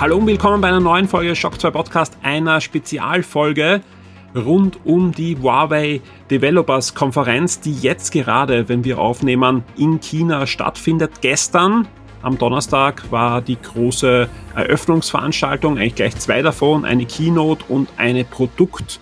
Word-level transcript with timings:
Hallo 0.00 0.16
und 0.16 0.28
willkommen 0.28 0.60
bei 0.60 0.68
einer 0.68 0.78
neuen 0.78 1.08
Folge 1.08 1.34
Shock 1.34 1.60
2 1.60 1.72
Podcast, 1.72 2.18
einer 2.22 2.60
Spezialfolge 2.60 3.80
rund 4.32 4.78
um 4.84 5.10
die 5.10 5.36
Huawei 5.36 6.00
Developers 6.30 6.94
Konferenz, 6.94 7.58
die 7.58 7.72
jetzt 7.72 8.12
gerade, 8.12 8.68
wenn 8.68 8.84
wir 8.84 9.00
aufnehmen, 9.00 9.64
in 9.76 9.98
China 9.98 10.46
stattfindet. 10.46 11.20
Gestern 11.20 11.88
am 12.22 12.38
Donnerstag 12.38 13.10
war 13.10 13.42
die 13.42 13.60
große 13.60 14.28
Eröffnungsveranstaltung, 14.54 15.78
eigentlich 15.78 15.96
gleich 15.96 16.14
zwei 16.14 16.42
davon, 16.42 16.84
eine 16.84 17.04
Keynote 17.04 17.64
und 17.68 17.88
eine 17.96 18.22
Produkt- 18.22 19.00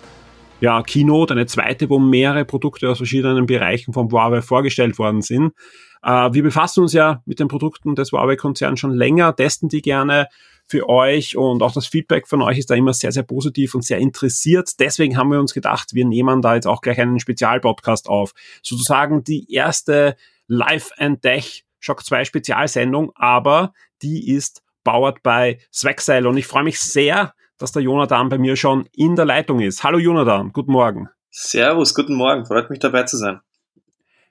ja, 0.61 0.81
Keynote, 0.81 1.35
eine 1.35 1.45
zweite, 1.45 1.91
wo 1.91 1.99
mehrere 1.99 2.43
Produkte 2.43 2.89
aus 2.89 2.97
verschiedenen 2.97 3.45
Bereichen 3.45 3.93
von 3.93 4.11
Huawei 4.11 4.41
vorgestellt 4.41 4.97
worden 4.97 5.21
sind. 5.21 5.53
Äh, 6.01 6.33
wir 6.33 6.41
befassen 6.41 6.81
uns 6.81 6.93
ja 6.93 7.21
mit 7.27 7.39
den 7.39 7.49
Produkten 7.49 7.93
des 7.93 8.11
Huawei-Konzerns 8.11 8.79
schon 8.79 8.93
länger, 8.93 9.35
testen 9.35 9.69
die 9.69 9.83
gerne 9.83 10.27
für 10.67 10.89
euch 10.89 11.37
und 11.37 11.63
auch 11.63 11.73
das 11.73 11.87
Feedback 11.87 12.27
von 12.27 12.41
euch 12.41 12.57
ist 12.57 12.69
da 12.69 12.75
immer 12.75 12.93
sehr, 12.93 13.11
sehr 13.11 13.23
positiv 13.23 13.73
und 13.73 13.83
sehr 13.83 13.99
interessiert. 13.99 14.79
Deswegen 14.79 15.17
haben 15.17 15.31
wir 15.31 15.39
uns 15.39 15.53
gedacht, 15.53 15.93
wir 15.93 16.05
nehmen 16.05 16.41
da 16.41 16.55
jetzt 16.55 16.67
auch 16.67 16.81
gleich 16.81 16.99
einen 16.99 17.19
Spezialpodcast 17.19 18.09
auf. 18.09 18.33
Sozusagen 18.61 19.23
die 19.23 19.51
erste 19.51 20.15
Live 20.47 20.91
and 20.97 21.21
Tech 21.21 21.63
Shock 21.79 22.03
2 22.03 22.25
Spezialsendung, 22.25 23.11
aber 23.15 23.73
die 24.01 24.33
ist 24.33 24.61
powered 24.83 25.23
by 25.23 25.57
Swagseil 25.73 26.27
und 26.27 26.37
ich 26.37 26.47
freue 26.47 26.63
mich 26.63 26.79
sehr, 26.79 27.33
dass 27.57 27.71
der 27.71 27.81
Jonathan 27.81 28.29
bei 28.29 28.37
mir 28.37 28.55
schon 28.55 28.87
in 28.93 29.15
der 29.15 29.25
Leitung 29.25 29.59
ist. 29.59 29.83
Hallo 29.83 29.97
Jonathan, 29.97 30.51
guten 30.51 30.71
Morgen. 30.71 31.09
Servus, 31.29 31.93
guten 31.93 32.15
Morgen, 32.15 32.45
freut 32.45 32.69
mich 32.69 32.79
dabei 32.79 33.03
zu 33.03 33.17
sein. 33.17 33.39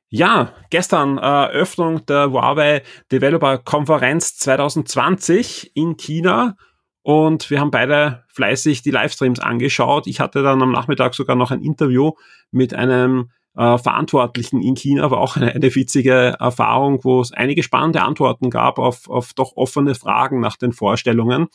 Ja, 0.08 0.52
gestern 0.70 1.18
äh, 1.18 1.20
Eröffnung 1.20 2.06
der 2.06 2.30
Huawei 2.30 2.82
Developer 3.10 3.58
Konferenz 3.58 4.36
2020 4.36 5.72
in 5.74 5.96
China 5.96 6.56
und 7.02 7.50
wir 7.50 7.60
haben 7.60 7.72
beide 7.72 8.24
fleißig 8.28 8.82
die 8.82 8.92
Livestreams 8.92 9.40
angeschaut. 9.40 10.06
Ich 10.06 10.20
hatte 10.20 10.42
dann 10.42 10.62
am 10.62 10.70
Nachmittag 10.70 11.14
sogar 11.14 11.34
noch 11.34 11.50
ein 11.50 11.62
Interview 11.62 12.12
mit 12.52 12.72
einem 12.72 13.30
äh, 13.56 13.78
Verantwortlichen 13.78 14.62
in 14.62 14.76
China, 14.76 15.10
war 15.10 15.18
auch 15.18 15.36
eine, 15.36 15.52
eine 15.52 15.74
witzige 15.74 16.36
Erfahrung, 16.38 17.02
wo 17.02 17.20
es 17.20 17.32
einige 17.32 17.64
spannende 17.64 18.02
Antworten 18.02 18.50
gab 18.50 18.78
auf, 18.78 19.08
auf 19.08 19.32
doch 19.34 19.56
offene 19.56 19.96
Fragen 19.96 20.40
nach 20.40 20.56
den 20.56 20.72
Vorstellungen. 20.72 21.48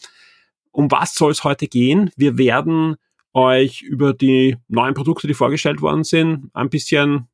Um 0.72 0.92
was 0.92 1.16
soll 1.16 1.32
es 1.32 1.46
heute 1.46 1.68
gehen? 1.68 2.12
Wir 2.18 2.38
werden 2.38 2.96
euch 3.34 3.82
über 3.82 4.14
die 4.14 4.58
neuen 4.68 4.94
Produkte, 4.94 5.28
die 5.28 5.34
vorgestellt 5.34 5.82
worden 5.82 6.04
sind, 6.04 6.50
ein 6.54 6.70
bisschen 6.70 7.28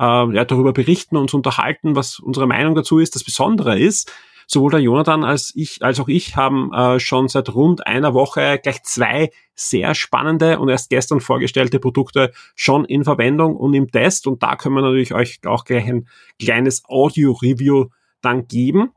äh, 0.00 0.34
ja, 0.34 0.44
darüber 0.44 0.72
berichten, 0.72 1.16
uns 1.16 1.34
unterhalten, 1.34 1.94
was 1.94 2.18
unsere 2.18 2.46
Meinung 2.46 2.74
dazu 2.74 2.98
ist. 2.98 3.14
Das 3.14 3.22
Besondere 3.22 3.78
ist, 3.78 4.12
sowohl 4.46 4.70
der 4.72 4.80
Jonathan 4.80 5.22
als 5.22 5.52
ich, 5.54 5.82
als 5.82 6.00
auch 6.00 6.08
ich 6.08 6.34
haben 6.34 6.72
äh, 6.72 6.98
schon 6.98 7.28
seit 7.28 7.54
rund 7.54 7.86
einer 7.86 8.14
Woche 8.14 8.58
gleich 8.60 8.82
zwei 8.82 9.30
sehr 9.54 9.94
spannende 9.94 10.58
und 10.58 10.68
erst 10.70 10.90
gestern 10.90 11.20
vorgestellte 11.20 11.78
Produkte 11.78 12.32
schon 12.56 12.84
in 12.84 13.04
Verwendung 13.04 13.56
und 13.56 13.74
im 13.74 13.90
Test. 13.90 14.26
Und 14.26 14.42
da 14.42 14.56
können 14.56 14.74
wir 14.74 14.82
natürlich 14.82 15.14
euch 15.14 15.40
auch 15.46 15.64
gleich 15.64 15.86
ein 15.86 16.08
kleines 16.40 16.82
Audio-Review 16.88 17.90
dann 18.22 18.48
geben. 18.48 18.90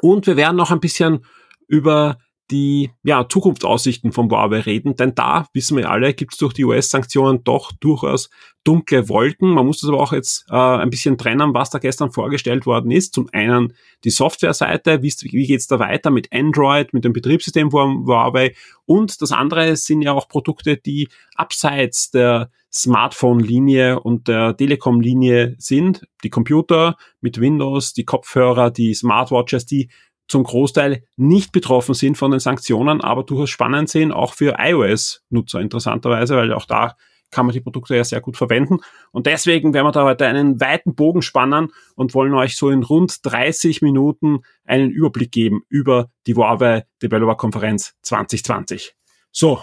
Und 0.00 0.26
wir 0.26 0.36
werden 0.36 0.56
noch 0.56 0.70
ein 0.70 0.80
bisschen 0.80 1.24
über 1.66 2.18
die 2.52 2.90
ja, 3.02 3.26
Zukunftsaussichten 3.28 4.12
von 4.12 4.30
Huawei 4.30 4.60
reden, 4.60 4.94
denn 4.94 5.14
da, 5.14 5.46
wissen 5.54 5.76
wir 5.76 5.90
alle, 5.90 6.12
gibt 6.12 6.34
es 6.34 6.38
durch 6.38 6.52
die 6.52 6.64
US-Sanktionen 6.64 7.42
doch 7.42 7.72
durchaus 7.80 8.30
dunkle 8.62 9.08
Wolken. 9.08 9.54
Man 9.54 9.66
muss 9.66 9.80
das 9.80 9.88
aber 9.88 10.00
auch 10.00 10.12
jetzt 10.12 10.44
äh, 10.50 10.54
ein 10.54 10.90
bisschen 10.90 11.18
trennen, 11.18 11.54
was 11.54 11.70
da 11.70 11.78
gestern 11.78 12.12
vorgestellt 12.12 12.66
worden 12.66 12.90
ist. 12.90 13.14
Zum 13.14 13.28
einen 13.32 13.72
die 14.04 14.10
Software-Seite, 14.10 15.02
wie, 15.02 15.12
wie 15.22 15.46
geht's 15.46 15.66
da 15.66 15.78
weiter 15.78 16.10
mit 16.10 16.32
Android, 16.32 16.92
mit 16.92 17.04
dem 17.04 17.14
Betriebssystem 17.14 17.70
von 17.70 18.06
Huawei 18.06 18.54
und 18.84 19.22
das 19.22 19.32
andere 19.32 19.74
sind 19.76 20.02
ja 20.02 20.12
auch 20.12 20.28
Produkte, 20.28 20.76
die 20.76 21.08
abseits 21.34 22.10
der 22.10 22.50
Smartphone-Linie 22.72 24.00
und 24.00 24.28
der 24.28 24.56
Telekom-Linie 24.56 25.56
sind. 25.58 26.06
Die 26.24 26.30
Computer 26.30 26.96
mit 27.20 27.40
Windows, 27.40 27.92
die 27.92 28.04
Kopfhörer, 28.04 28.70
die 28.70 28.94
Smartwatches, 28.94 29.66
die 29.66 29.90
zum 30.32 30.44
Großteil 30.44 31.04
nicht 31.16 31.52
betroffen 31.52 31.94
sind 31.94 32.16
von 32.16 32.30
den 32.30 32.40
Sanktionen, 32.40 33.02
aber 33.02 33.22
durchaus 33.22 33.50
spannend 33.50 33.90
sind, 33.90 34.12
auch 34.12 34.32
für 34.32 34.56
iOS-Nutzer 34.58 35.60
interessanterweise, 35.60 36.36
weil 36.36 36.54
auch 36.54 36.64
da 36.64 36.96
kann 37.30 37.44
man 37.44 37.52
die 37.52 37.60
Produkte 37.60 37.96
ja 37.96 38.02
sehr 38.02 38.22
gut 38.22 38.38
verwenden. 38.38 38.78
Und 39.10 39.26
deswegen 39.26 39.74
werden 39.74 39.86
wir 39.86 39.92
da 39.92 40.04
heute 40.04 40.26
einen 40.26 40.58
weiten 40.58 40.94
Bogen 40.94 41.20
spannen 41.20 41.68
und 41.96 42.14
wollen 42.14 42.32
euch 42.32 42.56
so 42.56 42.70
in 42.70 42.82
rund 42.82 43.18
30 43.24 43.82
Minuten 43.82 44.40
einen 44.64 44.90
Überblick 44.90 45.32
geben 45.32 45.62
über 45.68 46.08
die 46.26 46.34
Huawei 46.34 46.84
Developer 47.02 47.36
Konferenz 47.36 47.94
2020. 48.02 48.94
So, 49.32 49.60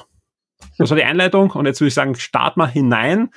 das 0.77 0.91
war 0.91 0.97
die 0.97 1.03
Einleitung 1.03 1.51
und 1.51 1.65
jetzt 1.65 1.81
würde 1.81 1.89
ich 1.89 1.95
sagen, 1.95 2.13
start 2.13 2.57
mal 2.57 2.69
hinein 2.69 3.29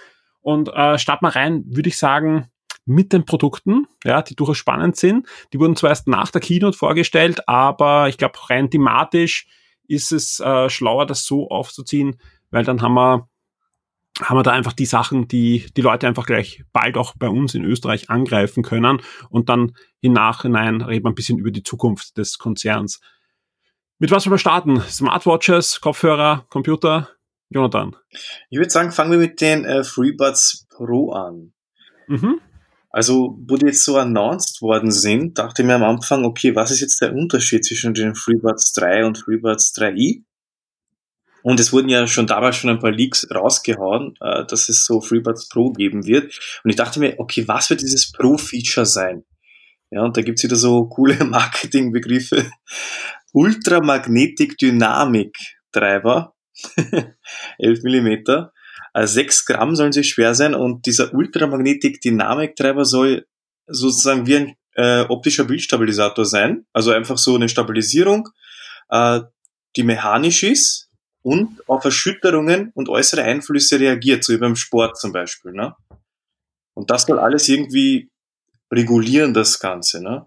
und 0.43 0.69
äh, 0.69 0.99
start 0.99 1.23
mal 1.23 1.31
rein, 1.31 1.65
würde 1.67 1.89
ich 1.89 1.97
sagen, 1.97 2.49
mit 2.85 3.13
den 3.13 3.25
Produkten, 3.25 3.87
ja, 4.05 4.23
die 4.23 4.35
durchaus 4.35 4.59
spannend 4.59 4.97
sind. 4.97 5.27
Die 5.53 5.61
wurden 5.61 5.77
zwar 5.77 5.91
erst 5.91 6.09
nach 6.09 6.31
der 6.31 6.41
Keynote 6.41 6.77
vorgestellt, 6.77 7.49
aber 7.49 8.09
ich 8.09 8.19
glaube, 8.19 8.39
rein 8.51 8.71
thematisch 8.71 9.47
ist 9.87 10.13
es 10.13 10.41
äh, 10.41 10.69
schlauer, 10.69 11.07
das 11.07 11.25
so 11.25 11.49
aufzuziehen, 11.49 12.19
weil 12.51 12.65
dann 12.65 12.83
haben 12.83 12.95
wir 12.95 13.29
haben 14.21 14.37
wir 14.37 14.43
da 14.43 14.51
einfach 14.51 14.75
die 14.75 14.85
Sachen, 14.85 15.27
die 15.27 15.67
die 15.75 15.81
Leute 15.81 16.07
einfach 16.07 16.27
gleich 16.27 16.65
bald 16.73 16.99
auch 16.99 17.15
bei 17.17 17.29
uns 17.29 17.55
in 17.55 17.65
Österreich 17.65 18.11
angreifen 18.11 18.63
können 18.63 19.01
und 19.31 19.49
dann 19.49 19.73
im 20.03 20.13
Nachhinein 20.13 20.83
reden 20.83 21.07
wir 21.07 21.11
ein 21.11 21.15
bisschen 21.15 21.39
über 21.39 21.51
die 21.51 21.63
Zukunft 21.63 22.19
des 22.19 22.39
Konzerns. 22.39 23.01
Mit 23.99 24.11
was 24.11 24.27
wollen 24.27 24.35
wir 24.35 24.39
starten? 24.39 24.81
Smartwatches, 24.81 25.81
Kopfhörer, 25.81 26.45
Computer? 26.51 27.09
Jonathan? 27.49 27.97
Ich 28.51 28.59
würde 28.59 28.71
sagen, 28.71 28.93
fangen 28.93 29.13
wir 29.13 29.19
mit 29.19 29.41
den 29.41 29.65
äh, 29.65 29.85
FreeBuds 29.85 30.67
Pro 30.71 31.13
an. 31.13 31.53
Mhm. 32.09 32.41
Also, 32.93 33.39
wo 33.49 33.57
die 33.57 33.67
jetzt 33.67 33.85
so 33.85 33.97
announced 33.97 34.61
worden 34.61 34.91
sind, 34.91 35.39
dachte 35.39 35.63
ich 35.63 35.67
mir 35.67 35.77
am 35.77 35.83
Anfang, 35.83 36.27
okay, 36.27 36.55
was 36.55 36.71
ist 36.71 36.81
jetzt 36.81 37.01
der 37.01 37.15
Unterschied 37.15 37.65
zwischen 37.65 37.95
den 37.95 38.15
FreeBuds 38.15 38.75
3 38.75 39.07
und 39.07 39.17
FreeBuds 39.17 39.73
3i? 39.75 40.23
Und 41.43 41.59
es 41.59 41.73
wurden 41.73 41.89
ja 41.89 42.07
schon 42.07 42.27
damals 42.27 42.57
schon 42.57 42.71
ein 42.71 42.79
paar 42.79 42.93
Leaks 42.93 43.27
rausgehauen, 43.35 44.15
äh, 44.21 44.45
dass 44.45 44.69
es 44.69 44.85
so 44.85 45.01
FreeBuds 45.01 45.49
Pro 45.49 45.73
geben 45.73 46.07
wird. 46.07 46.39
Und 46.63 46.71
ich 46.71 46.77
dachte 46.77 47.01
mir, 47.01 47.19
okay, 47.19 47.49
was 47.49 47.71
wird 47.71 47.81
dieses 47.81 48.13
Pro-Feature 48.13 48.87
sein? 48.87 49.25
Ja, 49.91 50.03
und 50.05 50.17
da 50.17 50.23
gibt's 50.23 50.45
wieder 50.45 50.57
so 50.57 50.87
coole 50.87 51.17
Marketingbegriffe. 51.25 52.51
Ultramagnetic 53.33 54.59
Dynamic 54.59 55.35
Treiber, 55.73 56.35
11 57.59 57.83
Millimeter. 57.83 58.53
Also 58.93 59.15
6 59.15 59.47
Gramm 59.47 59.75
sollen 59.75 59.93
sie 59.93 60.05
schwer 60.05 60.35
sein 60.35 60.55
und 60.55 60.87
dieser 60.87 61.15
Ultramagnetik-Dynamiktreiber 61.15 62.85
soll 62.85 63.27
sozusagen 63.67 64.27
wie 64.27 64.37
ein 64.37 64.57
äh, 64.75 65.03
optischer 65.09 65.45
Bildstabilisator 65.45 66.25
sein. 66.25 66.67
Also 66.73 66.91
einfach 66.93 67.19
so 67.19 67.35
eine 67.35 67.49
Stabilisierung, 67.49 68.29
äh, 68.91 69.21
die 69.77 69.83
mechanisch 69.83 70.43
ist 70.43 70.91
und 71.23 71.63
auf 71.69 71.85
Erschütterungen 71.85 72.73
und 72.75 72.89
äußere 72.89 73.23
Einflüsse 73.23 73.81
reagiert, 73.81 74.25
so 74.25 74.33
wie 74.33 74.39
beim 74.39 74.57
Sport 74.57 74.99
zum 74.99 75.13
Beispiel. 75.13 75.53
Ne? 75.53 75.75
Und 76.75 76.91
das 76.91 77.05
soll 77.05 77.19
alles 77.19 77.49
irgendwie 77.49 78.11
regulieren, 78.73 79.33
das 79.33 79.61
Ganze. 79.61 80.03
Ne? 80.03 80.27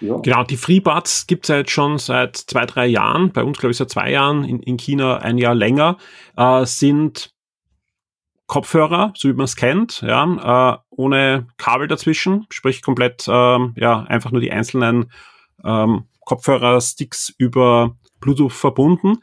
Ja. 0.00 0.16
Genau, 0.18 0.44
die 0.44 0.56
FreeBuds 0.56 1.26
gibt 1.26 1.44
es 1.44 1.48
ja 1.48 1.56
jetzt 1.58 1.70
schon 1.70 1.98
seit 1.98 2.36
zwei, 2.36 2.66
drei 2.66 2.86
Jahren, 2.86 3.32
bei 3.32 3.42
uns 3.42 3.58
glaube 3.58 3.72
ich 3.72 3.78
seit 3.78 3.90
zwei 3.90 4.10
Jahren, 4.10 4.44
in, 4.44 4.62
in 4.62 4.76
China 4.76 5.18
ein 5.18 5.38
Jahr 5.38 5.54
länger, 5.54 5.98
äh, 6.36 6.64
sind 6.64 7.34
Kopfhörer, 8.48 9.12
so 9.14 9.28
wie 9.28 9.34
man 9.34 9.44
es 9.44 9.56
kennt, 9.56 10.00
ja, 10.00 10.74
äh, 10.74 10.78
ohne 10.88 11.46
Kabel 11.58 11.86
dazwischen, 11.86 12.46
sprich 12.48 12.82
komplett, 12.82 13.26
ähm, 13.28 13.74
ja, 13.76 14.02
einfach 14.04 14.32
nur 14.32 14.40
die 14.40 14.50
einzelnen 14.50 15.12
ähm, 15.62 16.04
Kopfhörer-Sticks 16.24 17.34
über 17.36 17.96
Bluetooth 18.20 18.52
verbunden. 18.52 19.18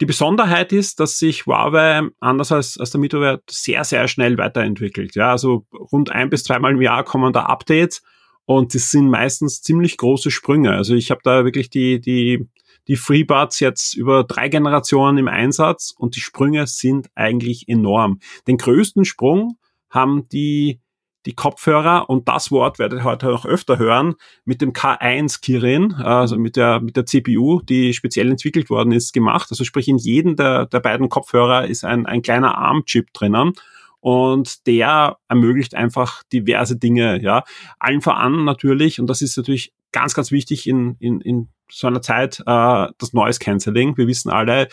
Die 0.00 0.06
Besonderheit 0.06 0.72
ist, 0.72 1.00
dass 1.00 1.18
sich 1.18 1.44
Huawei 1.44 2.02
anders 2.20 2.52
als, 2.52 2.78
als 2.78 2.92
der 2.92 3.00
Mittelwert 3.00 3.42
sehr, 3.50 3.82
sehr 3.82 4.06
schnell 4.06 4.38
weiterentwickelt. 4.38 5.16
Ja, 5.16 5.32
also 5.32 5.66
rund 5.72 6.12
ein 6.12 6.30
bis 6.30 6.44
zweimal 6.44 6.72
im 6.72 6.80
Jahr 6.80 7.02
kommen 7.02 7.32
da 7.32 7.46
Updates 7.46 8.02
und 8.44 8.76
das 8.76 8.92
sind 8.92 9.10
meistens 9.10 9.60
ziemlich 9.60 9.96
große 9.96 10.30
Sprünge. 10.30 10.70
Also 10.72 10.94
ich 10.94 11.10
habe 11.10 11.20
da 11.24 11.44
wirklich 11.44 11.68
die, 11.68 12.00
die, 12.00 12.48
die 12.88 12.96
FreeBuds 12.96 13.60
jetzt 13.60 13.94
über 13.94 14.24
drei 14.24 14.48
Generationen 14.48 15.18
im 15.18 15.28
Einsatz 15.28 15.94
und 15.96 16.16
die 16.16 16.20
Sprünge 16.20 16.66
sind 16.66 17.08
eigentlich 17.14 17.68
enorm. 17.68 18.18
Den 18.46 18.56
größten 18.56 19.04
Sprung 19.04 19.58
haben 19.90 20.28
die 20.30 20.80
die 21.26 21.34
Kopfhörer 21.34 22.08
und 22.08 22.26
das 22.28 22.50
Wort 22.50 22.78
werdet 22.78 23.00
ihr 23.00 23.04
heute 23.04 23.26
noch 23.26 23.44
öfter 23.44 23.78
hören 23.78 24.14
mit 24.44 24.62
dem 24.62 24.72
K1 24.72 25.42
Kirin, 25.42 25.92
also 25.92 26.38
mit 26.38 26.56
der 26.56 26.80
mit 26.80 26.96
der 26.96 27.04
CPU, 27.04 27.60
die 27.60 27.92
speziell 27.92 28.30
entwickelt 28.30 28.70
worden 28.70 28.92
ist, 28.92 29.12
gemacht. 29.12 29.48
Also 29.50 29.64
sprich 29.64 29.88
in 29.88 29.98
jedem 29.98 30.36
der, 30.36 30.66
der 30.66 30.80
beiden 30.80 31.10
Kopfhörer 31.10 31.66
ist 31.66 31.84
ein, 31.84 32.06
ein 32.06 32.22
kleiner 32.22 32.56
ARM-Chip 32.56 33.12
drinnen 33.12 33.52
und 34.00 34.66
der 34.66 35.18
ermöglicht 35.28 35.74
einfach 35.74 36.22
diverse 36.32 36.76
Dinge, 36.76 37.20
ja. 37.20 37.44
Allen 37.78 38.00
voran 38.00 38.44
natürlich, 38.44 39.00
und 39.00 39.08
das 39.08 39.20
ist 39.20 39.36
natürlich 39.36 39.72
ganz, 39.92 40.14
ganz 40.14 40.30
wichtig 40.30 40.66
in, 40.66 40.96
in, 41.00 41.20
in 41.20 41.48
so 41.70 41.86
einer 41.86 42.02
Zeit, 42.02 42.40
äh, 42.40 42.86
das 42.98 43.12
Noise 43.12 43.38
Cancelling. 43.38 43.96
Wir 43.96 44.06
wissen 44.06 44.30
alle, 44.30 44.68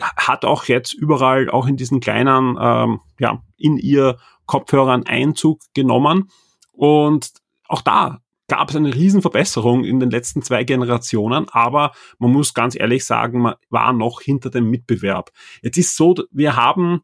hat 0.00 0.44
auch 0.44 0.64
jetzt 0.64 0.94
überall, 0.94 1.50
auch 1.50 1.66
in 1.66 1.76
diesen 1.76 2.00
kleinen, 2.00 2.56
ähm, 2.60 3.00
ja, 3.18 3.42
in 3.56 3.76
ihr 3.76 4.18
Kopfhörern 4.46 5.06
Einzug 5.06 5.60
genommen. 5.74 6.30
Und 6.72 7.32
auch 7.68 7.82
da 7.82 8.20
gab 8.48 8.70
es 8.70 8.76
eine 8.76 8.94
Riesenverbesserung 8.94 9.84
in 9.84 10.00
den 10.00 10.10
letzten 10.10 10.42
zwei 10.42 10.64
Generationen, 10.64 11.46
aber 11.50 11.92
man 12.18 12.32
muss 12.32 12.54
ganz 12.54 12.78
ehrlich 12.78 13.04
sagen, 13.04 13.40
man 13.40 13.54
war 13.70 13.92
noch 13.92 14.20
hinter 14.20 14.50
dem 14.50 14.68
Mitbewerb. 14.68 15.30
Jetzt 15.62 15.78
ist 15.78 15.96
so, 15.96 16.14
wir 16.30 16.56
haben 16.56 17.02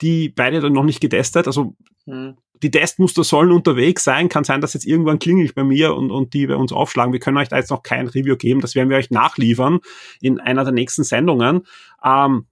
die 0.00 0.28
beide 0.28 0.60
dann 0.60 0.72
noch 0.72 0.84
nicht 0.84 1.00
getestet. 1.00 1.46
Also 1.46 1.74
hm. 2.04 2.36
Die 2.62 2.70
Testmuster 2.70 3.24
sollen 3.24 3.52
unterwegs 3.52 4.04
sein. 4.04 4.28
Kann 4.28 4.44
sein, 4.44 4.60
dass 4.60 4.74
jetzt 4.74 4.86
irgendwann 4.86 5.18
klingelt 5.18 5.54
bei 5.54 5.64
mir 5.64 5.94
und, 5.94 6.10
und 6.10 6.34
die 6.34 6.46
bei 6.46 6.56
uns 6.56 6.72
aufschlagen. 6.72 7.12
Wir 7.12 7.20
können 7.20 7.36
euch 7.36 7.48
da 7.48 7.56
jetzt 7.56 7.70
noch 7.70 7.82
kein 7.82 8.08
Review 8.08 8.36
geben. 8.36 8.60
Das 8.60 8.74
werden 8.74 8.90
wir 8.90 8.96
euch 8.96 9.10
nachliefern 9.10 9.80
in 10.20 10.40
einer 10.40 10.64
der 10.64 10.72
nächsten 10.72 11.04
Sendungen. 11.04 11.66
Ähm, 12.04 12.46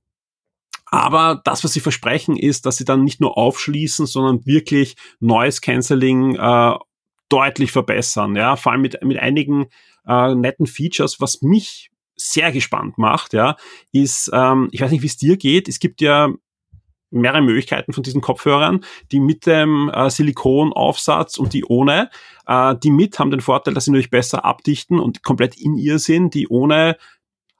aber 0.86 1.40
das, 1.44 1.64
was 1.64 1.72
sie 1.72 1.80
versprechen, 1.80 2.36
ist, 2.36 2.64
dass 2.64 2.76
sie 2.76 2.84
dann 2.84 3.04
nicht 3.04 3.20
nur 3.20 3.36
aufschließen, 3.36 4.06
sondern 4.06 4.46
wirklich 4.46 4.96
Noise 5.18 5.60
Cancelling 5.60 6.36
äh, 6.36 6.74
deutlich 7.28 7.72
verbessern. 7.72 8.36
Ja, 8.36 8.56
vor 8.56 8.72
allem 8.72 8.82
mit, 8.82 9.02
mit 9.02 9.18
einigen 9.18 9.66
äh, 10.06 10.34
netten 10.34 10.66
Features, 10.66 11.20
was 11.20 11.42
mich 11.42 11.90
sehr 12.14 12.50
gespannt 12.52 12.98
macht, 12.98 13.34
ja, 13.34 13.56
ist, 13.92 14.30
ähm, 14.32 14.68
ich 14.72 14.80
weiß 14.80 14.90
nicht, 14.90 15.02
wie 15.02 15.06
es 15.06 15.16
dir 15.16 15.36
geht. 15.36 15.68
Es 15.68 15.80
gibt 15.80 16.00
ja 16.00 16.30
mehrere 17.10 17.42
Möglichkeiten 17.42 17.92
von 17.92 18.02
diesen 18.02 18.20
Kopfhörern, 18.20 18.84
die 19.12 19.20
mit 19.20 19.46
dem 19.46 19.90
äh, 19.92 20.10
Silikonaufsatz 20.10 21.38
und 21.38 21.52
die 21.52 21.64
ohne. 21.64 22.10
Äh, 22.46 22.74
die 22.82 22.90
mit 22.90 23.18
haben 23.18 23.30
den 23.30 23.40
Vorteil, 23.40 23.74
dass 23.74 23.84
sie 23.84 23.90
natürlich 23.90 24.10
besser 24.10 24.44
abdichten 24.44 24.98
und 24.98 25.22
komplett 25.22 25.56
in 25.56 25.76
ihr 25.76 25.98
sind. 25.98 26.34
Die 26.34 26.48
ohne 26.48 26.96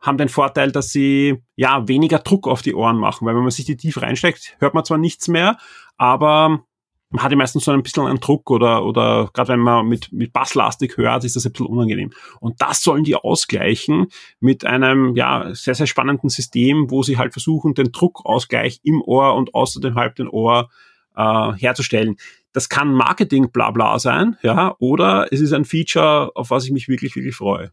haben 0.00 0.18
den 0.18 0.28
Vorteil, 0.28 0.72
dass 0.72 0.90
sie 0.90 1.42
ja 1.56 1.88
weniger 1.88 2.18
Druck 2.18 2.46
auf 2.46 2.62
die 2.62 2.74
Ohren 2.74 2.96
machen, 2.96 3.26
weil 3.26 3.34
wenn 3.34 3.42
man 3.42 3.50
sich 3.50 3.64
die 3.64 3.76
tief 3.76 4.00
reinsteckt, 4.00 4.56
hört 4.58 4.74
man 4.74 4.84
zwar 4.84 4.98
nichts 4.98 5.28
mehr, 5.28 5.56
aber 5.96 6.64
man 7.10 7.22
hat 7.22 7.30
ja 7.30 7.36
meistens 7.36 7.64
so 7.64 7.70
ein 7.70 7.82
bisschen 7.82 8.06
einen 8.06 8.20
Druck 8.20 8.50
oder, 8.50 8.84
oder 8.84 9.30
gerade 9.32 9.52
wenn 9.52 9.60
man 9.60 9.86
mit, 9.86 10.12
mit 10.12 10.32
Basslastik 10.32 10.96
hört, 10.96 11.24
ist 11.24 11.36
das 11.36 11.46
ein 11.46 11.52
bisschen 11.52 11.66
unangenehm. 11.66 12.12
Und 12.40 12.60
das 12.60 12.82
sollen 12.82 13.04
die 13.04 13.14
ausgleichen 13.14 14.08
mit 14.40 14.64
einem, 14.64 15.14
ja, 15.14 15.54
sehr, 15.54 15.74
sehr 15.74 15.86
spannenden 15.86 16.28
System, 16.28 16.90
wo 16.90 17.02
sie 17.02 17.16
halt 17.16 17.32
versuchen, 17.32 17.74
den 17.74 17.92
Druckausgleich 17.92 18.80
im 18.82 19.02
Ohr 19.02 19.34
und 19.34 19.54
außer 19.54 19.80
dem 19.80 19.94
halben 19.94 20.28
Ohr 20.28 20.68
äh, 21.16 21.52
herzustellen. 21.52 22.16
Das 22.52 22.68
kann 22.68 22.92
Marketing 22.92 23.52
bla 23.52 23.70
bla 23.70 23.98
sein, 23.98 24.36
ja, 24.42 24.74
oder 24.78 25.28
es 25.30 25.40
ist 25.40 25.52
ein 25.52 25.64
Feature, 25.64 26.32
auf 26.34 26.50
was 26.50 26.64
ich 26.64 26.72
mich 26.72 26.88
wirklich, 26.88 27.14
wirklich 27.14 27.36
freue. 27.36 27.70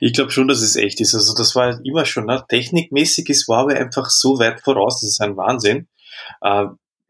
Ich 0.00 0.12
glaube 0.12 0.30
schon, 0.30 0.46
dass 0.46 0.62
es 0.62 0.76
echt 0.76 1.00
ist. 1.00 1.14
Also 1.14 1.34
das 1.34 1.56
war 1.56 1.80
immer 1.84 2.04
schon, 2.04 2.26
ne? 2.26 2.44
technikmäßig 2.48 3.28
ist 3.28 3.48
Huawei 3.48 3.80
einfach 3.80 4.08
so 4.08 4.38
weit 4.38 4.60
voraus, 4.60 5.00
das 5.00 5.10
ist 5.10 5.20
ein 5.20 5.36
Wahnsinn. 5.36 5.88
Äh, 6.40 6.66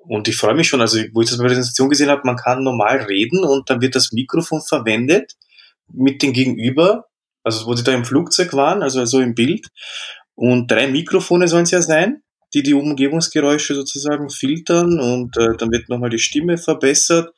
und 0.07 0.29
ich 0.29 0.37
freue 0.37 0.55
mich 0.55 0.69
schon, 0.69 0.81
also 0.81 0.99
wo 1.13 1.23
ich 1.23 1.29
das 1.29 1.39
bei 1.39 1.45
der 1.45 1.55
Präsentation 1.55 1.89
gesehen 1.89 2.11
habe, 2.11 2.23
man 2.25 2.37
kann 2.37 2.63
normal 2.63 3.03
reden 3.03 3.45
und 3.45 3.71
dann 3.71 3.81
wird 3.81 3.95
das 3.95 4.13
Mikrofon 4.13 4.61
verwendet 4.61 5.33
mit 5.93 6.23
dem 6.23 6.33
Gegenüber, 6.33 7.07
also 7.43 7.67
wo 7.67 7.75
die 7.75 7.85
da 7.85 7.93
im 7.93 8.05
Flugzeug 8.05 8.53
waren, 8.55 8.83
also 8.83 9.05
so 9.05 9.21
im 9.21 9.35
Bild. 9.35 9.69
Und 10.35 10.71
drei 10.71 10.89
Mikrofone 10.89 11.49
sollen 11.49 11.65
es 11.65 11.71
ja 11.71 11.83
sein, 11.83 12.23
die 12.53 12.63
die 12.63 12.75
Umgebungsgeräusche 12.75 13.75
sozusagen 13.75 14.31
filtern 14.31 15.01
und 15.01 15.37
äh, 15.37 15.57
dann 15.57 15.71
wird 15.71 15.89
nochmal 15.89 16.11
die 16.11 16.19
Stimme 16.19 16.59
verbessert. 16.59 17.33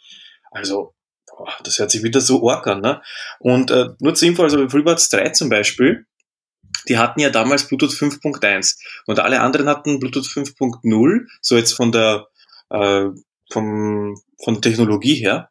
Also, 0.50 0.94
boah, 1.26 1.52
das 1.64 1.78
hört 1.78 1.90
sich 1.90 2.02
wieder 2.02 2.20
so 2.20 2.48
arg 2.48 2.66
an. 2.66 2.80
Ne? 2.80 3.00
Und 3.38 3.70
äh, 3.70 3.88
nur 4.00 4.14
zur 4.14 4.28
Info, 4.28 4.42
also 4.42 4.68
FreeBuds 4.68 5.08
3 5.10 5.30
zum 5.30 5.48
Beispiel, 5.48 6.06
die 6.88 6.98
hatten 6.98 7.20
ja 7.20 7.30
damals 7.30 7.68
Bluetooth 7.68 7.92
5.1 7.92 8.76
und 9.06 9.18
alle 9.18 9.40
anderen 9.40 9.68
hatten 9.68 9.98
Bluetooth 9.98 10.26
5.0, 10.26 11.26
so 11.40 11.56
jetzt 11.56 11.72
von 11.72 11.92
der 11.92 12.26
äh, 12.70 13.06
vom, 13.50 14.16
von 14.42 14.54
der 14.54 14.60
Technologie 14.60 15.14
her. 15.14 15.50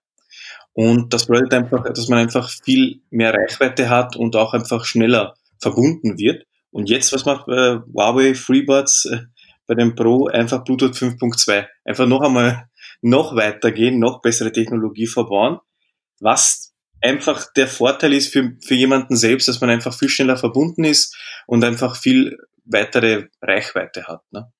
Und 0.73 1.13
das 1.13 1.27
bedeutet 1.27 1.53
einfach, 1.53 1.83
dass 1.93 2.09
man 2.09 2.19
einfach 2.19 2.49
viel 2.49 3.01
mehr 3.09 3.33
Reichweite 3.33 3.89
hat 3.89 4.15
und 4.17 4.35
auch 4.35 4.53
einfach 4.53 4.83
schneller 4.85 5.35
verbunden 5.61 6.17
wird. 6.17 6.45
Und 6.71 6.89
jetzt, 6.89 7.13
was 7.13 7.25
macht 7.25 7.47
äh, 7.47 7.79
Huawei 7.93 8.35
FreeBuds 8.35 9.05
äh, 9.05 9.19
bei 9.67 9.75
dem 9.75 9.95
Pro? 9.95 10.27
Einfach 10.27 10.65
Bluetooth 10.65 10.93
5.2. 10.93 11.65
Einfach 11.85 12.05
noch 12.05 12.21
einmal 12.21 12.67
noch 13.01 13.35
weitergehen, 13.35 13.99
noch 13.99 14.21
bessere 14.21 14.51
Technologie 14.51 15.07
verbauen. 15.07 15.59
Was 16.19 16.73
einfach 17.01 17.53
der 17.53 17.67
Vorteil 17.67 18.13
ist 18.13 18.33
für, 18.33 18.57
für 18.61 18.75
jemanden 18.75 19.15
selbst, 19.15 19.47
dass 19.47 19.61
man 19.61 19.69
einfach 19.69 19.97
viel 19.97 20.09
schneller 20.09 20.37
verbunden 20.37 20.83
ist 20.83 21.15
und 21.47 21.63
einfach 21.63 21.95
viel 21.95 22.37
weitere 22.65 23.27
Reichweite 23.41 24.07
hat. 24.07 24.21
Ne? 24.31 24.51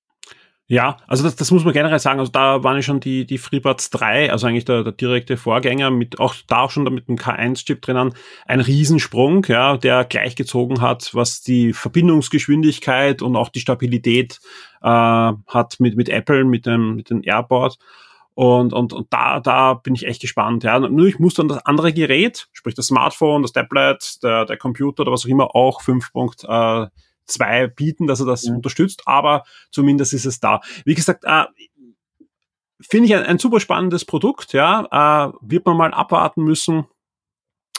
Ja, 0.68 0.98
also 1.06 1.24
das, 1.24 1.36
das 1.36 1.52
muss 1.52 1.64
man 1.64 1.74
generell 1.74 2.00
sagen. 2.00 2.20
Also 2.20 2.32
da 2.32 2.64
waren 2.64 2.78
ja 2.78 2.82
schon 2.82 3.00
die, 3.00 3.28
die 3.28 3.38
FreeBuds 3.38 3.92
3, 3.92 4.32
also 4.32 4.48
eigentlich 4.48 4.66
der, 4.66 4.84
der 4.84 4.94
direkte 4.94 5.38
Vorgänger, 5.38 5.92
mit 5.92 6.20
auch 6.20 6.34
da 6.48 6.62
auch 6.62 6.72
schon 6.72 6.84
mit 6.86 7.08
dem 7.08 7.18
K1-Chip 7.18 7.84
drinnen, 7.84 8.16
ein 8.48 8.62
Riesensprung, 8.62 9.46
ja, 9.48 9.78
der 9.78 10.06
gleichgezogen 10.06 10.82
hat, 10.82 11.14
was 11.14 11.42
die 11.42 11.72
Verbindungsgeschwindigkeit 11.72 13.22
und 13.22 13.36
auch 13.36 13.50
die 13.50 13.60
Stabilität 13.60 14.40
äh, 14.82 14.88
hat 14.88 15.76
mit, 15.80 15.98
mit 15.98 16.10
Apple, 16.10 16.44
mit 16.46 16.66
dem, 16.66 16.96
mit 16.96 17.12
dem 17.12 17.22
Airport. 17.24 17.78
Und, 18.34 18.74
und, 18.74 18.92
und 18.92 19.14
da, 19.14 19.40
da 19.40 19.76
bin 19.76 19.94
ich 19.94 20.08
echt 20.08 20.22
gespannt. 20.22 20.64
Ja. 20.64 20.80
Nur 20.80 21.06
ich 21.06 21.20
muss 21.20 21.36
dann 21.36 21.48
das 21.48 21.64
andere 21.66 21.94
Gerät, 21.94 22.48
sprich 22.54 22.74
das 22.74 22.88
Smartphone, 22.88 23.44
das 23.44 23.54
Tablet, 23.54 24.24
der, 24.24 24.46
der 24.46 24.58
Computer 24.58 25.02
oder 25.02 25.12
was 25.12 25.26
auch 25.26 25.30
immer, 25.30 25.56
auch 25.56 25.82
5. 25.82 26.10
Äh, 26.48 26.88
2 27.26 27.68
bieten, 27.68 28.08
dass 28.08 28.20
er 28.20 28.26
das 28.26 28.46
mhm. 28.46 28.58
unterstützt, 28.58 29.04
aber 29.06 29.44
zumindest 29.72 30.14
ist 30.14 30.26
es 30.26 30.40
da. 30.40 30.62
Wie 30.86 30.96
gesagt, 30.96 31.24
äh, 31.26 31.46
finde 32.82 33.08
ich 33.08 33.16
ein, 33.16 33.24
ein, 33.24 33.40
super 33.40 33.60
spannendes 33.60 34.06
Produkt, 34.06 34.54
ja, 34.54 35.30
äh, 35.30 35.34
wird 35.42 35.66
man 35.66 35.78
mal 35.78 35.94
abwarten 35.94 36.44
müssen, 36.44 36.86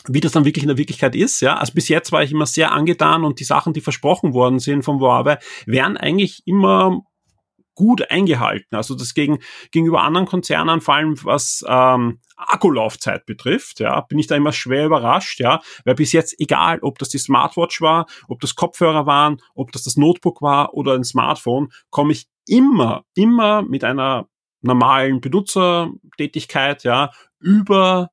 wie 0.08 0.20
das 0.20 0.32
dann 0.32 0.44
wirklich 0.44 0.64
in 0.64 0.68
der 0.68 0.78
Wirklichkeit 0.78 1.14
ist, 1.14 1.40
ja. 1.40 1.56
Also 1.56 1.72
bis 1.74 1.88
jetzt 1.88 2.12
war 2.12 2.22
ich 2.22 2.32
immer 2.32 2.46
sehr 2.46 2.72
angetan 2.72 3.24
und 3.24 3.40
die 3.40 3.44
Sachen, 3.44 3.72
die 3.72 3.80
versprochen 3.80 4.34
worden 4.34 4.58
sind 4.58 4.82
vom 4.82 5.00
Huawei, 5.00 5.38
werden 5.66 5.96
eigentlich 5.96 6.42
immer 6.46 7.02
gut 7.74 8.10
eingehalten. 8.10 8.74
Also 8.74 8.94
das 8.94 9.14
gegen, 9.14 9.38
gegenüber 9.70 10.02
anderen 10.02 10.26
Konzernen, 10.26 10.80
vor 10.80 10.94
allem 10.94 11.22
was 11.24 11.64
ähm, 11.68 12.20
Akkulaufzeit 12.36 13.26
betrifft, 13.26 13.80
ja, 13.80 14.00
bin 14.02 14.18
ich 14.18 14.26
da 14.26 14.36
immer 14.36 14.52
schwer 14.52 14.86
überrascht, 14.86 15.40
ja, 15.40 15.60
weil 15.84 15.94
bis 15.94 16.12
jetzt 16.12 16.38
egal, 16.38 16.78
ob 16.82 16.98
das 16.98 17.08
die 17.08 17.18
Smartwatch 17.18 17.80
war, 17.80 18.06
ob 18.28 18.40
das 18.40 18.54
Kopfhörer 18.54 19.06
waren, 19.06 19.40
ob 19.54 19.72
das 19.72 19.84
das 19.84 19.96
Notebook 19.96 20.42
war 20.42 20.74
oder 20.74 20.94
ein 20.94 21.04
Smartphone, 21.04 21.72
komme 21.90 22.12
ich 22.12 22.28
immer, 22.46 23.04
immer 23.14 23.62
mit 23.62 23.84
einer 23.84 24.28
normalen 24.60 25.20
Benutzertätigkeit, 25.20 26.84
ja, 26.84 27.10
über 27.40 28.10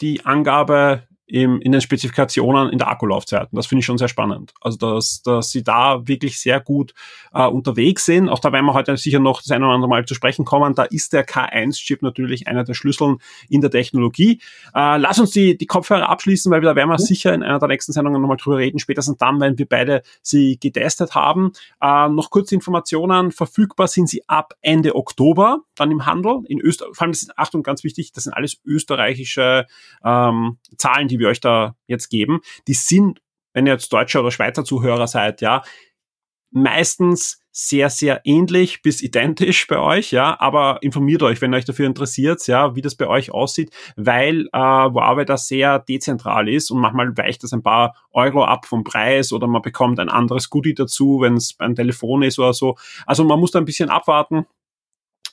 die 0.00 0.24
Angabe 0.24 1.06
im, 1.30 1.60
in 1.60 1.72
den 1.72 1.80
Spezifikationen 1.80 2.70
in 2.70 2.78
der 2.78 2.88
Akkulaufzeiten. 2.88 3.54
Das 3.56 3.66
finde 3.66 3.80
ich 3.80 3.86
schon 3.86 3.98
sehr 3.98 4.08
spannend. 4.08 4.52
Also, 4.60 4.78
dass, 4.78 5.22
dass 5.22 5.50
sie 5.50 5.62
da 5.62 6.06
wirklich 6.06 6.40
sehr 6.40 6.60
gut 6.60 6.92
äh, 7.32 7.46
unterwegs 7.46 8.04
sind. 8.04 8.28
Auch 8.28 8.40
da 8.40 8.52
werden 8.52 8.66
wir 8.66 8.74
heute 8.74 8.96
sicher 8.96 9.20
noch 9.20 9.40
das 9.40 9.50
eine 9.50 9.64
oder 9.64 9.74
andere 9.74 9.88
Mal 9.88 10.04
zu 10.06 10.14
sprechen 10.14 10.44
kommen. 10.44 10.74
Da 10.74 10.84
ist 10.84 11.12
der 11.12 11.26
K1-Chip 11.26 12.02
natürlich 12.02 12.48
einer 12.48 12.64
der 12.64 12.74
Schlüsseln 12.74 13.18
in 13.48 13.60
der 13.60 13.70
Technologie. 13.70 14.40
Äh, 14.74 14.98
lass 14.98 15.20
uns 15.20 15.30
die, 15.30 15.56
die 15.56 15.66
Kopfhörer 15.66 16.08
abschließen, 16.08 16.50
weil 16.50 16.60
da 16.62 16.74
werden 16.74 16.88
wir 16.88 16.94
mhm. 16.94 17.04
sicher 17.04 17.32
in 17.32 17.42
einer 17.42 17.58
der 17.58 17.68
nächsten 17.68 17.92
Sendungen 17.92 18.20
nochmal 18.20 18.36
drüber 18.36 18.58
reden. 18.58 18.80
Spätestens 18.80 19.16
dann, 19.18 19.40
wenn 19.40 19.56
wir 19.56 19.66
beide 19.66 20.02
sie 20.22 20.58
getestet 20.58 21.14
haben. 21.14 21.52
Äh, 21.80 22.08
noch 22.08 22.30
kurze 22.30 22.56
Informationen. 22.56 23.30
Verfügbar 23.30 23.86
sind 23.86 24.08
sie 24.08 24.28
ab 24.28 24.54
Ende 24.62 24.96
Oktober 24.96 25.60
dann 25.76 25.92
im 25.92 26.06
Handel. 26.06 26.40
In 26.48 26.60
Österreich, 26.60 26.94
vor 26.94 27.04
allem, 27.04 27.12
das 27.12 27.22
ist, 27.22 27.38
Achtung, 27.38 27.62
ganz 27.62 27.84
wichtig, 27.84 28.12
das 28.12 28.24
sind 28.24 28.32
alles 28.32 28.60
österreichische 28.64 29.66
ähm, 30.04 30.58
Zahlen, 30.76 31.06
die 31.06 31.19
wir 31.20 31.28
euch 31.28 31.40
da 31.40 31.76
jetzt 31.86 32.08
geben, 32.08 32.40
die 32.66 32.74
sind, 32.74 33.20
wenn 33.52 33.66
ihr 33.66 33.74
jetzt 33.74 33.92
Deutscher 33.92 34.20
oder 34.20 34.32
Schweizer 34.32 34.64
Zuhörer 34.64 35.06
seid, 35.06 35.40
ja, 35.40 35.62
meistens 36.50 37.40
sehr, 37.52 37.90
sehr 37.90 38.20
ähnlich 38.24 38.80
bis 38.82 39.02
identisch 39.02 39.66
bei 39.66 39.78
euch, 39.78 40.12
ja, 40.12 40.38
aber 40.40 40.78
informiert 40.82 41.22
euch, 41.22 41.40
wenn 41.40 41.52
euch 41.52 41.64
dafür 41.64 41.86
interessiert, 41.86 42.46
ja, 42.46 42.76
wie 42.76 42.80
das 42.80 42.94
bei 42.94 43.08
euch 43.08 43.32
aussieht, 43.32 43.70
weil 43.96 44.48
äh, 44.52 44.58
Huawei 44.58 45.24
da 45.24 45.36
sehr 45.36 45.80
dezentral 45.80 46.48
ist 46.48 46.70
und 46.70 46.80
manchmal 46.80 47.16
weicht 47.16 47.42
das 47.42 47.52
ein 47.52 47.62
paar 47.62 47.96
Euro 48.12 48.44
ab 48.44 48.66
vom 48.66 48.84
Preis 48.84 49.32
oder 49.32 49.48
man 49.48 49.62
bekommt 49.62 49.98
ein 49.98 50.08
anderes 50.08 50.48
Goodie 50.48 50.74
dazu, 50.74 51.20
wenn 51.20 51.34
es 51.34 51.54
beim 51.54 51.74
Telefon 51.74 52.22
ist 52.22 52.38
oder 52.38 52.52
so. 52.52 52.76
Also 53.04 53.24
man 53.24 53.40
muss 53.40 53.50
da 53.50 53.58
ein 53.58 53.64
bisschen 53.64 53.90
abwarten, 53.90 54.46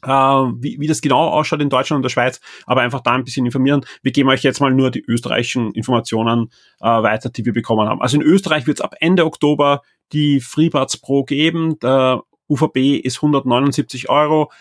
äh, 0.04 0.10
wie, 0.10 0.77
wie 0.80 0.88
das 0.88 1.01
genau 1.01 1.27
ausschaut 1.30 1.62
in 1.62 1.70
Deutschland 1.70 1.98
und 1.98 2.04
der 2.04 2.10
Schweiz, 2.10 2.39
aber 2.66 2.82
einfach 2.82 3.01
da 3.01 3.12
ein 3.13 3.24
bisschen 3.24 3.46
informieren. 3.46 3.86
Wir 4.01 4.12
geben 4.12 4.30
euch 4.30 4.44
jetzt 4.44 4.62
mal 4.62 4.74
nur 4.74 4.92
die 4.92 5.04
österreichischen 5.08 5.72
Informationen 5.74 6.51
äh, 6.80 6.86
weiter, 6.86 7.30
die 7.30 7.46
wir 7.46 7.54
bekommen 7.54 7.88
haben. 7.88 8.01
Also 8.01 8.18
in 8.18 8.24
Österreich 8.24 8.68
wird 8.68 8.80
es 8.80 8.84
ab 8.84 8.96
Ende 9.00 9.25
Oktober 9.25 9.82
die 10.13 10.39
FreeBuds 10.39 10.98
Pro 10.98 11.24
geben. 11.24 11.80
Der 11.80 12.24
UVB 12.50 13.00
ist 13.04 13.18
179 13.18 14.10
Euro. 14.10 14.51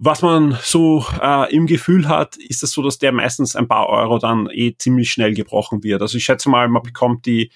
Was 0.00 0.22
man 0.22 0.56
so 0.62 1.04
äh, 1.20 1.52
im 1.52 1.66
Gefühl 1.66 2.08
hat, 2.08 2.36
ist 2.36 2.62
es 2.62 2.70
so, 2.70 2.82
dass 2.82 2.98
der 2.98 3.10
meistens 3.10 3.56
ein 3.56 3.66
paar 3.66 3.88
Euro 3.88 4.18
dann 4.18 4.48
eh 4.52 4.76
ziemlich 4.78 5.10
schnell 5.10 5.34
gebrochen 5.34 5.82
wird. 5.82 6.02
Also 6.02 6.18
ich 6.18 6.24
schätze 6.24 6.48
mal, 6.48 6.68
man 6.68 6.82
bekommt 6.82 7.26
die 7.26 7.50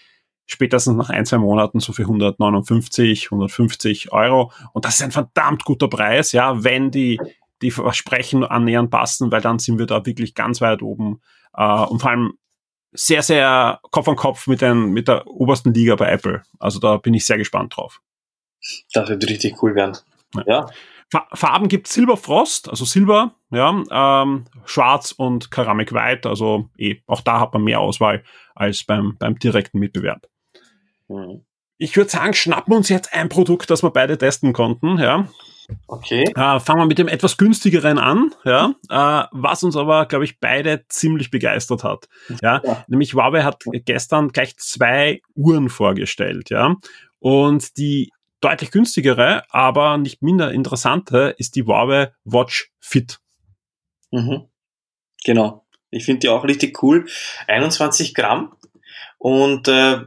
spätestens 0.53 0.97
nach 0.97 1.11
ein, 1.11 1.27
zwei 1.27 1.39
Monaten 1.39 1.81
so 1.81 1.93
für 1.93 2.03
159, 2.03 3.27
150 3.27 4.13
Euro. 4.13 4.53
Und 4.73 4.85
das 4.85 4.97
ist 4.97 5.03
ein 5.03 5.11
verdammt 5.11 5.65
guter 5.65 5.89
Preis, 5.89 6.33
ja, 6.33 6.63
wenn 6.63 6.91
die, 6.91 7.19
die 7.63 7.71
Versprechen 7.71 8.45
annähernd 8.45 8.91
passen, 8.91 9.33
weil 9.33 9.41
dann 9.41 9.59
sind 9.59 9.79
wir 9.79 9.87
da 9.87 10.05
wirklich 10.05 10.35
ganz 10.35 10.61
weit 10.61 10.83
oben. 10.83 11.21
Äh, 11.57 11.85
und 11.85 12.01
vor 12.01 12.11
allem 12.11 12.35
sehr, 12.93 13.23
sehr 13.23 13.81
Kopf 13.91 14.07
an 14.09 14.17
Kopf 14.17 14.47
mit, 14.47 14.61
den, 14.61 14.93
mit 14.93 15.09
der 15.09 15.27
obersten 15.27 15.73
Liga 15.73 15.97
bei 15.97 16.11
Apple. 16.11 16.43
Also 16.59 16.79
da 16.79 16.99
bin 16.99 17.15
ich 17.15 17.25
sehr 17.25 17.39
gespannt 17.39 17.77
drauf. 17.77 18.03
Das 18.93 19.09
wird 19.09 19.27
richtig 19.29 19.63
cool 19.63 19.75
werden. 19.75 19.97
Ja. 20.47 20.67
Farben 21.35 21.69
gibt 21.69 21.89
Silberfrost, 21.89 22.71
also 22.71 22.87
Silber, 22.87 23.35
ja, 23.51 23.83
ähm, 23.91 24.45
Schwarz 24.65 25.13
und 25.13 25.51
Keramik 25.51 25.93
White, 25.93 26.27
also 26.27 26.71
eh, 26.79 27.03
auch 27.07 27.21
da 27.21 27.39
hat 27.39 27.53
man 27.53 27.65
mehr 27.65 27.81
Auswahl 27.81 28.25
als 28.55 28.85
beim, 28.85 29.17
beim 29.19 29.39
direkten 29.39 29.79
Mitbewerb. 29.79 30.27
Mhm. 31.09 31.45
Ich 31.79 31.97
würde 31.97 32.11
sagen, 32.11 32.35
schnappen 32.35 32.73
wir 32.73 32.77
uns 32.77 32.89
jetzt 32.89 33.13
ein 33.13 33.29
Produkt, 33.29 33.71
das 33.71 33.83
wir 33.83 33.91
beide 33.91 34.17
testen 34.17 34.53
konnten, 34.53 34.99
ja. 34.99 35.29
Okay. 35.87 36.25
Äh, 36.25 36.61
fangen 36.61 36.81
wir 36.81 36.87
mit 36.87 36.99
dem 36.99 37.09
etwas 37.09 37.37
günstigeren 37.37 37.99
an, 37.99 38.35
ja, 38.45 38.75
äh, 38.89 39.27
was 39.33 39.63
uns 39.63 39.77
aber, 39.77 40.07
glaube 40.07 40.25
ich, 40.25 40.39
beide 40.39 40.85
ziemlich 40.89 41.31
begeistert 41.31 41.83
hat. 41.83 42.09
Ja? 42.43 42.61
ja, 42.65 42.85
nämlich 42.89 43.15
Huawei 43.15 43.43
hat 43.43 43.65
gestern 43.85 44.29
gleich 44.29 44.57
zwei 44.59 45.23
Uhren 45.35 45.71
vorgestellt, 45.71 46.51
ja. 46.51 46.77
Und 47.19 47.77
die 47.79 48.11
deutlich 48.41 48.71
günstigere, 48.71 49.45
aber 49.51 49.97
nicht 49.97 50.23
minder 50.23 50.53
interessante 50.53 51.35
ist 51.39 51.57
die 51.57 51.63
Huawei 51.63 52.13
Watch 52.25 52.71
Fit. 52.81 53.21
Mhm. 54.11 54.49
Genau. 55.25 55.65
Ich 55.91 56.05
finde 56.05 56.21
die 56.21 56.29
auch 56.29 56.45
richtig 56.45 56.83
cool. 56.83 57.07
21 57.47 58.15
Gramm. 58.15 58.55
Und 59.19 59.69
äh, 59.69 60.01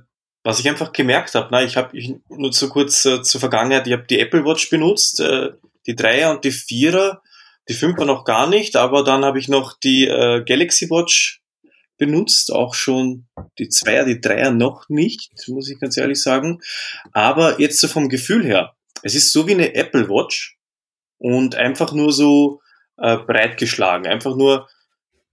was 0.45 0.59
ich 0.59 0.69
einfach 0.69 0.93
gemerkt 0.93 1.33
habe, 1.33 1.47
na, 1.49 1.63
ich 1.63 1.75
habe 1.75 1.97
nur 2.29 2.51
zu 2.51 2.69
kurz 2.69 3.03
äh, 3.05 3.23
zur 3.23 3.39
Vergangenheit, 3.41 3.87
ich 3.87 3.93
habe 3.93 4.05
die 4.07 4.19
Apple 4.19 4.45
Watch 4.45 4.69
benutzt, 4.69 5.19
äh, 5.19 5.49
die 5.87 5.95
Dreier 5.95 6.29
und 6.29 6.45
die 6.45 6.51
Vierer, 6.51 7.23
die 7.67 7.73
Fünfer 7.73 8.05
noch 8.05 8.25
gar 8.25 8.47
nicht, 8.47 8.75
aber 8.75 9.03
dann 9.03 9.25
habe 9.25 9.39
ich 9.39 9.47
noch 9.47 9.73
die 9.79 10.05
äh, 10.05 10.43
Galaxy 10.45 10.91
Watch 10.91 11.41
benutzt, 11.97 12.53
auch 12.53 12.75
schon 12.75 13.25
die 13.57 13.69
Zweier, 13.69 14.05
die 14.05 14.21
Dreier 14.21 14.51
noch 14.51 14.87
nicht, 14.87 15.31
muss 15.47 15.67
ich 15.67 15.79
ganz 15.79 15.97
ehrlich 15.97 16.21
sagen. 16.21 16.59
Aber 17.11 17.59
jetzt 17.59 17.79
so 17.79 17.87
vom 17.87 18.07
Gefühl 18.07 18.45
her, 18.45 18.75
es 19.01 19.15
ist 19.15 19.33
so 19.33 19.47
wie 19.47 19.53
eine 19.53 19.73
Apple 19.73 20.09
Watch 20.09 20.59
und 21.17 21.55
einfach 21.55 21.91
nur 21.91 22.13
so 22.13 22.61
äh, 22.97 23.17
breit 23.17 23.57
geschlagen, 23.57 24.05
einfach 24.05 24.35
nur 24.35 24.69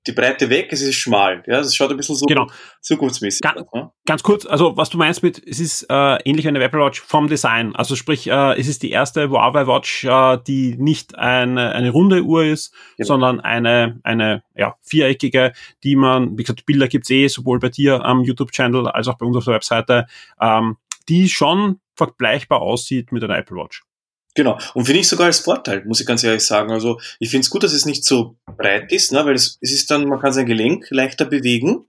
die 0.07 0.13
Breite 0.13 0.51
weg, 0.51 0.69
es 0.71 0.83
ist 0.83 0.97
schmal. 0.97 1.43
Ja, 1.47 1.61
es 1.61 1.75
schaut 1.77 1.91
ein 1.91 1.97
bisschen 1.97 2.17
so 2.17 2.27
genau. 2.27 2.49
zukunftsmäßig 2.81 3.41
ganz, 3.41 3.61
aus. 3.61 3.67
Ne? 3.73 3.91
Ganz 4.05 4.23
kurz, 4.23 4.47
also 4.47 4.77
was 4.77 4.91
du 4.91 4.99
meinst 4.99 5.23
mit, 5.23 5.41
es 5.47 5.61
ist 5.61 5.87
äh, 5.89 6.17
ähnlich 6.25 6.45
wie 6.45 6.49
eine 6.49 6.63
Apple 6.63 6.81
Watch 6.81 7.01
vom 7.01 7.29
Design. 7.29 7.77
Also 7.77 7.95
sprich, 7.95 8.27
äh, 8.29 8.59
es 8.59 8.67
ist 8.67 8.83
die 8.83 8.91
erste 8.91 9.31
Huawei 9.31 9.67
Watch, 9.67 10.05
äh, 10.05 10.39
die 10.45 10.77
nicht 10.77 11.17
eine, 11.19 11.73
eine 11.73 11.91
runde 11.91 12.23
Uhr 12.23 12.45
ist, 12.45 12.75
genau. 12.97 13.07
sondern 13.07 13.41
eine, 13.41 14.01
eine 14.03 14.43
ja, 14.57 14.77
viereckige, 14.83 15.53
die 15.85 15.95
man, 15.95 16.37
wie 16.37 16.43
gesagt, 16.43 16.67
Bilder 16.67 16.89
gibt's 16.89 17.11
eh 17.11 17.29
sowohl 17.29 17.61
bei 17.61 17.69
dir 17.69 18.05
am 18.05 18.25
YouTube-Channel 18.25 18.89
als 18.89 19.07
auch 19.07 19.19
bei 19.19 19.27
uns 19.27 19.37
auf 19.37 19.45
der 19.45 19.55
Webseite, 19.55 20.07
ähm, 20.41 20.79
die 21.09 21.29
schon 21.29 21.81
vergleichbar 21.95 22.61
aussieht 22.61 23.13
mit 23.13 23.23
einer 23.23 23.39
Apple 23.39 23.57
Watch. 23.57 23.85
Genau. 24.35 24.59
Und 24.75 24.87
finde 24.87 25.01
ich 25.01 25.09
sogar 25.09 25.27
als 25.27 25.41
Vorteil, 25.41 25.85
muss 25.85 26.01
ich 26.01 26.07
ganz 26.07 26.25
ehrlich 26.25 26.45
sagen. 26.45 26.73
Also 26.73 26.99
ich 27.19 27.31
finde 27.31 27.45
es 27.45 27.51
gut, 27.51 27.63
dass 27.63 27.73
es 27.73 27.85
nicht 27.85 28.05
so 28.05 28.37
breit 28.57 28.91
ist, 28.91 29.13
ne, 29.13 29.25
weil 29.27 29.35
es, 29.35 29.59
es 29.61 29.73
ist 29.73 29.91
dann, 29.91 30.09
man 30.09 30.21
kann 30.21 30.33
sein 30.33 30.47
Gelenk 30.47 30.87
leichter 30.91 31.27
bewegen. 31.27 31.87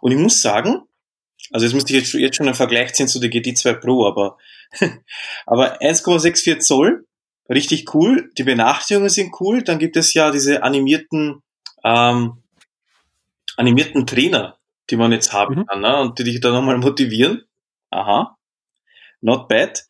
Und 0.00 0.12
ich 0.12 0.18
muss 0.18 0.42
sagen, 0.42 0.82
also 1.52 1.64
jetzt 1.64 1.74
müsste 1.74 1.92
ich 1.92 2.00
jetzt, 2.00 2.14
jetzt 2.14 2.36
schon 2.36 2.46
einen 2.46 2.56
Vergleich 2.56 2.92
ziehen 2.94 3.08
zu 3.08 3.20
der 3.20 3.30
GT2 3.30 3.74
Pro, 3.74 4.06
aber, 4.06 4.36
aber 5.46 5.80
1,64 5.80 6.58
Zoll, 6.58 7.06
richtig 7.48 7.94
cool. 7.94 8.30
Die 8.36 8.42
Benachrichtigungen 8.42 9.08
sind 9.08 9.32
cool. 9.40 9.62
Dann 9.62 9.78
gibt 9.78 9.96
es 9.96 10.12
ja 10.12 10.32
diese 10.32 10.64
animierten, 10.64 11.42
ähm, 11.84 12.42
animierten 13.56 14.06
Trainer, 14.06 14.58
die 14.90 14.96
man 14.96 15.12
jetzt 15.12 15.32
haben 15.32 15.60
mhm. 15.60 15.66
kann, 15.66 15.80
ne, 15.80 16.00
und 16.00 16.18
die 16.18 16.24
dich 16.24 16.40
dann 16.40 16.52
nochmal 16.52 16.78
motivieren. 16.78 17.44
Aha. 17.90 18.36
Not 19.20 19.48
bad. 19.48 19.84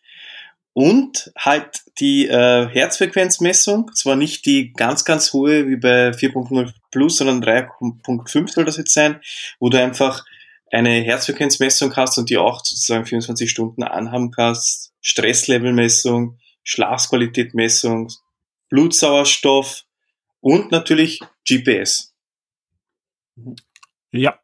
Und 0.76 1.32
halt 1.38 1.84
die 2.00 2.28
äh, 2.28 2.68
Herzfrequenzmessung, 2.68 3.92
zwar 3.94 4.14
nicht 4.14 4.44
die 4.44 4.74
ganz, 4.74 5.06
ganz 5.06 5.32
hohe 5.32 5.66
wie 5.68 5.76
bei 5.76 6.10
4.0 6.10 6.70
Plus, 6.90 7.16
sondern 7.16 7.42
3.5 7.42 8.52
soll 8.52 8.66
das 8.66 8.76
jetzt 8.76 8.92
sein, 8.92 9.22
wo 9.58 9.70
du 9.70 9.82
einfach 9.82 10.22
eine 10.70 10.90
Herzfrequenzmessung 11.00 11.96
hast 11.96 12.18
und 12.18 12.28
die 12.28 12.36
auch 12.36 12.62
sozusagen 12.62 13.06
24 13.06 13.50
Stunden 13.50 13.84
anhaben 13.84 14.32
kannst, 14.32 14.92
Stresslevelmessung, 15.00 16.36
Schlafqualitätmessung, 16.62 18.12
Blutsauerstoff 18.68 19.84
und 20.40 20.72
natürlich 20.72 21.20
GPS. 21.48 22.12
Ja. 24.10 24.38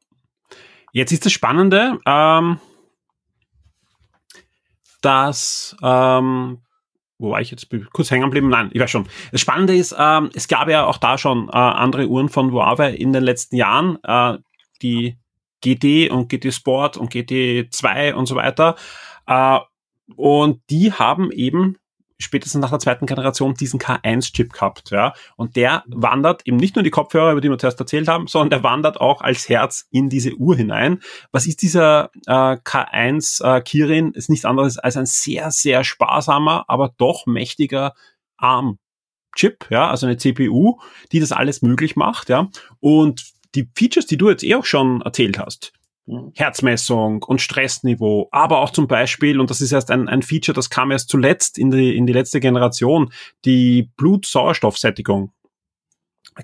Jetzt 0.94 1.12
ist 1.12 1.26
das 1.26 1.32
Spannende, 1.32 1.98
ähm, 2.06 2.58
dass, 5.04 5.76
ähm, 5.82 6.58
wo 7.18 7.30
war 7.30 7.40
ich 7.40 7.50
jetzt 7.50 7.68
kurz 7.92 8.10
hängen 8.10 8.24
geblieben? 8.24 8.48
Nein, 8.48 8.70
ich 8.72 8.80
weiß 8.80 8.90
schon. 8.90 9.06
Das 9.30 9.40
Spannende 9.40 9.76
ist, 9.76 9.94
ähm, 9.98 10.30
es 10.34 10.48
gab 10.48 10.68
ja 10.68 10.86
auch 10.86 10.98
da 10.98 11.18
schon 11.18 11.48
äh, 11.48 11.52
andere 11.52 12.08
Uhren 12.08 12.28
von 12.28 12.52
Huawei 12.52 12.92
in 12.92 13.12
den 13.12 13.22
letzten 13.22 13.56
Jahren, 13.56 13.98
äh, 14.02 14.38
die 14.82 15.18
GT 15.62 16.10
und 16.10 16.28
GT 16.28 16.52
Sport 16.52 16.96
und 16.96 17.12
GT2 17.12 18.14
und 18.14 18.26
so 18.26 18.34
weiter. 18.34 18.76
Äh, 19.26 19.58
und 20.16 20.60
die 20.70 20.92
haben 20.92 21.30
eben 21.30 21.76
spätestens 22.22 22.60
nach 22.60 22.70
der 22.70 22.78
zweiten 22.78 23.06
Generation 23.06 23.54
diesen 23.54 23.80
K1-Chip 23.80 24.52
gehabt, 24.52 24.90
ja. 24.90 25.14
Und 25.36 25.56
der 25.56 25.84
wandert 25.86 26.46
eben 26.46 26.56
nicht 26.56 26.76
nur 26.76 26.82
die 26.82 26.90
Kopfhörer, 26.90 27.32
über 27.32 27.40
die 27.40 27.50
wir 27.50 27.58
zuerst 27.58 27.80
erzählt 27.80 28.08
haben, 28.08 28.26
sondern 28.26 28.50
der 28.50 28.62
wandert 28.62 29.00
auch 29.00 29.20
als 29.20 29.48
Herz 29.48 29.86
in 29.90 30.08
diese 30.08 30.34
Uhr 30.34 30.56
hinein. 30.56 31.00
Was 31.30 31.46
ist 31.46 31.62
dieser 31.62 32.10
äh, 32.26 32.56
K1 32.56 33.44
äh, 33.44 33.60
Kirin? 33.62 34.12
Ist 34.12 34.30
nichts 34.30 34.44
anderes 34.44 34.78
als 34.78 34.96
ein 34.96 35.06
sehr, 35.06 35.50
sehr 35.50 35.84
sparsamer, 35.84 36.64
aber 36.68 36.94
doch 36.96 37.26
mächtiger 37.26 37.94
Arm. 38.36 38.78
Chip, 39.34 39.66
ja, 39.70 39.88
also 39.88 40.06
eine 40.06 40.18
CPU, 40.18 40.78
die 41.10 41.20
das 41.20 41.32
alles 41.32 41.62
möglich 41.62 41.96
macht, 41.96 42.28
ja. 42.28 42.50
Und 42.80 43.32
die 43.54 43.68
Features, 43.74 44.06
die 44.06 44.16
du 44.16 44.30
jetzt 44.30 44.44
eh 44.44 44.54
auch 44.54 44.64
schon 44.64 45.02
erzählt 45.02 45.38
hast. 45.38 45.72
Herzmessung 46.34 47.22
und 47.22 47.40
Stressniveau, 47.40 48.28
aber 48.32 48.58
auch 48.58 48.70
zum 48.70 48.88
Beispiel, 48.88 49.38
und 49.38 49.50
das 49.50 49.60
ist 49.60 49.72
erst 49.72 49.90
ein, 49.90 50.08
ein 50.08 50.22
Feature, 50.22 50.54
das 50.54 50.68
kam 50.68 50.90
erst 50.90 51.08
zuletzt 51.08 51.58
in 51.58 51.70
die, 51.70 51.96
in 51.96 52.06
die 52.06 52.12
letzte 52.12 52.40
Generation, 52.40 53.12
die 53.44 53.90
Blutsauerstoffsättigung 53.96 55.32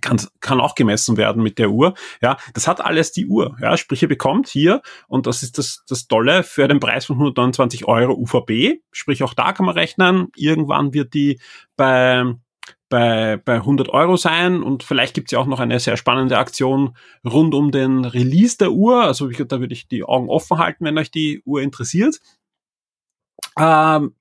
kann, 0.01 0.21
kann 0.41 0.61
auch 0.61 0.75
gemessen 0.75 1.17
werden 1.17 1.43
mit 1.43 1.59
der 1.59 1.71
Uhr. 1.71 1.95
Ja, 2.21 2.37
das 2.55 2.69
hat 2.69 2.85
alles 2.85 3.13
die 3.13 3.27
Uhr. 3.27 3.57
Ja, 3.61 3.77
sprich, 3.77 4.03
ihr 4.03 4.09
bekommt 4.09 4.49
hier, 4.49 4.83
und 5.09 5.27
das 5.27 5.43
ist 5.43 5.59
das, 5.59 5.83
das 5.89 6.07
Tolle, 6.07 6.43
für 6.43 6.69
den 6.69 6.81
Preis 6.81 7.07
von 7.07 7.17
129 7.17 7.87
Euro 7.87 8.13
UVB, 8.13 8.81
sprich, 8.93 9.23
auch 9.23 9.35
da 9.35 9.53
kann 9.53 9.67
man 9.67 9.75
rechnen, 9.75 10.29
irgendwann 10.37 10.93
wird 10.93 11.15
die 11.15 11.41
bei 11.77 12.35
bei, 12.89 13.37
bei 13.37 13.57
100 13.57 13.89
Euro 13.91 14.17
sein 14.17 14.63
und 14.63 14.83
vielleicht 14.83 15.15
gibt's 15.15 15.33
ja 15.33 15.39
auch 15.39 15.47
noch 15.47 15.61
eine 15.61 15.79
sehr 15.81 15.97
spannende 15.97 16.39
Aktion 16.39 16.97
rund 17.25 17.55
um 17.55 17.71
den 17.71 18.05
Release 18.05 18.57
der 18.57 18.73
Uhr. 18.73 19.03
Also 19.03 19.29
ich, 19.29 19.39
da 19.47 19.61
würde 19.61 19.75
ich 19.75 19.89
die 19.89 20.05
Augen 20.05 20.29
offen 20.29 20.59
halten, 20.59 20.85
wenn 20.85 20.99
euch 20.99 21.11
die 21.11 21.43
Uhr 21.45 21.61
interessiert. 21.61 22.19
Ähm, 23.59 24.15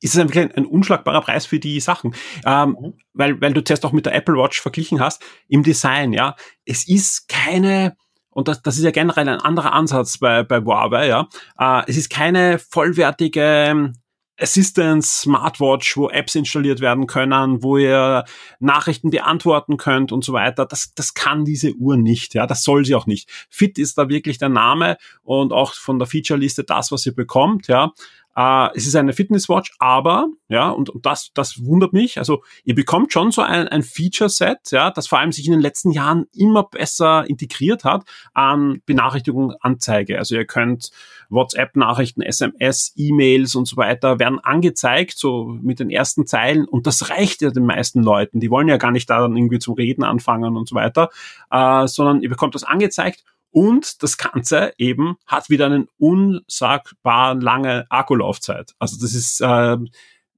ist 0.00 0.14
es 0.14 0.20
ein, 0.20 0.52
ein, 0.52 0.66
unschlagbarer 0.66 1.22
Preis 1.22 1.46
für 1.46 1.58
die 1.58 1.80
Sachen. 1.80 2.14
Ähm, 2.44 2.76
mhm. 2.78 2.94
weil, 3.14 3.40
weil 3.40 3.52
du 3.52 3.64
zuerst 3.64 3.84
auch 3.84 3.92
mit 3.92 4.06
der 4.06 4.14
Apple 4.14 4.36
Watch 4.36 4.60
verglichen 4.60 5.00
hast, 5.00 5.24
im 5.48 5.62
Design, 5.62 6.12
ja. 6.12 6.36
Es 6.64 6.86
ist 6.86 7.28
keine 7.28 7.96
und 8.36 8.48
das, 8.48 8.60
das 8.60 8.76
ist 8.76 8.84
ja 8.84 8.90
generell 8.90 9.26
ein 9.30 9.40
anderer 9.40 9.72
Ansatz 9.72 10.18
bei, 10.18 10.42
bei 10.42 10.58
Huawei, 10.60 11.08
ja. 11.08 11.26
Äh, 11.58 11.84
es 11.86 11.96
ist 11.96 12.10
keine 12.10 12.58
vollwertige 12.58 13.92
Assistance 14.38 15.20
Smartwatch, 15.22 15.96
wo 15.96 16.08
Apps 16.08 16.34
installiert 16.34 16.80
werden 16.80 17.06
können, 17.06 17.62
wo 17.62 17.78
ihr 17.78 18.24
Nachrichten 18.60 19.10
beantworten 19.10 19.76
könnt 19.76 20.12
und 20.12 20.24
so 20.24 20.32
weiter. 20.32 20.66
Das, 20.66 20.92
das 20.94 21.14
kann 21.14 21.44
diese 21.44 21.72
Uhr 21.74 21.96
nicht, 21.96 22.34
ja. 22.34 22.46
Das 22.46 22.62
soll 22.62 22.84
sie 22.84 22.94
auch 22.94 23.06
nicht. 23.06 23.30
Fit 23.48 23.78
ist 23.78 23.96
da 23.98 24.08
wirklich 24.08 24.38
der 24.38 24.48
Name 24.48 24.98
und 25.22 25.52
auch 25.52 25.74
von 25.74 25.98
der 25.98 26.06
Feature-Liste 26.06 26.64
das, 26.64 26.92
was 26.92 27.06
ihr 27.06 27.14
bekommt, 27.14 27.68
ja. 27.68 27.92
Äh, 28.36 28.68
es 28.74 28.86
ist 28.86 28.94
eine 28.94 29.14
Fitnesswatch, 29.14 29.72
aber, 29.78 30.28
ja, 30.48 30.68
und, 30.68 30.90
und 30.90 31.06
das, 31.06 31.30
das 31.32 31.64
wundert 31.64 31.92
mich. 31.94 32.18
Also, 32.18 32.42
ihr 32.64 32.74
bekommt 32.74 33.12
schon 33.12 33.30
so 33.30 33.40
ein, 33.40 33.66
ein 33.68 33.82
Feature-Set, 33.82 34.72
ja, 34.72 34.90
das 34.90 35.06
vor 35.06 35.18
allem 35.18 35.32
sich 35.32 35.46
in 35.46 35.52
den 35.52 35.60
letzten 35.60 35.90
Jahren 35.90 36.26
immer 36.34 36.64
besser 36.64 37.28
integriert 37.28 37.84
hat 37.84 38.04
an 38.34 38.82
Benachrichtigung, 38.84 39.54
Anzeige. 39.60 40.18
Also, 40.18 40.34
ihr 40.34 40.44
könnt 40.44 40.90
WhatsApp-Nachrichten, 41.30 42.20
SMS, 42.22 42.92
E-Mails 42.96 43.54
und 43.54 43.66
so 43.66 43.76
weiter 43.78 44.18
werden 44.18 44.38
angezeigt, 44.38 45.18
so 45.18 45.56
mit 45.62 45.80
den 45.80 45.90
ersten 45.90 46.26
Zeilen. 46.26 46.66
Und 46.66 46.86
das 46.86 47.10
reicht 47.10 47.40
ja 47.40 47.50
den 47.50 47.64
meisten 47.64 48.02
Leuten. 48.02 48.40
Die 48.40 48.50
wollen 48.50 48.68
ja 48.68 48.76
gar 48.76 48.90
nicht 48.90 49.08
da 49.08 49.20
dann 49.20 49.36
irgendwie 49.36 49.58
zum 49.58 49.74
Reden 49.74 50.04
anfangen 50.04 50.56
und 50.56 50.68
so 50.68 50.74
weiter, 50.74 51.08
äh, 51.50 51.86
sondern 51.86 52.20
ihr 52.20 52.28
bekommt 52.28 52.54
das 52.54 52.64
angezeigt 52.64 53.24
und 53.56 54.02
das 54.02 54.18
Ganze 54.18 54.74
eben 54.76 55.16
hat 55.24 55.48
wieder 55.48 55.64
eine 55.64 55.86
unsagbar 55.96 57.34
lange 57.36 57.86
Akkulaufzeit. 57.88 58.74
Also 58.78 58.98
das 59.00 59.14
ist 59.14 59.40
äh, 59.40 59.78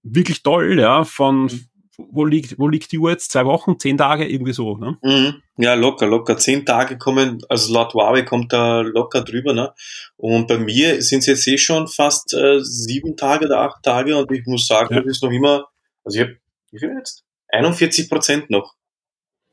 wirklich 0.04 0.44
toll, 0.44 0.78
ja, 0.78 1.02
von 1.02 1.46
mhm. 1.46 1.66
wo 1.96 2.24
liegt, 2.24 2.60
wo 2.60 2.68
liegt 2.68 2.92
die 2.92 2.98
Uhr 2.98 3.10
jetzt? 3.10 3.32
Zwei 3.32 3.44
Wochen, 3.44 3.76
zehn 3.80 3.98
Tage, 3.98 4.24
irgendwie 4.28 4.52
so, 4.52 4.76
ne? 4.76 4.98
Mhm. 5.02 5.42
Ja, 5.56 5.74
locker, 5.74 6.06
locker. 6.06 6.38
Zehn 6.38 6.64
Tage 6.64 6.96
kommen, 6.96 7.42
also 7.48 7.74
laut 7.74 7.92
Huawei 7.92 8.22
kommt 8.22 8.52
da 8.52 8.82
locker 8.82 9.22
drüber, 9.22 9.52
ne? 9.52 9.74
Und 10.16 10.46
bei 10.46 10.58
mir 10.58 11.02
sind 11.02 11.18
es 11.18 11.26
jetzt 11.26 11.48
eh 11.48 11.58
schon 11.58 11.88
fast 11.88 12.34
äh, 12.34 12.60
sieben 12.60 13.16
Tage 13.16 13.46
oder 13.46 13.62
acht 13.62 13.82
Tage 13.82 14.16
und 14.16 14.30
ich 14.30 14.46
muss 14.46 14.68
sagen, 14.68 14.94
ja. 14.94 15.00
das 15.00 15.16
ist 15.16 15.24
noch 15.24 15.32
immer, 15.32 15.66
also 16.04 16.20
ich 16.20 16.24
habe, 16.24 16.36
wie 16.70 16.78
viel 16.78 16.94
jetzt? 16.96 17.24
41 17.48 18.08
Prozent 18.08 18.48
noch. 18.48 18.77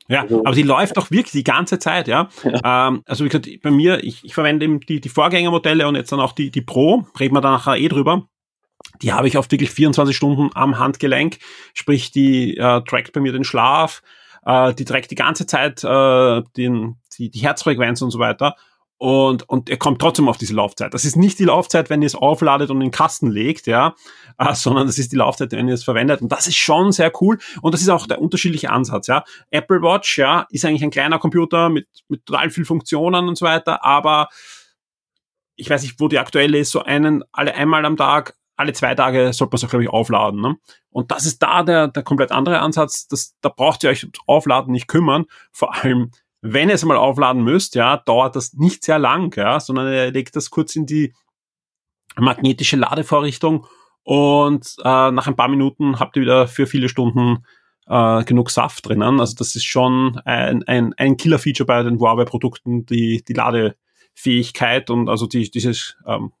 Ja, 0.08 0.22
also, 0.22 0.44
aber 0.44 0.54
die 0.54 0.62
läuft 0.62 0.98
auch 0.98 1.10
wirklich 1.10 1.32
die 1.32 1.44
ganze 1.44 1.78
Zeit, 1.78 2.08
ja. 2.08 2.28
ja. 2.44 2.88
Ähm, 2.88 3.02
also 3.06 3.24
wie 3.24 3.28
gesagt, 3.28 3.48
bei 3.62 3.70
mir, 3.70 4.04
ich, 4.04 4.24
ich 4.24 4.34
verwende 4.34 4.64
eben 4.64 4.80
die, 4.80 5.00
die 5.00 5.08
Vorgängermodelle 5.08 5.86
und 5.88 5.96
jetzt 5.96 6.12
dann 6.12 6.20
auch 6.20 6.32
die, 6.32 6.50
die 6.50 6.60
Pro, 6.62 7.06
reden 7.18 7.34
wir 7.34 7.40
da 7.40 7.50
nachher 7.50 7.76
eh 7.76 7.88
drüber. 7.88 8.28
Die 9.02 9.12
habe 9.12 9.28
ich 9.28 9.36
oft 9.36 9.50
wirklich 9.50 9.70
24 9.70 10.16
Stunden 10.16 10.50
am 10.54 10.78
Handgelenk, 10.78 11.38
sprich, 11.74 12.12
die 12.12 12.56
äh, 12.56 12.82
trackt 12.82 13.12
bei 13.12 13.20
mir 13.20 13.32
den 13.32 13.44
Schlaf, 13.44 14.02
äh, 14.44 14.72
die 14.74 14.84
trackt 14.84 15.10
die 15.10 15.16
ganze 15.16 15.46
Zeit 15.46 15.82
äh, 15.82 16.42
den, 16.56 16.96
die, 17.18 17.30
die 17.30 17.40
Herzfrequenz 17.40 18.00
und 18.00 18.10
so 18.10 18.18
weiter 18.18 18.56
und, 18.98 19.48
und 19.48 19.68
er 19.68 19.76
kommt 19.76 20.00
trotzdem 20.00 20.28
auf 20.28 20.38
diese 20.38 20.54
Laufzeit. 20.54 20.94
Das 20.94 21.04
ist 21.04 21.16
nicht 21.16 21.38
die 21.38 21.44
Laufzeit, 21.44 21.90
wenn 21.90 22.00
ihr 22.00 22.06
es 22.06 22.14
aufladet 22.14 22.70
und 22.70 22.76
in 22.76 22.88
den 22.88 22.90
Kasten 22.90 23.30
legt, 23.30 23.66
ja, 23.66 23.94
äh, 24.38 24.54
sondern 24.54 24.86
das 24.86 24.98
ist 24.98 25.12
die 25.12 25.16
Laufzeit, 25.16 25.52
wenn 25.52 25.68
ihr 25.68 25.74
es 25.74 25.84
verwendet. 25.84 26.22
Und 26.22 26.32
das 26.32 26.46
ist 26.46 26.56
schon 26.56 26.92
sehr 26.92 27.12
cool. 27.20 27.38
Und 27.60 27.74
das 27.74 27.82
ist 27.82 27.88
auch 27.88 28.06
der 28.06 28.20
unterschiedliche 28.20 28.70
Ansatz, 28.70 29.06
ja. 29.06 29.24
Apple 29.50 29.82
Watch, 29.82 30.18
ja, 30.18 30.46
ist 30.50 30.64
eigentlich 30.64 30.84
ein 30.84 30.90
kleiner 30.90 31.18
Computer 31.18 31.68
mit, 31.68 31.88
mit 32.08 32.24
total 32.24 32.50
viel 32.50 32.64
Funktionen 32.64 33.28
und 33.28 33.36
so 33.36 33.44
weiter, 33.44 33.84
aber 33.84 34.28
ich 35.56 35.70
weiß 35.70 35.82
nicht, 35.82 35.98
wo 35.98 36.08
die 36.08 36.18
aktuelle 36.18 36.58
ist, 36.58 36.70
so 36.70 36.82
einen, 36.82 37.24
alle 37.32 37.54
einmal 37.54 37.84
am 37.84 37.96
Tag, 37.96 38.36
alle 38.56 38.72
zwei 38.72 38.94
Tage 38.94 39.32
sollte 39.32 39.52
man 39.52 39.56
es 39.56 39.64
auch, 39.64 39.70
glaube 39.70 39.84
ich, 39.84 39.90
aufladen. 39.90 40.40
Ne? 40.40 40.56
Und 40.90 41.10
das 41.10 41.26
ist 41.26 41.42
da 41.42 41.62
der, 41.62 41.88
der 41.88 42.02
komplett 42.02 42.32
andere 42.32 42.60
Ansatz. 42.60 43.06
Das, 43.08 43.34
da 43.40 43.50
braucht 43.50 43.84
ihr 43.84 43.90
euch 43.90 44.02
ums 44.02 44.18
Aufladen 44.26 44.72
nicht 44.72 44.88
kümmern. 44.88 45.26
Vor 45.52 45.74
allem, 45.74 46.10
wenn 46.42 46.68
ihr 46.68 46.74
es 46.74 46.84
mal 46.84 46.96
aufladen 46.96 47.42
müsst, 47.42 47.74
ja, 47.74 47.96
dauert 47.96 48.36
das 48.36 48.54
nicht 48.54 48.84
sehr 48.84 48.98
lang, 48.98 49.36
ja, 49.36 49.58
sondern 49.60 49.92
ihr 49.92 50.10
legt 50.10 50.36
das 50.36 50.50
kurz 50.50 50.76
in 50.76 50.86
die 50.86 51.14
magnetische 52.16 52.76
Ladevorrichtung 52.76 53.66
und 54.06 54.76
äh, 54.84 55.10
nach 55.10 55.26
ein 55.26 55.36
paar 55.36 55.48
Minuten 55.48 55.98
habt 55.98 56.16
ihr 56.16 56.22
wieder 56.22 56.46
für 56.46 56.68
viele 56.68 56.88
Stunden 56.88 57.44
äh, 57.88 58.22
genug 58.24 58.50
Saft 58.50 58.86
drinnen. 58.86 59.18
Also 59.18 59.34
das 59.36 59.56
ist 59.56 59.64
schon 59.64 60.20
ein, 60.24 60.62
ein, 60.64 60.94
ein 60.94 61.16
Killer-Feature 61.16 61.66
bei 61.66 61.82
den 61.82 61.98
Huawei-Produkten, 61.98 62.86
die, 62.86 63.24
die 63.26 63.32
Ladefähigkeit 63.32 64.90
und 64.90 65.08
also 65.08 65.26
die, 65.26 65.50
dieses 65.50 65.96
ähm, 66.06 66.32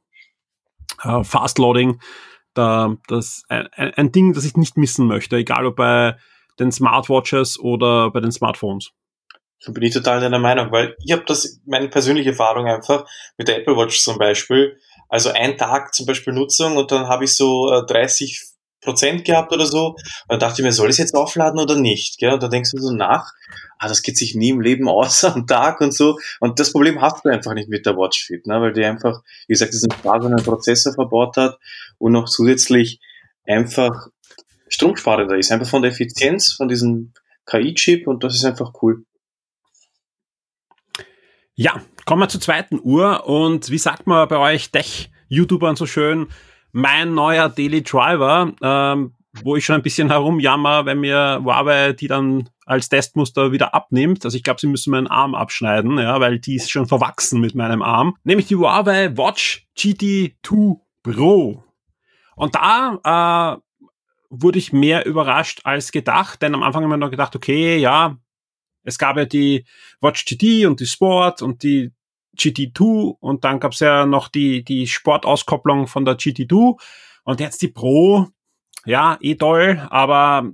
äh, 1.02 1.24
Fast-Loading, 1.24 2.00
da, 2.54 2.96
das 3.08 3.42
ein, 3.48 3.66
ein 3.72 4.12
Ding, 4.12 4.32
das 4.32 4.44
ich 4.44 4.56
nicht 4.56 4.76
missen 4.76 5.08
möchte, 5.08 5.36
egal 5.36 5.66
ob 5.66 5.76
bei 5.76 6.16
den 6.60 6.72
Smartwatches 6.72 7.58
oder 7.58 8.12
bei 8.12 8.20
den 8.20 8.32
Smartphones. 8.32 8.92
Bin 9.66 9.82
ich 9.82 9.94
total 9.94 10.20
deiner 10.20 10.38
Meinung, 10.38 10.70
weil 10.70 10.96
ich 11.04 11.12
habe 11.12 11.24
das, 11.26 11.60
meine 11.66 11.88
persönliche 11.88 12.30
Erfahrung 12.30 12.66
einfach 12.66 13.06
mit 13.36 13.48
der 13.48 13.58
Apple 13.58 13.76
Watch 13.76 14.00
zum 14.00 14.18
Beispiel, 14.18 14.78
also 15.08 15.30
ein 15.30 15.56
Tag 15.56 15.94
zum 15.94 16.06
Beispiel 16.06 16.32
Nutzung 16.32 16.76
und 16.76 16.90
dann 16.92 17.08
habe 17.08 17.24
ich 17.24 17.36
so 17.36 17.82
30 17.86 18.32
äh, 18.32 18.56
Prozent 18.86 19.24
gehabt 19.24 19.52
oder 19.52 19.66
so. 19.66 19.88
Und 19.88 19.96
dann 20.28 20.40
dachte 20.40 20.62
ich 20.62 20.64
mir, 20.64 20.72
soll 20.72 20.88
ich 20.88 20.94
es 20.94 20.98
jetzt 20.98 21.14
aufladen 21.14 21.58
oder 21.60 21.74
nicht? 21.76 22.18
Gell? 22.18 22.32
Und 22.32 22.42
dann 22.42 22.50
denkst 22.50 22.70
du 22.70 22.78
so 22.78 22.92
nach, 22.92 23.32
ah, 23.78 23.88
das 23.88 24.02
geht 24.02 24.16
sich 24.16 24.34
nie 24.34 24.50
im 24.50 24.60
Leben 24.60 24.88
aus 24.88 25.24
am 25.24 25.46
Tag 25.46 25.80
und 25.80 25.92
so. 25.92 26.18
Und 26.40 26.58
das 26.60 26.72
Problem 26.72 27.00
hast 27.00 27.24
du 27.24 27.28
einfach 27.28 27.54
nicht 27.54 27.68
mit 27.68 27.84
der 27.84 27.96
Watch 27.96 28.24
Fit, 28.24 28.46
ne? 28.46 28.60
weil 28.60 28.72
die 28.72 28.84
einfach, 28.84 29.22
wie 29.46 29.52
gesagt, 29.52 29.74
diesen 29.74 29.90
sparsamen 29.90 30.42
Prozessor 30.42 30.94
verbaut 30.94 31.36
hat 31.36 31.58
und 31.98 32.12
noch 32.12 32.28
zusätzlich 32.28 33.00
einfach 33.44 34.08
stromsparender 34.68 35.36
ist. 35.36 35.52
Einfach 35.52 35.68
von 35.68 35.82
der 35.82 35.90
Effizienz, 35.90 36.52
von 36.52 36.68
diesem 36.68 37.12
KI-Chip 37.46 38.06
und 38.06 38.24
das 38.24 38.34
ist 38.34 38.44
einfach 38.44 38.72
cool. 38.82 39.04
Ja, 41.58 41.80
kommen 42.04 42.20
wir 42.20 42.28
zur 42.28 42.42
zweiten 42.42 42.78
Uhr 42.82 43.26
und 43.26 43.70
wie 43.70 43.78
sagt 43.78 44.06
man 44.06 44.28
bei 44.28 44.36
euch 44.36 44.70
Tech-YouTubern 44.70 45.74
so 45.74 45.86
schön, 45.86 46.26
mein 46.72 47.14
neuer 47.14 47.48
Daily 47.48 47.82
Driver, 47.82 48.52
ähm, 48.60 49.14
wo 49.42 49.56
ich 49.56 49.64
schon 49.64 49.76
ein 49.76 49.82
bisschen 49.82 50.10
herumjammer, 50.10 50.84
wenn 50.84 51.00
mir 51.00 51.40
Huawei 51.42 51.94
die 51.94 52.08
dann 52.08 52.50
als 52.66 52.90
Testmuster 52.90 53.52
wieder 53.52 53.74
abnimmt. 53.74 54.26
Also 54.26 54.36
ich 54.36 54.42
glaube, 54.42 54.60
sie 54.60 54.66
müssen 54.66 54.90
meinen 54.90 55.06
Arm 55.06 55.34
abschneiden, 55.34 55.96
ja, 55.96 56.20
weil 56.20 56.38
die 56.38 56.56
ist 56.56 56.70
schon 56.70 56.86
verwachsen 56.86 57.40
mit 57.40 57.54
meinem 57.54 57.80
Arm. 57.80 58.18
Nämlich 58.22 58.48
die 58.48 58.56
Huawei 58.56 59.16
Watch 59.16 59.66
GT2 59.78 60.76
Pro. 61.02 61.64
Und 62.34 62.54
da 62.54 63.56
äh, 63.56 63.60
wurde 64.28 64.58
ich 64.58 64.74
mehr 64.74 65.06
überrascht 65.06 65.62
als 65.64 65.90
gedacht, 65.90 66.42
denn 66.42 66.54
am 66.54 66.62
Anfang 66.62 66.82
haben 66.82 66.90
wir 66.90 66.98
noch 66.98 67.10
gedacht, 67.10 67.34
okay, 67.34 67.78
ja, 67.78 68.18
es 68.86 68.98
gab 68.98 69.16
ja 69.16 69.26
die 69.26 69.66
Watch 70.00 70.24
GT 70.24 70.66
und 70.66 70.80
die 70.80 70.86
Sport 70.86 71.42
und 71.42 71.62
die 71.62 71.92
GT2 72.38 73.16
und 73.20 73.44
dann 73.44 73.60
gab 73.60 73.72
es 73.72 73.80
ja 73.80 74.06
noch 74.06 74.28
die, 74.28 74.64
die 74.64 74.86
Sportauskopplung 74.86 75.86
von 75.86 76.04
der 76.04 76.16
GT2 76.16 76.80
und 77.24 77.40
jetzt 77.40 77.60
die 77.62 77.68
Pro. 77.68 78.28
Ja, 78.84 79.18
eh 79.20 79.34
toll, 79.34 79.84
aber 79.90 80.48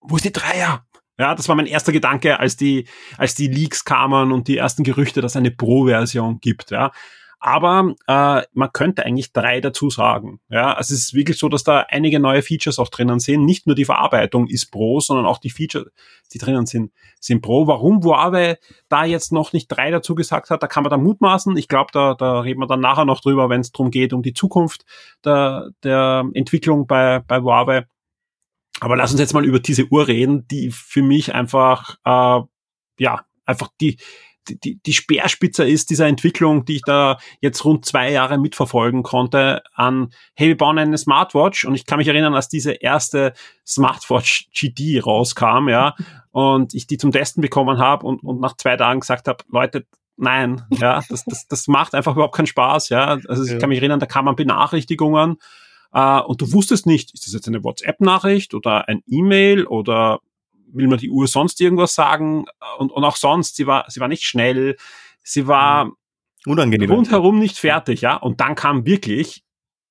wo 0.00 0.16
ist 0.16 0.24
die 0.24 0.32
Dreier? 0.32 0.84
Ja, 1.18 1.34
das 1.34 1.48
war 1.48 1.54
mein 1.54 1.66
erster 1.66 1.92
Gedanke, 1.92 2.40
als 2.40 2.56
die, 2.56 2.88
als 3.18 3.34
die 3.34 3.46
Leaks 3.46 3.84
kamen 3.84 4.32
und 4.32 4.48
die 4.48 4.56
ersten 4.56 4.84
Gerüchte, 4.84 5.20
dass 5.20 5.32
es 5.32 5.36
eine 5.36 5.50
Pro-Version 5.50 6.40
gibt. 6.40 6.70
Ja, 6.70 6.92
aber 7.40 7.94
äh, 8.06 8.42
man 8.52 8.72
könnte 8.72 9.04
eigentlich 9.06 9.32
drei 9.32 9.62
dazu 9.62 9.88
sagen. 9.88 10.40
Ja, 10.50 10.74
also 10.74 10.94
es 10.94 11.00
ist 11.00 11.14
wirklich 11.14 11.38
so, 11.38 11.48
dass 11.48 11.64
da 11.64 11.86
einige 11.88 12.20
neue 12.20 12.42
Features 12.42 12.78
auch 12.78 12.88
drinnen 12.88 13.18
sind. 13.18 13.46
Nicht 13.46 13.66
nur 13.66 13.74
die 13.74 13.86
Verarbeitung 13.86 14.46
ist 14.46 14.70
Pro, 14.70 15.00
sondern 15.00 15.24
auch 15.24 15.38
die 15.38 15.48
Features, 15.48 15.86
die 16.34 16.38
drinnen 16.38 16.66
sind, 16.66 16.92
sind 17.18 17.40
Pro. 17.40 17.66
Warum 17.66 18.04
Huawei 18.04 18.58
da 18.90 19.06
jetzt 19.06 19.32
noch 19.32 19.54
nicht 19.54 19.68
drei 19.68 19.90
dazu 19.90 20.14
gesagt 20.14 20.50
hat, 20.50 20.62
da 20.62 20.66
kann 20.66 20.82
man 20.82 20.90
dann 20.90 21.02
mutmaßen. 21.02 21.56
Ich 21.56 21.68
glaube, 21.68 21.90
da, 21.94 22.14
da 22.14 22.40
reden 22.40 22.60
wir 22.60 22.66
dann 22.66 22.80
nachher 22.80 23.06
noch 23.06 23.22
drüber, 23.22 23.48
wenn 23.48 23.62
es 23.62 23.72
darum 23.72 23.90
geht, 23.90 24.12
um 24.12 24.22
die 24.22 24.34
Zukunft 24.34 24.84
der, 25.24 25.70
der 25.82 26.26
Entwicklung 26.34 26.86
bei, 26.86 27.20
bei 27.20 27.40
Huawei. 27.40 27.86
Aber 28.80 28.96
lass 28.96 29.12
uns 29.12 29.20
jetzt 29.20 29.32
mal 29.32 29.46
über 29.46 29.60
diese 29.60 29.86
Uhr 29.90 30.08
reden, 30.08 30.46
die 30.48 30.70
für 30.70 31.02
mich 31.02 31.34
einfach, 31.34 31.96
äh, 32.04 32.40
ja, 32.98 33.24
einfach 33.46 33.68
die, 33.80 33.96
die, 34.48 34.80
die 34.80 34.92
Speerspitze 34.92 35.68
ist 35.68 35.90
dieser 35.90 36.06
Entwicklung, 36.06 36.64
die 36.64 36.76
ich 36.76 36.82
da 36.82 37.18
jetzt 37.40 37.64
rund 37.64 37.84
zwei 37.84 38.10
Jahre 38.10 38.38
mitverfolgen 38.38 39.02
konnte, 39.02 39.62
an, 39.74 40.12
hey, 40.34 40.48
wir 40.48 40.56
bauen 40.56 40.78
eine 40.78 40.98
Smartwatch 40.98 41.64
und 41.64 41.74
ich 41.74 41.86
kann 41.86 41.98
mich 41.98 42.08
erinnern, 42.08 42.34
als 42.34 42.48
diese 42.48 42.72
erste 42.72 43.32
Smartwatch 43.66 44.48
GD 44.52 45.00
rauskam, 45.00 45.68
ja, 45.68 45.94
und 46.30 46.74
ich 46.74 46.86
die 46.86 46.98
zum 46.98 47.12
Testen 47.12 47.40
bekommen 47.40 47.78
habe 47.78 48.06
und, 48.06 48.22
und 48.22 48.40
nach 48.40 48.56
zwei 48.56 48.76
Tagen 48.76 49.00
gesagt 49.00 49.28
habe, 49.28 49.44
Leute, 49.50 49.86
nein, 50.16 50.62
ja, 50.70 51.02
das, 51.08 51.24
das, 51.24 51.46
das 51.48 51.68
macht 51.68 51.94
einfach 51.94 52.14
überhaupt 52.14 52.36
keinen 52.36 52.46
Spaß, 52.46 52.90
ja. 52.90 53.18
Also 53.28 53.44
ich 53.44 53.52
ja. 53.52 53.58
kann 53.58 53.68
mich 53.68 53.78
erinnern, 53.78 54.00
da 54.00 54.06
kamen 54.06 54.36
Benachrichtigungen 54.36 55.36
äh, 55.92 56.20
und 56.20 56.40
du 56.40 56.52
wusstest 56.52 56.86
nicht, 56.86 57.14
ist 57.14 57.26
das 57.26 57.32
jetzt 57.32 57.48
eine 57.48 57.64
WhatsApp-Nachricht 57.64 58.54
oder 58.54 58.88
ein 58.88 59.02
E-Mail 59.06 59.66
oder 59.66 60.20
will 60.72 60.88
man 60.88 60.98
die 60.98 61.10
Uhr 61.10 61.26
sonst 61.26 61.60
irgendwas 61.60 61.94
sagen? 61.94 62.46
Und, 62.78 62.92
und 62.92 63.04
auch 63.04 63.16
sonst, 63.16 63.56
sie 63.56 63.66
war, 63.66 63.84
sie 63.88 64.00
war 64.00 64.08
nicht 64.08 64.24
schnell, 64.24 64.76
sie 65.22 65.46
war 65.46 65.86
mhm. 65.86 65.96
Unangenehm. 66.46 66.90
rundherum 66.90 67.38
nicht 67.38 67.58
fertig, 67.58 68.00
ja. 68.00 68.16
Und 68.16 68.40
dann 68.40 68.54
kam 68.54 68.86
wirklich 68.86 69.44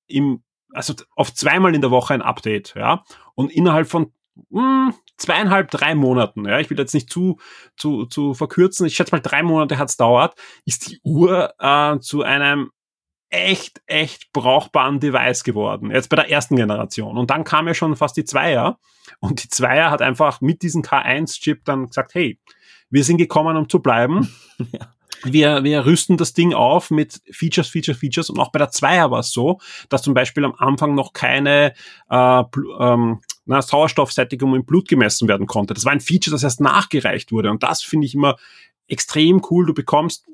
im, 0.08 0.44
also 0.74 0.94
auf 1.15 1.34
zweimal 1.34 1.76
in 1.76 1.82
der 1.82 1.92
Woche 1.92 2.13
ein 2.13 2.22
Update, 2.22 2.74
ja. 2.76 3.04
Und 3.36 3.52
innerhalb 3.52 3.88
von 3.88 4.12
mh, 4.50 4.62
hm, 4.62 4.94
zweieinhalb, 5.18 5.70
drei 5.70 5.96
Monaten, 5.96 6.46
ja, 6.46 6.60
ich 6.60 6.70
will 6.70 6.80
jetzt 6.80 6.94
nicht 6.94 7.10
zu, 7.10 7.38
zu, 7.76 8.06
zu 8.06 8.34
verkürzen, 8.34 8.86
ich 8.86 8.96
schätze 8.96 9.13
mal 9.13 9.22
drei 9.22 9.44
Monate 9.44 9.78
hat's 9.78 9.98
dauert, 9.98 10.36
ist 10.65 10.89
die 10.89 11.00
Uhr 11.04 11.54
äh, 11.60 12.00
zu 12.00 12.24
einem 12.24 12.72
echt, 13.30 13.82
echt 13.86 14.32
brauchbaren 14.34 15.00
Device 15.00 15.44
geworden. 15.44 15.92
Jetzt 15.92 16.10
bei 16.10 16.15
der 16.15 16.30
ersten 16.30 16.56
Generation. 16.56 17.18
Und 17.18 17.30
dann 17.30 17.44
kam 17.44 17.68
ja 17.68 17.74
schon 17.74 17.96
fast 17.96 18.18
die 18.18 18.26
Zweier. 18.26 18.80
Und 19.20 19.44
die 19.44 19.50
Zweier 19.50 19.92
hat 19.92 20.02
einfach 20.02 20.42
mit 20.42 20.62
diesem 20.62 20.82
K1-Chip 20.82 21.65
dann 21.65 21.88
gesagt, 21.88 22.15
hey, 22.15 22.39
wir 22.89 23.04
sind 23.04 23.18
gekommen, 23.18 23.58
um 23.58 23.70
zu 23.70 23.80
bleiben. 23.80 24.34
ja. 24.72 24.94
Wir, 25.24 25.65
wir 25.65 25.86
rüsten 25.86 26.15
das 26.15 26.34
Ding 26.34 26.54
auf 26.54 26.92
mit 26.92 27.22
Features, 27.30 27.68
Features, 27.68 27.98
Features. 27.98 28.30
Und 28.30 28.39
auch 28.39 28.52
bei 28.52 28.60
der 28.60 28.70
Zweier 28.70 29.12
war 29.12 29.20
es 29.20 29.32
so, 29.32 29.60
dass 29.89 30.02
zum 30.02 30.13
Beispiel 30.13 30.46
am 30.46 30.56
Anfang 30.58 30.96
noch 30.96 31.12
keine 31.12 31.74
äh, 32.10 32.44
ähm, 32.80 33.20
na, 33.46 33.62
Sauerstoffsättigung 33.62 34.56
im 34.56 34.65
Blut 34.65 34.88
gemessen 34.88 35.28
werden 35.28 35.46
konnte. 35.46 35.74
Das 35.74 35.84
war 35.84 35.92
ein 35.92 36.00
Feature, 36.00 36.34
das 36.34 36.44
erst 36.44 36.62
nachgereicht 36.62 37.32
wurde. 37.32 37.52
Und 37.52 37.63
das 37.63 37.82
finde 37.82 38.06
ich 38.08 38.15
immer 38.15 38.38
extrem 38.88 39.42
cool. 39.50 39.65
Du 39.65 39.74
bekommst 39.74 40.26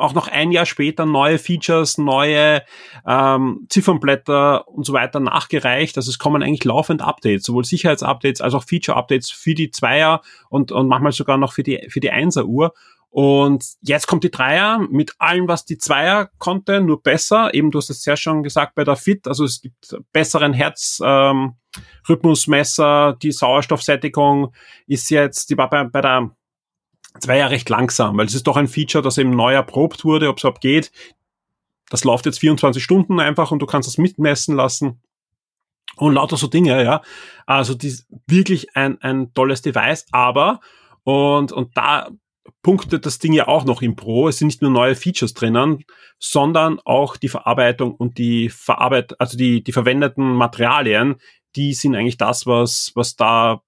auch 0.00 0.14
noch 0.14 0.28
ein 0.28 0.52
Jahr 0.52 0.66
später 0.66 1.06
neue 1.06 1.38
Features, 1.38 1.98
neue 1.98 2.62
ähm, 3.06 3.66
Ziffernblätter 3.68 4.68
und 4.68 4.84
so 4.84 4.92
weiter 4.92 5.20
nachgereicht. 5.20 5.96
Also 5.96 6.10
es 6.10 6.18
kommen 6.18 6.42
eigentlich 6.42 6.64
laufend 6.64 7.02
Updates, 7.02 7.44
sowohl 7.44 7.64
Sicherheitsupdates 7.64 8.40
als 8.40 8.54
auch 8.54 8.64
Feature-Updates 8.64 9.30
für 9.30 9.54
die 9.54 9.70
Zweier 9.70 10.22
und, 10.48 10.72
und 10.72 10.88
manchmal 10.88 11.12
sogar 11.12 11.36
noch 11.36 11.52
für 11.52 11.62
die, 11.62 11.86
für 11.88 12.00
die 12.00 12.10
Einser-Uhr. 12.10 12.72
Und 13.10 13.64
jetzt 13.82 14.06
kommt 14.06 14.22
die 14.22 14.30
Dreier 14.30 14.78
mit 14.88 15.14
allem, 15.18 15.48
was 15.48 15.64
die 15.64 15.78
Zweier 15.78 16.30
konnte, 16.38 16.80
nur 16.80 17.02
besser. 17.02 17.52
Eben, 17.52 17.72
du 17.72 17.78
hast 17.78 17.90
es 17.90 18.04
sehr 18.04 18.16
schon 18.16 18.44
gesagt 18.44 18.76
bei 18.76 18.84
der 18.84 18.94
Fit. 18.94 19.26
Also 19.26 19.44
es 19.44 19.60
gibt 19.60 19.96
besseren 20.12 20.52
Herzrhythmusmesser. 20.52 23.08
Ähm, 23.10 23.16
die 23.20 23.32
Sauerstoffsättigung 23.32 24.54
ist 24.86 25.10
jetzt, 25.10 25.50
die 25.50 25.58
war 25.58 25.68
bei, 25.68 25.82
bei 25.84 26.00
der 26.00 26.30
Zweier 27.18 27.50
recht 27.50 27.68
langsam, 27.68 28.16
weil 28.16 28.26
es 28.26 28.34
ist 28.34 28.46
doch 28.46 28.56
ein 28.56 28.68
Feature, 28.68 29.02
das 29.02 29.18
eben 29.18 29.30
neu 29.30 29.52
erprobt 29.52 30.04
wurde, 30.04 30.28
ob 30.28 30.36
es 30.36 30.44
überhaupt 30.44 30.60
geht. 30.60 30.92
Das 31.88 32.04
läuft 32.04 32.26
jetzt 32.26 32.38
24 32.38 32.82
Stunden 32.82 33.18
einfach 33.18 33.50
und 33.50 33.60
du 33.60 33.66
kannst 33.66 33.88
das 33.88 33.98
mitmessen 33.98 34.54
lassen. 34.54 35.00
Und 35.96 36.14
lauter 36.14 36.36
so 36.36 36.46
Dinge, 36.46 36.82
ja. 36.84 37.02
Also 37.46 37.74
die, 37.74 37.94
wirklich 38.26 38.76
ein, 38.76 39.00
ein 39.02 39.34
tolles 39.34 39.60
Device, 39.60 40.06
aber 40.12 40.60
und, 41.02 41.52
und 41.52 41.76
da 41.76 42.10
punktet 42.62 43.06
das 43.06 43.18
Ding 43.18 43.32
ja 43.32 43.48
auch 43.48 43.64
noch 43.64 43.82
im 43.82 43.96
Pro. 43.96 44.28
Es 44.28 44.38
sind 44.38 44.48
nicht 44.48 44.62
nur 44.62 44.70
neue 44.70 44.94
Features 44.94 45.34
drinnen, 45.34 45.84
sondern 46.18 46.78
auch 46.84 47.16
die 47.16 47.28
Verarbeitung 47.28 47.94
und 47.94 48.18
die 48.18 48.48
Verarbeit, 48.48 49.18
also 49.20 49.36
die, 49.36 49.62
die 49.62 49.72
verwendeten 49.72 50.34
Materialien, 50.34 51.16
die 51.56 51.74
sind 51.74 51.94
eigentlich 51.94 52.18
das, 52.18 52.46
was, 52.46 52.92
was 52.94 53.16
da 53.16 53.62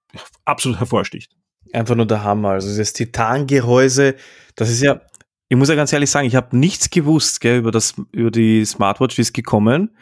absolut 0.44 0.78
hervorsticht. 0.78 1.33
Einfach 1.73 1.95
nur 1.95 2.07
der 2.07 2.23
Hammer. 2.23 2.51
Also 2.51 2.77
das 2.77 2.93
Titangehäuse, 2.93 4.17
das 4.57 4.71
ist 4.71 4.83
ja, 4.83 5.01
ich 5.49 5.57
muss 5.57 5.69
ja 5.69 5.75
ganz 5.75 5.93
ehrlich 5.93 6.11
sagen, 6.11 6.27
ich 6.27 6.35
habe 6.35 6.57
nichts 6.57 6.91
gewusst 6.91 7.41
gell, 7.41 7.59
über 7.59 7.71
das 7.71 7.95
über 8.13 8.31
die 8.31 8.65
Smartwatch, 8.65 9.19
wie 9.19 9.23
es 9.23 9.33
gekommen 9.33 9.97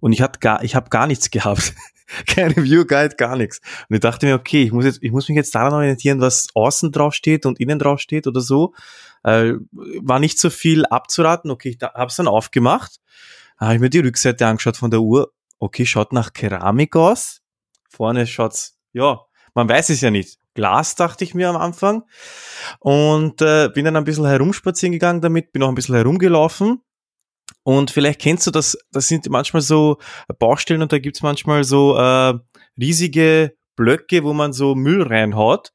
und 0.00 0.12
ich 0.12 0.22
hatte 0.22 0.40
gar 0.40 0.62
ich 0.64 0.74
habe 0.74 0.90
gar 0.90 1.06
nichts 1.06 1.30
gehabt. 1.30 1.74
Kein 2.26 2.52
Review 2.52 2.86
Guide, 2.86 3.16
gar 3.16 3.36
nichts. 3.36 3.60
Und 3.88 3.94
ich 3.94 4.00
dachte 4.00 4.26
mir, 4.26 4.34
okay, 4.34 4.62
ich 4.62 4.72
muss 4.72 4.84
jetzt 4.84 4.98
ich 5.02 5.12
muss 5.12 5.28
mich 5.28 5.36
jetzt 5.36 5.54
daran 5.54 5.74
orientieren, 5.74 6.20
was 6.20 6.48
außen 6.54 6.90
drauf 6.90 7.14
steht 7.14 7.46
und 7.46 7.60
innen 7.60 7.78
drauf 7.78 8.00
steht 8.00 8.26
oder 8.26 8.40
so. 8.40 8.74
Äh, 9.24 9.54
war 9.70 10.18
nicht 10.18 10.38
so 10.38 10.50
viel 10.50 10.86
abzuraten. 10.86 11.50
Okay, 11.50 11.76
ich 11.78 11.82
habe 11.82 12.06
es 12.06 12.16
dann 12.16 12.28
aufgemacht. 12.28 12.98
Habe 13.58 13.74
ich 13.74 13.80
mir 13.80 13.90
die 13.90 13.98
Rückseite 13.98 14.46
angeschaut 14.46 14.76
von 14.76 14.90
der 14.90 15.00
Uhr. 15.00 15.32
Okay, 15.58 15.84
schaut 15.84 16.12
nach 16.12 16.32
Keramik 16.32 16.96
aus. 16.96 17.40
Vorne 17.88 18.26
schaut's 18.26 18.78
ja, 18.92 19.20
man 19.54 19.68
weiß 19.68 19.90
es 19.90 20.00
ja 20.00 20.10
nicht. 20.10 20.38
Glas, 20.58 20.96
dachte 20.96 21.22
ich 21.22 21.34
mir 21.34 21.48
am 21.48 21.56
Anfang. 21.56 22.02
Und 22.80 23.40
äh, 23.42 23.70
bin 23.72 23.84
dann 23.84 23.94
ein 23.94 24.02
bisschen 24.02 24.26
herumspazieren 24.26 24.90
gegangen 24.92 25.20
damit, 25.20 25.52
bin 25.52 25.62
auch 25.62 25.68
ein 25.68 25.76
bisschen 25.76 25.94
herumgelaufen. 25.94 26.82
Und 27.62 27.92
vielleicht 27.92 28.20
kennst 28.20 28.44
du 28.48 28.50
das, 28.50 28.76
das 28.90 29.06
sind 29.06 29.28
manchmal 29.30 29.62
so 29.62 29.98
Baustellen 30.40 30.82
und 30.82 30.92
da 30.92 30.98
gibt's 30.98 31.22
manchmal 31.22 31.62
so 31.62 31.96
äh, 31.96 32.34
riesige 32.76 33.54
Blöcke, 33.76 34.24
wo 34.24 34.32
man 34.32 34.52
so 34.52 34.74
Müll 34.74 35.02
reinhaut. 35.02 35.72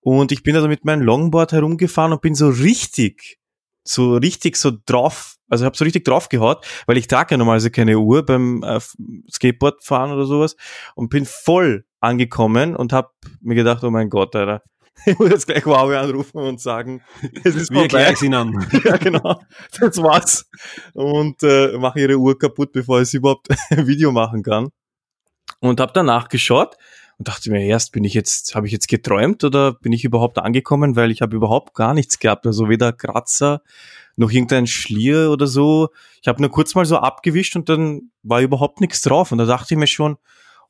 Und 0.00 0.32
ich 0.32 0.42
bin 0.42 0.56
da 0.56 0.66
mit 0.66 0.84
meinem 0.84 1.02
Longboard 1.02 1.52
herumgefahren 1.52 2.12
und 2.12 2.20
bin 2.20 2.34
so 2.34 2.48
richtig, 2.48 3.38
so 3.84 4.16
richtig 4.16 4.56
so 4.56 4.72
drauf, 4.84 5.36
also 5.48 5.64
habe 5.64 5.76
so 5.76 5.84
richtig 5.84 6.04
draufgehaut, 6.04 6.66
weil 6.86 6.96
ich 6.96 7.06
trage 7.06 7.34
ja 7.34 7.36
normalerweise 7.36 7.70
keine 7.70 8.00
Uhr 8.00 8.26
beim 8.26 8.64
äh, 8.64 8.80
Skateboardfahren 9.30 10.10
oder 10.10 10.26
sowas 10.26 10.56
und 10.96 11.08
bin 11.08 11.24
voll 11.24 11.84
angekommen 12.00 12.76
und 12.76 12.92
habe 12.92 13.10
mir 13.40 13.54
gedacht, 13.54 13.82
oh 13.84 13.90
mein 13.90 14.10
Gott, 14.10 14.34
Alter, 14.36 14.62
ich 15.06 15.18
muss 15.18 15.30
jetzt 15.30 15.46
gleich 15.46 15.64
Huawei 15.64 15.98
anrufen 15.98 16.38
und 16.38 16.60
sagen, 16.60 17.02
es 17.44 17.54
ist 17.54 17.70
Wir 17.70 17.88
gleich 17.88 18.22
ihn 18.22 18.34
an. 18.34 18.66
ja, 18.84 18.96
genau. 18.96 19.40
Das 19.78 20.02
war's. 20.02 20.48
Und 20.94 21.42
äh, 21.42 21.78
mache 21.78 22.00
ihre 22.00 22.16
Uhr 22.16 22.38
kaputt, 22.38 22.72
bevor 22.72 23.00
ich 23.00 23.14
überhaupt 23.14 23.48
ein 23.70 23.86
Video 23.86 24.12
machen 24.12 24.42
kann. 24.42 24.68
Und 25.60 25.80
habe 25.80 25.92
danach 25.94 26.28
geschaut 26.28 26.76
und 27.18 27.28
dachte 27.28 27.50
mir, 27.50 27.64
erst 27.64 27.92
bin 27.92 28.04
ich 28.04 28.14
jetzt, 28.14 28.54
habe 28.54 28.66
ich 28.66 28.72
jetzt 28.72 28.88
geträumt 28.88 29.42
oder 29.44 29.72
bin 29.72 29.92
ich 29.92 30.04
überhaupt 30.04 30.38
angekommen, 30.38 30.94
weil 30.94 31.10
ich 31.10 31.22
habe 31.22 31.34
überhaupt 31.36 31.74
gar 31.74 31.94
nichts 31.94 32.18
gehabt. 32.18 32.46
Also 32.46 32.68
weder 32.68 32.92
Kratzer 32.92 33.62
noch 34.16 34.30
irgendein 34.30 34.66
Schlier 34.66 35.30
oder 35.30 35.46
so. 35.46 35.88
Ich 36.20 36.28
habe 36.28 36.40
nur 36.40 36.50
kurz 36.50 36.74
mal 36.74 36.84
so 36.84 36.96
abgewischt 36.96 37.56
und 37.56 37.68
dann 37.68 38.10
war 38.22 38.40
überhaupt 38.40 38.80
nichts 38.80 39.00
drauf. 39.00 39.32
Und 39.32 39.38
da 39.38 39.46
dachte 39.46 39.74
ich 39.74 39.78
mir 39.78 39.86
schon, 39.86 40.16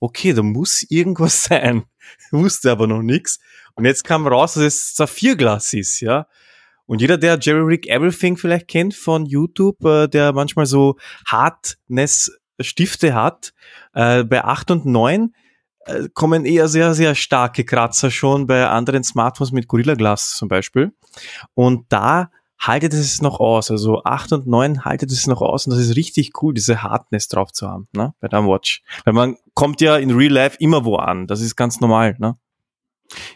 okay, 0.00 0.32
da 0.32 0.42
muss 0.42 0.84
irgendwas 0.88 1.44
sein. 1.44 1.84
Ich 2.18 2.32
wusste 2.32 2.70
aber 2.70 2.86
noch 2.86 3.02
nichts. 3.02 3.38
Und 3.74 3.84
jetzt 3.84 4.04
kam 4.04 4.26
raus, 4.26 4.54
dass 4.54 4.62
es 4.64 4.96
Saphirglas 4.96 5.72
ist, 5.72 6.00
ja. 6.00 6.26
Und 6.86 7.02
jeder, 7.02 7.18
der 7.18 7.38
Jerry 7.38 7.60
Rick 7.60 7.86
Everything 7.86 8.36
vielleicht 8.38 8.66
kennt 8.68 8.94
von 8.94 9.26
YouTube, 9.26 9.84
äh, 9.84 10.08
der 10.08 10.32
manchmal 10.32 10.64
so 10.64 10.96
Hardness-Stifte 11.26 13.14
hat, 13.14 13.52
äh, 13.92 14.24
bei 14.24 14.42
8 14.42 14.70
und 14.70 14.86
9 14.86 15.34
äh, 15.84 16.08
kommen 16.14 16.46
eher 16.46 16.66
sehr, 16.66 16.94
sehr 16.94 17.14
starke 17.14 17.64
Kratzer 17.64 18.10
schon 18.10 18.46
bei 18.46 18.66
anderen 18.66 19.04
Smartphones 19.04 19.52
mit 19.52 19.68
Gorilla 19.68 19.94
Glass 19.94 20.34
zum 20.36 20.48
Beispiel. 20.48 20.92
Und 21.52 21.84
da 21.90 22.30
haltet 22.58 22.92
es 22.92 23.22
noch 23.22 23.40
aus. 23.40 23.70
Also 23.70 24.02
8 24.04 24.32
und 24.32 24.46
9 24.46 24.84
haltet 24.84 25.10
es 25.12 25.26
noch 25.26 25.40
aus 25.40 25.66
und 25.66 25.72
das 25.72 25.80
ist 25.80 25.96
richtig 25.96 26.42
cool, 26.42 26.54
diese 26.54 26.82
Hardness 26.82 27.28
drauf 27.28 27.52
zu 27.52 27.68
haben, 27.68 27.88
ne, 27.92 28.14
bei 28.20 28.28
der 28.28 28.44
Watch. 28.46 28.82
Weil 29.04 29.14
man 29.14 29.36
kommt 29.54 29.80
ja 29.80 29.96
in 29.96 30.10
Real 30.10 30.32
Life 30.32 30.56
immer 30.60 30.84
wo 30.84 30.96
an. 30.96 31.26
Das 31.26 31.40
ist 31.40 31.56
ganz 31.56 31.80
normal, 31.80 32.16
ne? 32.18 32.36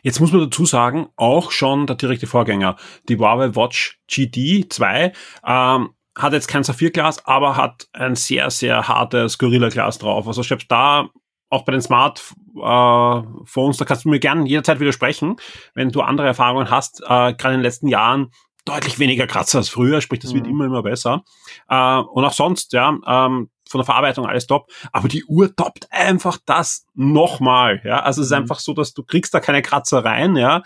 Jetzt 0.03 0.21
muss 0.21 0.33
man 0.33 0.43
dazu 0.43 0.67
sagen, 0.67 1.09
auch 1.17 1.51
schon 1.51 1.87
der 1.87 1.97
direkte 1.97 2.27
Vorgänger, 2.27 2.77
die 3.09 3.17
Huawei 3.17 3.57
Watch 3.57 4.01
GT 4.07 4.71
2, 4.71 5.13
ähm, 5.47 5.95
hat 6.15 6.33
jetzt 6.35 6.49
kein 6.49 6.63
Saphirglas, 6.63 7.25
aber 7.27 7.57
hat 7.57 7.89
ein 7.95 8.15
sehr, 8.15 8.51
sehr 8.51 8.87
hartes 8.87 9.39
Gorilla-Glas 9.39 9.99
drauf. 9.99 10.27
Also 10.27 10.43
selbst 10.43 10.71
da, 10.71 11.09
auch 11.49 11.65
bei 11.65 11.73
den 11.73 11.81
Smartphones, 11.81 13.77
da 13.79 13.85
kannst 13.87 14.05
du 14.05 14.11
mir 14.11 14.21
gerne 14.21 14.47
jederzeit 14.47 14.79
widersprechen, 14.81 15.37
wenn 15.75 15.89
du 15.91 16.03
andere 16.03 16.27
Erfahrungen 16.27 16.71
hast. 16.71 17.01
Äh, 17.03 17.33
Gerade 17.35 17.55
in 17.55 17.61
den 17.61 17.63
letzten 17.63 17.89
Jahren 17.89 18.31
deutlich 18.65 18.99
weniger 18.99 19.27
Kratzer 19.27 19.59
als 19.59 19.69
früher, 19.69 20.01
sprich, 20.01 20.21
das 20.21 20.35
wird 20.35 20.47
mhm. 20.47 20.53
immer, 20.53 20.65
immer 20.67 20.83
besser. 20.83 21.25
Äh, 21.69 21.99
und 21.99 22.25
auch 22.25 22.33
sonst, 22.33 22.73
ja, 22.73 22.97
ähm, 23.07 23.51
von 23.69 23.79
der 23.79 23.87
Verarbeitung 23.87 24.27
alles 24.27 24.47
top, 24.47 24.71
aber 24.93 25.09
die 25.09 25.25
Uhr 25.25 25.55
toppt 25.57 25.91
einfach 25.91 26.39
das 26.45 26.87
nochmal, 26.95 27.81
ja, 27.85 28.01
also 28.01 28.21
es 28.21 28.27
ist 28.27 28.33
mhm. 28.33 28.43
einfach 28.43 28.59
so, 28.61 28.75
dass 28.75 28.93
du 28.93 29.03
kriegst 29.03 29.33
da 29.33 29.41
keine 29.41 29.63
Kratzer 29.63 30.05
rein, 30.05 30.37
ja, 30.37 30.59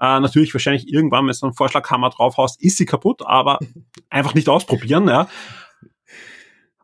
äh, 0.00 0.20
natürlich 0.20 0.54
wahrscheinlich 0.54 0.88
irgendwann, 0.88 1.26
wenn 1.26 1.34
du 1.38 1.46
einen 1.46 1.54
Vorschlaghammer 1.54 2.10
draufhaust, 2.10 2.60
ist 2.62 2.78
sie 2.78 2.86
kaputt, 2.86 3.22
aber 3.24 3.58
einfach 4.08 4.34
nicht 4.34 4.48
ausprobieren, 4.48 5.06
ja, 5.08 5.28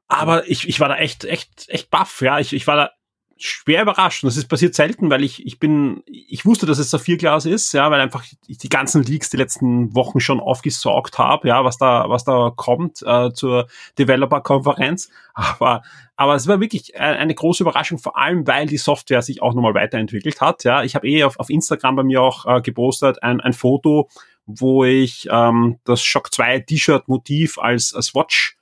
aber 0.07 0.49
ich, 0.51 0.69
ich 0.69 0.81
war 0.81 0.89
da 0.89 0.97
echt, 0.97 1.25
echt, 1.25 1.69
echt 1.69 1.91
baff, 1.91 2.21
ja, 2.21 2.39
ich, 2.39 2.53
ich 2.53 2.67
war 2.67 2.77
da 2.77 2.91
schwer 3.43 3.83
überrascht. 3.83 4.23
Und 4.23 4.29
das 4.29 4.37
ist 4.37 4.49
passiert 4.49 4.75
selten, 4.75 5.11
weil 5.11 5.25
ich, 5.25 5.47
ich 5.47 5.59
bin, 5.59 6.03
ich 6.07 6.45
wusste, 6.45 6.67
dass 6.67 6.79
es 6.79 6.91
Saphirglas 6.91 7.47
ist, 7.47 7.73
ja, 7.73 7.91
weil 7.91 8.01
einfach 8.01 8.25
ich 8.47 8.59
die 8.59 8.69
ganzen 8.69 9.03
Leaks 9.03 9.31
die 9.31 9.37
letzten 9.37 9.95
Wochen 9.95 10.21
schon 10.21 10.41
aufgesaugt 10.41 11.19
habe, 11.19 11.49
ja, 11.49 11.65
was 11.65 11.79
da, 11.79 12.09
was 12.09 12.25
da 12.25 12.53
kommt 12.55 13.03
äh, 13.03 13.33
zur 13.33 13.67
Developer-Konferenz. 13.99 15.11
Aber, 15.33 15.83
aber 16.17 16.35
es 16.35 16.47
war 16.49 16.61
wirklich 16.61 16.99
eine 16.99 17.35
große 17.35 17.63
Überraschung, 17.63 17.99
vor 17.99 18.19
allem, 18.19 18.47
weil 18.47 18.67
die 18.67 18.77
Software 18.77 19.23
sich 19.23 19.41
auch 19.41 19.55
nochmal 19.55 19.75
weiterentwickelt 19.75 20.41
hat. 20.43 20.65
Ja, 20.65 20.83
ich 20.83 20.95
habe 20.95 21.09
eh 21.09 21.25
auf, 21.25 21.39
auf 21.39 21.49
Instagram 21.49 21.97
bei 21.97 22.03
mir 22.03 22.21
auch 22.21 22.45
äh, 22.45 22.61
gepostet 22.61 23.23
ein, 23.23 23.41
ein 23.41 23.55
Foto, 23.55 24.09
wo 24.45 24.85
ich 24.85 25.29
ähm, 25.31 25.79
das 25.85 26.03
Shock 26.03 26.35
2 26.35 26.61
T-Shirt-Motiv 26.61 27.59
als, 27.59 27.95
als 27.95 28.15
Watch 28.15 28.59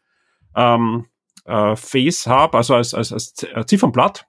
ähm, 0.55 1.07
äh, 1.47 1.75
Face 1.75 2.27
habe, 2.29 2.59
also 2.59 2.75
als, 2.75 2.95
als, 2.95 3.13
als 3.13 3.35
Ziffernblatt 3.67 4.28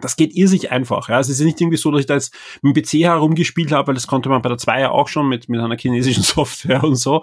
das 0.00 0.16
geht 0.16 0.34
irrsinnig 0.34 0.70
einfach. 0.70 1.08
Ja. 1.08 1.18
Es 1.20 1.28
ist 1.28 1.40
nicht 1.40 1.60
irgendwie 1.60 1.76
so, 1.76 1.90
dass 1.90 2.00
ich 2.00 2.06
da 2.06 2.14
jetzt 2.14 2.34
mit 2.62 2.76
dem 2.76 2.82
PC 2.82 3.04
herumgespielt 3.04 3.72
habe, 3.72 3.88
weil 3.88 3.94
das 3.94 4.06
konnte 4.06 4.28
man 4.28 4.42
bei 4.42 4.48
der 4.48 4.58
2 4.58 4.80
ja 4.80 4.90
auch 4.90 5.08
schon 5.08 5.28
mit, 5.28 5.48
mit 5.48 5.60
einer 5.60 5.76
chinesischen 5.78 6.22
Software 6.22 6.84
und 6.84 6.96
so, 6.96 7.22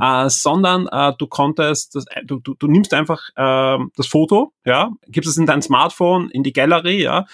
äh, 0.00 0.28
sondern 0.28 0.86
äh, 0.88 1.12
du 1.18 1.26
konntest, 1.26 1.94
das, 1.94 2.04
du, 2.24 2.40
du, 2.40 2.54
du 2.54 2.66
nimmst 2.66 2.94
einfach 2.94 3.20
äh, 3.36 3.78
das 3.96 4.06
Foto, 4.06 4.52
ja, 4.64 4.90
gibst 5.08 5.30
es 5.30 5.36
in 5.36 5.46
dein 5.46 5.62
Smartphone, 5.62 6.30
in 6.30 6.42
die 6.42 6.52
Gallery, 6.52 7.02
ja, 7.02 7.26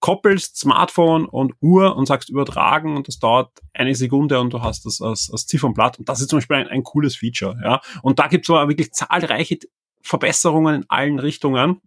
koppelst 0.00 0.56
Smartphone 0.56 1.26
und 1.26 1.54
Uhr 1.60 1.96
und 1.96 2.06
sagst 2.06 2.28
übertragen 2.28 2.96
und 2.96 3.08
das 3.08 3.18
dauert 3.18 3.50
eine 3.74 3.94
Sekunde 3.94 4.38
und 4.40 4.52
du 4.52 4.62
hast 4.62 4.86
das 4.86 5.00
als, 5.00 5.28
als 5.32 5.46
Ziffernblatt. 5.46 5.98
Und 5.98 6.08
das 6.08 6.20
ist 6.20 6.30
zum 6.30 6.38
Beispiel 6.38 6.56
ein, 6.56 6.68
ein 6.68 6.84
cooles 6.84 7.16
Feature. 7.16 7.58
Ja. 7.62 7.80
Und 8.02 8.18
da 8.18 8.28
gibt 8.28 8.44
es 8.44 8.50
aber 8.50 8.68
wirklich 8.68 8.92
zahlreiche 8.92 9.58
Verbesserungen 10.02 10.76
in 10.76 10.84
allen 10.88 11.18
Richtungen. 11.18 11.80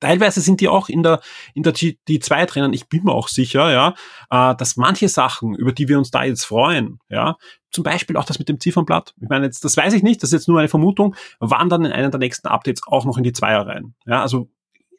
Teilweise 0.00 0.40
sind 0.40 0.60
die 0.60 0.68
auch 0.68 0.88
in 0.88 1.02
der, 1.02 1.20
in 1.54 1.62
der 1.62 1.74
G2 1.74 2.46
drinnen. 2.46 2.72
Ich 2.72 2.88
bin 2.88 3.04
mir 3.04 3.12
auch 3.12 3.28
sicher, 3.28 3.70
ja, 3.70 3.94
äh, 4.30 4.56
dass 4.56 4.76
manche 4.76 5.08
Sachen, 5.08 5.54
über 5.54 5.72
die 5.72 5.88
wir 5.88 5.98
uns 5.98 6.10
da 6.10 6.24
jetzt 6.24 6.44
freuen, 6.44 6.98
ja, 7.08 7.36
zum 7.70 7.84
Beispiel 7.84 8.16
auch 8.16 8.24
das 8.24 8.38
mit 8.38 8.48
dem 8.48 8.58
Ziffernblatt. 8.58 9.14
Ich 9.20 9.28
meine, 9.28 9.44
jetzt, 9.44 9.64
das 9.64 9.76
weiß 9.76 9.92
ich 9.92 10.02
nicht, 10.02 10.22
das 10.22 10.30
ist 10.30 10.40
jetzt 10.40 10.48
nur 10.48 10.58
eine 10.58 10.68
Vermutung, 10.68 11.14
wandern 11.40 11.84
in 11.84 11.92
einem 11.92 12.10
der 12.10 12.20
nächsten 12.20 12.48
Updates 12.48 12.82
auch 12.86 13.04
noch 13.04 13.18
in 13.18 13.24
die 13.24 13.32
Zweier 13.32 13.66
rein. 13.66 13.94
Ja, 14.06 14.22
also 14.22 14.48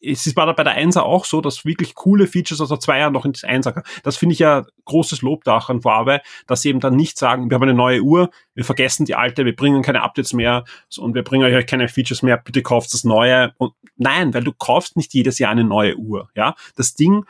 es 0.02 0.36
war 0.36 0.46
da 0.46 0.54
bei 0.54 0.64
der 0.64 0.74
Einser 0.74 1.06
auch 1.06 1.26
so, 1.26 1.42
dass 1.42 1.66
wirklich 1.66 1.96
coole 1.96 2.28
Features 2.28 2.62
aus 2.62 2.70
der 2.70 2.80
Zweier 2.80 3.10
noch 3.10 3.26
in 3.26 3.34
das 3.34 3.44
Einser 3.44 3.84
Das 4.04 4.18
finde 4.18 4.34
ich 4.34 4.40
ja 4.40 4.66
großes 4.86 5.22
Lobdach 5.22 5.70
an 5.70 5.84
Huawei, 5.84 6.22
dass 6.46 6.62
sie 6.62 6.70
eben 6.70 6.80
dann 6.80 6.96
nicht 6.96 7.18
sagen, 7.18 7.50
wir 7.50 7.56
haben 7.56 7.64
eine 7.64 7.74
neue 7.74 8.02
Uhr, 8.02 8.30
wir 8.54 8.66
vergessen 8.66 9.06
die 9.06 9.16
alte, 9.16 9.46
wir 9.46 9.56
bringen 9.56 9.82
keine 9.82 10.02
Updates 10.02 10.34
mehr 10.34 10.64
und 10.98 11.16
wir 11.16 11.24
bringen 11.24 11.44
euch 11.44 11.66
keine 11.66 11.88
Features 11.88 12.22
mehr, 12.24 12.38
bitte 12.38 12.62
kauft 12.62 12.94
das 12.94 13.04
neue. 13.04 13.54
Und 13.58 13.74
nein, 13.96 14.34
weil 14.34 14.44
du 14.44 14.54
kaufst 14.54 14.98
nicht 14.98 15.14
jedes 15.14 15.40
Jahr 15.40 15.52
eine 15.52 15.64
neue 15.64 15.96
Uhr, 15.96 16.30
ja. 16.36 16.56
Das 16.76 16.94
Ding 16.94 17.26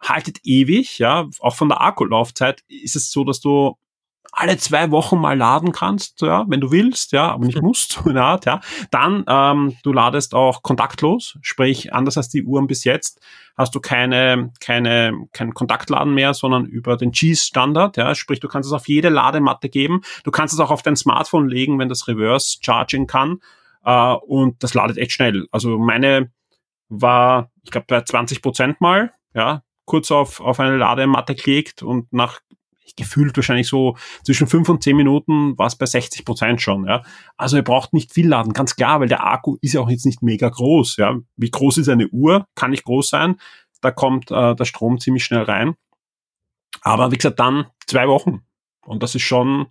haltet 0.00 0.38
ewig, 0.44 0.98
ja. 0.98 1.28
Auch 1.40 1.54
von 1.54 1.68
der 1.68 1.80
Akkulaufzeit 1.80 2.62
ist 2.68 2.96
es 2.96 3.10
so, 3.10 3.24
dass 3.24 3.40
du 3.40 3.76
alle 4.32 4.56
zwei 4.58 4.90
Wochen 4.90 5.18
mal 5.18 5.36
laden 5.36 5.72
kannst, 5.72 6.20
ja, 6.22 6.44
wenn 6.48 6.60
du 6.60 6.70
willst, 6.70 7.12
ja, 7.12 7.30
aber 7.30 7.46
nicht 7.46 7.62
musst, 7.62 7.92
so 7.92 8.10
eine 8.10 8.22
Art, 8.22 8.46
ja. 8.46 8.60
Dann, 8.90 9.24
ähm, 9.26 9.76
du 9.82 9.92
ladest 9.92 10.34
auch 10.34 10.62
kontaktlos, 10.62 11.38
sprich, 11.42 11.92
anders 11.92 12.16
als 12.16 12.28
die 12.28 12.44
Uhren 12.44 12.66
bis 12.66 12.84
jetzt, 12.84 13.20
hast 13.56 13.74
du 13.74 13.80
keine, 13.80 14.52
keine, 14.60 15.26
kein 15.32 15.54
Kontaktladen 15.54 16.14
mehr, 16.14 16.34
sondern 16.34 16.66
über 16.66 16.96
den 16.96 17.12
Cheese-Standard, 17.12 17.96
ja, 17.96 18.14
sprich, 18.14 18.40
du 18.40 18.48
kannst 18.48 18.66
es 18.68 18.72
auf 18.72 18.88
jede 18.88 19.08
Ladematte 19.08 19.68
geben, 19.68 20.02
du 20.24 20.30
kannst 20.30 20.54
es 20.54 20.60
auch 20.60 20.70
auf 20.70 20.82
dein 20.82 20.96
Smartphone 20.96 21.48
legen, 21.48 21.78
wenn 21.78 21.88
das 21.88 22.08
Reverse 22.08 22.58
Charging 22.60 23.06
kann, 23.06 23.40
äh, 23.84 24.12
und 24.12 24.62
das 24.62 24.74
ladet 24.74 24.98
echt 24.98 25.12
schnell. 25.12 25.46
Also 25.50 25.78
meine 25.78 26.30
war, 26.88 27.50
ich 27.62 27.70
glaube, 27.70 27.86
bei 27.88 28.02
20 28.02 28.42
Prozent 28.42 28.80
mal, 28.80 29.12
ja, 29.34 29.62
kurz 29.84 30.10
auf, 30.10 30.40
auf 30.40 30.60
eine 30.60 30.76
Ladematte 30.76 31.34
gelegt 31.34 31.82
und 31.82 32.12
nach 32.12 32.40
gefühlt 32.96 33.36
wahrscheinlich 33.36 33.68
so 33.68 33.96
zwischen 34.24 34.46
fünf 34.46 34.68
und 34.68 34.82
zehn 34.82 34.96
Minuten 34.96 35.56
war 35.58 35.66
es 35.66 35.76
bei 35.76 35.86
60 35.86 36.24
Prozent 36.24 36.60
schon. 36.60 36.86
Ja. 36.86 37.02
Also 37.36 37.56
ihr 37.56 37.64
braucht 37.64 37.92
nicht 37.92 38.12
viel 38.12 38.28
laden, 38.28 38.52
ganz 38.52 38.76
klar, 38.76 39.00
weil 39.00 39.08
der 39.08 39.26
Akku 39.26 39.56
ist 39.60 39.74
ja 39.74 39.80
auch 39.80 39.90
jetzt 39.90 40.06
nicht 40.06 40.22
mega 40.22 40.48
groß. 40.48 40.96
Ja. 40.96 41.18
Wie 41.36 41.50
groß 41.50 41.78
ist 41.78 41.88
eine 41.88 42.08
Uhr? 42.08 42.46
Kann 42.54 42.70
nicht 42.70 42.84
groß 42.84 43.08
sein. 43.08 43.36
Da 43.80 43.90
kommt 43.90 44.30
äh, 44.30 44.54
der 44.54 44.64
Strom 44.64 45.00
ziemlich 45.00 45.24
schnell 45.24 45.42
rein. 45.42 45.74
Aber 46.82 47.10
wie 47.12 47.16
gesagt, 47.16 47.40
dann 47.40 47.66
zwei 47.86 48.08
Wochen. 48.08 48.42
Und 48.84 49.02
das 49.02 49.14
ist 49.14 49.22
schon 49.22 49.66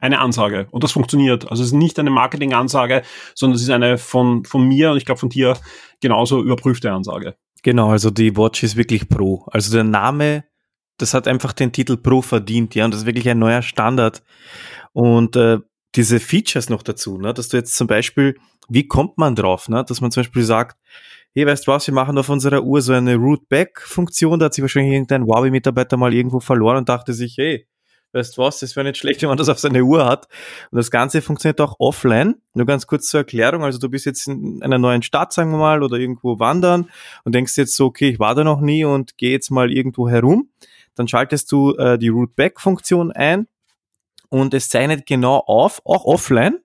eine 0.00 0.18
Ansage. 0.18 0.66
Und 0.72 0.82
das 0.82 0.92
funktioniert. 0.92 1.48
Also 1.50 1.62
es 1.62 1.68
ist 1.68 1.74
nicht 1.74 1.98
eine 1.98 2.10
Marketing-Ansage, 2.10 3.02
sondern 3.34 3.56
es 3.56 3.62
ist 3.62 3.70
eine 3.70 3.98
von, 3.98 4.44
von 4.44 4.66
mir 4.66 4.90
und 4.90 4.96
ich 4.96 5.04
glaube 5.04 5.20
von 5.20 5.28
dir 5.28 5.56
genauso 6.00 6.42
überprüfte 6.42 6.92
Ansage. 6.92 7.36
Genau, 7.62 7.90
also 7.90 8.10
die 8.10 8.36
Watch 8.36 8.64
ist 8.64 8.76
wirklich 8.76 9.08
Pro. 9.08 9.46
Also 9.52 9.72
der 9.72 9.84
Name 9.84 10.44
das 11.02 11.14
hat 11.14 11.28
einfach 11.28 11.52
den 11.52 11.72
Titel 11.72 11.96
Pro 11.96 12.22
verdient, 12.22 12.74
ja, 12.74 12.84
und 12.84 12.92
das 12.92 13.00
ist 13.00 13.06
wirklich 13.06 13.28
ein 13.28 13.38
neuer 13.38 13.62
Standard. 13.62 14.22
Und 14.92 15.36
äh, 15.36 15.58
diese 15.94 16.20
Features 16.20 16.70
noch 16.70 16.82
dazu, 16.82 17.18
ne, 17.18 17.34
dass 17.34 17.48
du 17.48 17.56
jetzt 17.56 17.76
zum 17.76 17.86
Beispiel, 17.86 18.36
wie 18.68 18.86
kommt 18.86 19.18
man 19.18 19.34
drauf, 19.34 19.68
ne, 19.68 19.84
dass 19.86 20.00
man 20.00 20.10
zum 20.10 20.22
Beispiel 20.22 20.44
sagt, 20.44 20.78
hey, 21.34 21.46
weißt 21.46 21.66
du 21.66 21.72
was, 21.72 21.86
wir 21.86 21.94
machen 21.94 22.16
auf 22.18 22.28
unserer 22.28 22.62
Uhr 22.62 22.80
so 22.80 22.92
eine 22.92 23.16
Root-Back-Funktion, 23.16 24.38
da 24.38 24.46
hat 24.46 24.54
sich 24.54 24.62
wahrscheinlich 24.62 24.92
irgendein 24.92 25.24
Huawei-Mitarbeiter 25.24 25.96
mal 25.96 26.14
irgendwo 26.14 26.40
verloren 26.40 26.78
und 26.78 26.88
dachte 26.88 27.12
sich, 27.12 27.36
hey, 27.36 27.66
weißt 28.12 28.36
du 28.36 28.42
was, 28.42 28.60
das 28.60 28.76
wäre 28.76 28.86
nicht 28.86 28.98
schlecht, 28.98 29.22
wenn 29.22 29.28
man 29.28 29.38
das 29.38 29.48
auf 29.48 29.58
seine 29.58 29.82
Uhr 29.82 30.04
hat. 30.04 30.28
Und 30.70 30.76
das 30.76 30.90
Ganze 30.90 31.22
funktioniert 31.22 31.60
auch 31.62 31.76
offline. 31.78 32.34
Nur 32.54 32.66
ganz 32.66 32.86
kurz 32.86 33.08
zur 33.08 33.20
Erklärung, 33.20 33.64
also 33.64 33.78
du 33.78 33.88
bist 33.88 34.04
jetzt 34.04 34.28
in 34.28 34.62
einer 34.62 34.78
neuen 34.78 35.02
Stadt, 35.02 35.32
sagen 35.32 35.50
wir 35.50 35.58
mal, 35.58 35.82
oder 35.82 35.96
irgendwo 35.96 36.38
wandern 36.38 36.90
und 37.24 37.34
denkst 37.34 37.56
jetzt 37.56 37.74
so, 37.74 37.86
okay, 37.86 38.10
ich 38.10 38.18
war 38.18 38.34
da 38.34 38.44
noch 38.44 38.60
nie 38.60 38.84
und 38.84 39.16
gehe 39.16 39.30
jetzt 39.30 39.50
mal 39.50 39.72
irgendwo 39.72 40.08
herum 40.10 40.50
dann 40.94 41.08
schaltest 41.08 41.50
du 41.52 41.74
äh, 41.76 41.98
die 41.98 42.08
Root-Back-Funktion 42.08 43.12
ein 43.12 43.48
und 44.28 44.54
es 44.54 44.68
zeichnet 44.68 45.06
genau 45.06 45.38
auf, 45.38 45.82
auch 45.84 46.04
offline, 46.04 46.58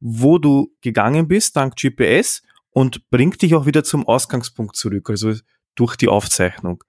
wo 0.00 0.38
du 0.38 0.74
gegangen 0.80 1.28
bist, 1.28 1.56
dank 1.56 1.76
GPS 1.76 2.42
und 2.70 3.08
bringt 3.10 3.42
dich 3.42 3.54
auch 3.54 3.66
wieder 3.66 3.84
zum 3.84 4.06
Ausgangspunkt 4.06 4.76
zurück, 4.76 5.10
also 5.10 5.34
durch 5.74 5.96
die 5.96 6.08
Aufzeichnung. 6.08 6.82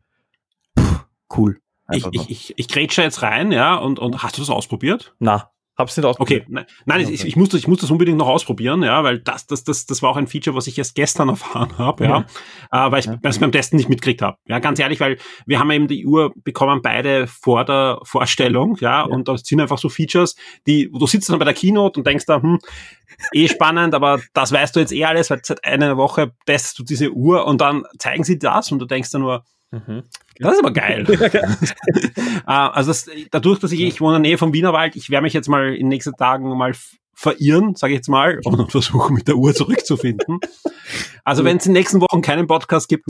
Puh, 0.76 1.00
cool. 1.38 1.60
Ich, 1.92 2.06
ich, 2.12 2.30
ich, 2.30 2.54
ich 2.56 2.68
grätsche 2.68 3.02
jetzt 3.02 3.22
rein, 3.22 3.52
ja, 3.52 3.76
und, 3.76 4.00
und 4.00 4.24
hast 4.24 4.38
du 4.38 4.42
das 4.42 4.50
ausprobiert? 4.50 5.14
Na, 5.20 5.51
Hab's 5.78 5.96
nicht 5.96 6.06
ausprobiert. 6.06 6.44
Okay, 6.44 6.54
nein, 6.54 6.66
nein 6.86 7.02
okay. 7.02 7.14
ich, 7.14 7.26
ich, 7.26 7.36
muss 7.36 7.50
das, 7.50 7.62
ich 7.62 7.68
muss 7.68 7.80
das 7.80 7.90
unbedingt 7.92 8.18
noch 8.18 8.28
ausprobieren, 8.28 8.84
ja, 8.84 9.04
weil 9.04 9.20
das, 9.20 9.48
das, 9.48 9.64
das, 9.64 9.86
das 9.86 10.02
war 10.02 10.10
auch 10.12 10.18
ein 10.18 10.28
Feature, 10.28 10.56
was 10.56 10.68
ich 10.68 10.78
erst 10.78 10.96
gestern 10.96 11.30
erfahren 11.30 11.78
habe, 11.78 12.04
ja, 12.04 12.26
ja. 12.72 12.88
Äh, 12.88 12.92
weil 12.92 13.00
ich 13.00 13.06
ja. 13.06 13.18
es 13.24 13.40
beim 13.40 13.52
Testen 13.52 13.78
nicht 13.78 13.90
mitgekriegt 13.90 14.22
habe. 14.22 14.38
Ja, 14.46 14.60
ganz 14.60 14.80
ehrlich, 14.80 15.00
weil 15.00 15.18
wir 15.46 15.60
haben 15.60 15.72
eben 15.72 15.88
die 15.88 16.06
Uhr 16.06 16.34
bekommen 16.36 16.82
beide 16.82 17.26
vor 17.28 17.64
der 17.64 18.00
Vorstellung, 18.04 18.78
ja, 18.82 19.00
ja. 19.00 19.02
und 19.04 19.28
da 19.28 19.38
sind 19.38 19.62
einfach 19.62 19.78
so 19.78 19.88
Features, 19.88 20.36
die, 20.68 20.92
du 20.92 21.08
sitzt 21.08 21.30
dann 21.30 21.40
bei 21.40 21.46
der 21.46 21.54
Keynote 21.54 22.00
und 22.00 22.08
denkst 22.08 22.26
da, 22.26 22.42
hm, 22.42 22.60
eh 23.34 23.48
spannend, 23.48 23.96
aber 23.96 24.20
das 24.34 24.52
weißt 24.52 24.76
du 24.76 24.82
jetzt 24.82 24.92
eh 24.92 25.06
alles, 25.06 25.30
weil 25.30 25.40
seit 25.44 25.64
einer 25.64 25.96
Woche 25.98 26.34
testest 26.46 26.80
du 26.80 26.84
diese 26.84 27.12
Uhr 27.12 27.46
und 27.46 27.62
dann 27.62 27.84
zeigen 27.98 28.24
sie 28.24 28.40
das 28.40 28.72
und 28.72 28.80
du 28.80 28.86
denkst 28.86 29.12
dann 29.12 29.22
nur, 29.22 29.44
Mhm. 29.72 30.04
Das 30.40 30.54
ist 30.54 30.60
aber 30.60 30.72
geil. 30.74 31.06
Ah, 32.46 32.70
also 32.70 32.90
das, 32.90 33.10
dadurch, 33.30 33.60
dass 33.60 33.72
ich, 33.72 33.82
ich 33.82 34.02
wohne 34.02 34.18
in 34.18 34.24
der 34.24 34.32
Nähe 34.32 34.38
vom 34.38 34.54
Wienerwald, 34.54 34.96
ich 34.96 35.10
werde 35.10 35.24
mich 35.24 35.34
jetzt 35.34 35.48
mal 35.48 35.74
in 35.74 35.82
den 35.82 35.88
nächsten 35.90 36.14
Tagen 36.14 36.50
mal 36.58 36.74
verirren, 37.14 37.76
sage 37.76 37.94
ich 37.94 37.98
jetzt 37.98 38.10
mal, 38.10 38.40
und 38.44 38.72
versuchen 38.72 39.16
mit 39.16 39.28
der 39.28 39.36
Uhr 39.38 39.54
zurückzufinden. 39.54 40.40
Also 41.24 41.44
wenn 41.44 41.58
es 41.58 41.66
in 41.66 41.74
den 41.74 41.80
nächsten 41.80 42.02
Wochen 42.02 42.22
keinen 42.22 42.48
Podcast 42.48 42.90
gibt, 42.90 43.06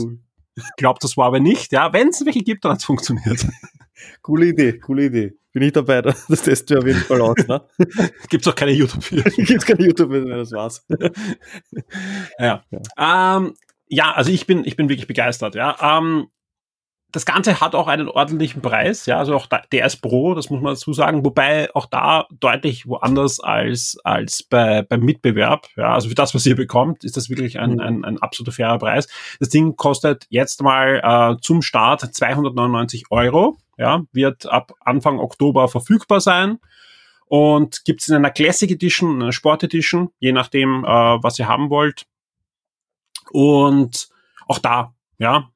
glaubt 0.76 1.02
das 1.02 1.16
war 1.16 1.26
aber 1.26 1.40
nicht. 1.40 1.72
Ja, 1.72 1.92
wenn 1.92 2.08
es 2.08 2.24
welche 2.24 2.40
gibt, 2.40 2.64
dann 2.64 2.72
hat 2.72 2.80
es 2.80 2.84
funktioniert. 2.84 3.46
Coole 4.20 4.46
Idee, 4.46 4.78
coole 4.78 5.06
Idee. 5.06 5.32
Bin 5.52 5.62
ich 5.62 5.72
dabei, 5.72 6.02
das 6.02 6.26
testen 6.42 6.76
wir 6.76 6.78
auf 6.78 6.86
jeden 6.86 7.00
Fall 7.00 7.20
aus. 7.20 7.46
Ne? 7.46 7.62
Gibt's 8.28 8.48
auch 8.48 8.54
keine 8.54 8.72
YouTube-Videos. 8.72 9.36
Gibt's 9.36 9.66
keine 9.66 9.86
YouTube-Videos, 9.86 10.50
das 10.50 10.52
war's. 10.52 10.86
ja. 12.38 12.62
Ja. 12.70 13.36
Ähm, 13.36 13.54
ja, 13.88 14.12
also 14.12 14.30
ich 14.30 14.46
bin, 14.46 14.64
ich 14.64 14.76
bin 14.76 14.88
wirklich 14.88 15.06
begeistert. 15.06 15.54
Ja. 15.54 15.76
Ähm, 15.98 16.28
das 17.12 17.26
Ganze 17.26 17.60
hat 17.60 17.74
auch 17.74 17.88
einen 17.88 18.08
ordentlichen 18.08 18.62
Preis, 18.62 19.06
ja, 19.06 19.18
also 19.18 19.36
auch 19.36 19.46
der 19.46 19.86
ist 19.86 19.96
Pro, 19.98 20.34
das 20.34 20.48
muss 20.48 20.62
man 20.62 20.72
dazu 20.72 20.92
sagen, 20.94 21.24
wobei 21.24 21.68
auch 21.74 21.86
da 21.86 22.26
deutlich 22.40 22.86
woanders 22.86 23.38
als, 23.38 23.98
als 24.02 24.42
bei, 24.42 24.82
beim 24.82 25.00
Mitbewerb, 25.00 25.68
ja, 25.76 25.94
also 25.94 26.08
für 26.08 26.14
das, 26.14 26.34
was 26.34 26.46
ihr 26.46 26.56
bekommt, 26.56 27.04
ist 27.04 27.16
das 27.16 27.28
wirklich 27.28 27.60
ein, 27.60 27.74
mhm. 27.74 27.80
ein, 27.80 28.04
ein 28.04 28.18
absoluter 28.18 28.52
fairer 28.52 28.78
Preis. 28.78 29.08
Das 29.38 29.50
Ding 29.50 29.76
kostet 29.76 30.26
jetzt 30.30 30.62
mal 30.62 31.00
äh, 31.04 31.40
zum 31.42 31.60
Start 31.60 32.00
299 32.00 33.04
Euro, 33.10 33.58
ja, 33.76 34.02
wird 34.12 34.46
ab 34.46 34.72
Anfang 34.80 35.18
Oktober 35.18 35.68
verfügbar 35.68 36.20
sein 36.20 36.58
und 37.26 37.84
gibt's 37.84 38.08
in 38.08 38.16
einer 38.16 38.30
Classic 38.30 38.70
Edition, 38.70 39.22
einer 39.22 39.32
Sport 39.32 39.64
Edition, 39.64 40.10
je 40.18 40.32
nachdem, 40.32 40.84
äh, 40.84 40.88
was 40.88 41.38
ihr 41.38 41.48
haben 41.48 41.68
wollt. 41.68 42.06
Und 43.30 44.08
auch 44.46 44.58
da, 44.58 44.94
ja, 45.18 45.48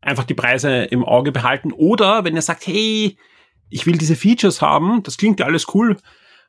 einfach 0.00 0.24
die 0.24 0.34
Preise 0.34 0.84
im 0.84 1.04
Auge 1.04 1.32
behalten. 1.32 1.72
Oder 1.72 2.24
wenn 2.24 2.34
ihr 2.34 2.42
sagt, 2.42 2.66
hey, 2.66 3.16
ich 3.70 3.86
will 3.86 3.98
diese 3.98 4.16
Features 4.16 4.62
haben, 4.62 5.02
das 5.02 5.16
klingt 5.16 5.40
ja 5.40 5.46
alles 5.46 5.66
cool, 5.74 5.96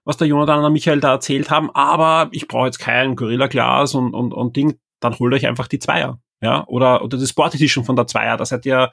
was 0.05 0.17
der 0.17 0.27
Jonathan 0.27 0.63
und 0.63 0.73
Michael 0.73 0.99
da 0.99 1.11
erzählt 1.11 1.49
haben, 1.49 1.69
aber 1.71 2.29
ich 2.31 2.47
brauche 2.47 2.67
jetzt 2.67 2.79
kein 2.79 3.15
Gorilla 3.15 3.47
Glas 3.47 3.93
und, 3.93 4.13
und, 4.13 4.33
und 4.33 4.55
Ding, 4.55 4.79
dann 4.99 5.17
holt 5.19 5.33
euch 5.33 5.45
einfach 5.45 5.67
die 5.67 5.79
Zweier. 5.79 6.19
Ja, 6.41 6.65
oder, 6.67 7.03
oder 7.03 7.17
das 7.17 7.29
Sport 7.29 7.55
Edition 7.55 7.83
von 7.83 7.97
der 7.97 8.07
Zweier, 8.07 8.37
das 8.37 8.49
seid 8.49 8.65
ihr 8.65 8.91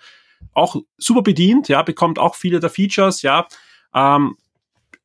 auch 0.53 0.77
super 0.99 1.23
bedient, 1.23 1.69
ja, 1.69 1.83
bekommt 1.83 2.19
auch 2.19 2.35
viele 2.35 2.61
der 2.61 2.71
Features, 2.71 3.23
ja. 3.23 3.47
Ähm, 3.95 4.37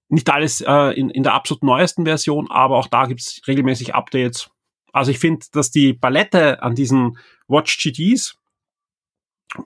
nicht 0.09 0.29
alles 0.29 0.61
äh, 0.61 0.99
in, 0.99 1.09
in 1.09 1.23
der 1.23 1.33
absolut 1.33 1.63
neuesten 1.63 2.03
Version, 2.03 2.49
aber 2.49 2.77
auch 2.77 2.87
da 2.87 3.05
gibt's 3.05 3.41
regelmäßig 3.47 3.95
Updates. 3.95 4.49
Also 4.91 5.11
ich 5.11 5.19
finde, 5.19 5.45
dass 5.53 5.71
die 5.71 5.93
Palette 5.93 6.61
an 6.61 6.75
diesen 6.75 7.17
Watch 7.47 7.77
GTs, 7.77 8.35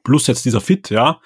plus 0.03 0.27
jetzt 0.27 0.45
dieser 0.45 0.61
Fit, 0.61 0.89
ja, 0.89 1.19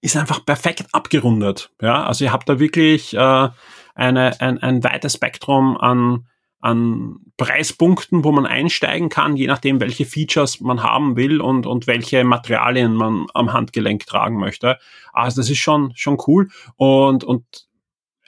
ist 0.00 0.16
einfach 0.16 0.44
perfekt 0.44 0.86
abgerundet. 0.92 1.70
Ja, 1.80 2.04
also 2.04 2.24
ihr 2.24 2.32
habt 2.32 2.48
da 2.48 2.58
wirklich 2.58 3.14
äh, 3.14 3.48
eine, 3.94 4.40
ein, 4.40 4.58
ein 4.58 4.84
weites 4.84 5.14
Spektrum 5.14 5.76
an, 5.76 6.26
an 6.60 7.16
Preispunkten, 7.36 8.24
wo 8.24 8.32
man 8.32 8.46
einsteigen 8.46 9.08
kann, 9.08 9.36
je 9.36 9.46
nachdem, 9.46 9.80
welche 9.80 10.04
Features 10.04 10.60
man 10.60 10.82
haben 10.82 11.16
will 11.16 11.40
und, 11.40 11.66
und 11.66 11.86
welche 11.86 12.24
Materialien 12.24 12.94
man 12.94 13.26
am 13.34 13.52
Handgelenk 13.52 14.06
tragen 14.06 14.38
möchte. 14.38 14.78
Also 15.12 15.40
das 15.40 15.50
ist 15.50 15.58
schon, 15.58 15.92
schon 15.94 16.18
cool. 16.26 16.48
Und, 16.76 17.24
und 17.24 17.44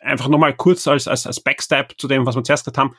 einfach 0.01 0.29
nochmal 0.29 0.55
kurz 0.55 0.87
als, 0.87 1.09
als, 1.09 1.27
als 1.27 1.41
Backstep 1.41 1.95
zu 1.99 2.09
dem, 2.09 2.27
was 2.27 2.37
wir 2.37 2.45
zuerst 2.45 2.65
gesagt 2.65 2.79
haben. 2.79 2.95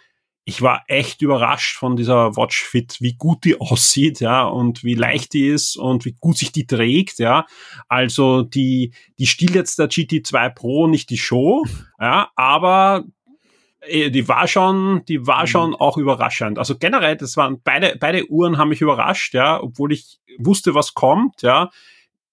Ich 0.47 0.61
war 0.61 0.85
echt 0.87 1.21
überrascht 1.21 1.75
von 1.77 1.97
dieser 1.97 2.37
Watch 2.37 2.63
Fit, 2.63 3.01
wie 3.01 3.15
gut 3.15 3.43
die 3.43 3.59
aussieht, 3.59 4.21
ja, 4.21 4.45
und 4.45 4.81
wie 4.81 4.95
leicht 4.95 5.33
die 5.33 5.45
ist 5.45 5.75
und 5.75 6.05
wie 6.05 6.15
gut 6.21 6.37
sich 6.37 6.53
die 6.53 6.65
trägt, 6.65 7.19
ja. 7.19 7.45
Also 7.89 8.43
die, 8.43 8.93
die 9.19 9.27
stiehlt 9.27 9.55
jetzt 9.55 9.77
der 9.77 9.89
GT2 9.89 10.49
Pro 10.51 10.87
nicht 10.87 11.09
die 11.09 11.17
Show, 11.17 11.65
ja, 11.99 12.31
aber 12.37 13.03
äh, 13.81 14.09
die 14.09 14.29
war 14.29 14.47
schon, 14.47 15.03
die 15.09 15.27
war 15.27 15.41
mhm. 15.41 15.47
schon 15.47 15.75
auch 15.75 15.97
überraschend. 15.97 16.59
Also 16.59 16.77
generell, 16.77 17.17
das 17.17 17.35
waren 17.35 17.61
beide, 17.61 17.97
beide 17.99 18.31
Uhren 18.31 18.57
haben 18.57 18.69
mich 18.69 18.79
überrascht, 18.79 19.33
ja, 19.33 19.61
obwohl 19.61 19.91
ich 19.91 20.17
wusste, 20.37 20.73
was 20.73 20.93
kommt, 20.93 21.41
ja, 21.41 21.71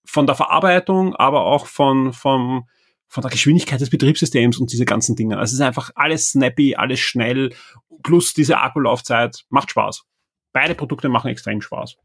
von 0.05 0.29
der 0.29 0.37
Verarbeitung, 0.37 1.17
aber 1.17 1.47
auch 1.47 1.67
von, 1.67 2.13
vom, 2.13 2.69
von 3.09 3.23
der 3.23 3.31
Geschwindigkeit 3.31 3.81
des 3.81 3.91
Betriebssystems 3.91 4.59
und 4.59 4.73
diese 4.73 4.85
ganzen 4.85 5.17
Dinge. 5.17 5.39
Also 5.39 5.51
es 5.51 5.55
ist 5.55 5.61
einfach 5.61 5.91
alles 5.95 6.31
snappy, 6.31 6.75
alles 6.75 7.01
schnell, 7.01 7.51
plus 8.03 8.35
diese 8.35 8.59
Akkulaufzeit 8.59 9.45
macht 9.49 9.71
Spaß. 9.71 10.05
Beide 10.53 10.75
Produkte 10.75 11.09
machen 11.09 11.31
extrem 11.31 11.61
Spaß. 11.61 11.97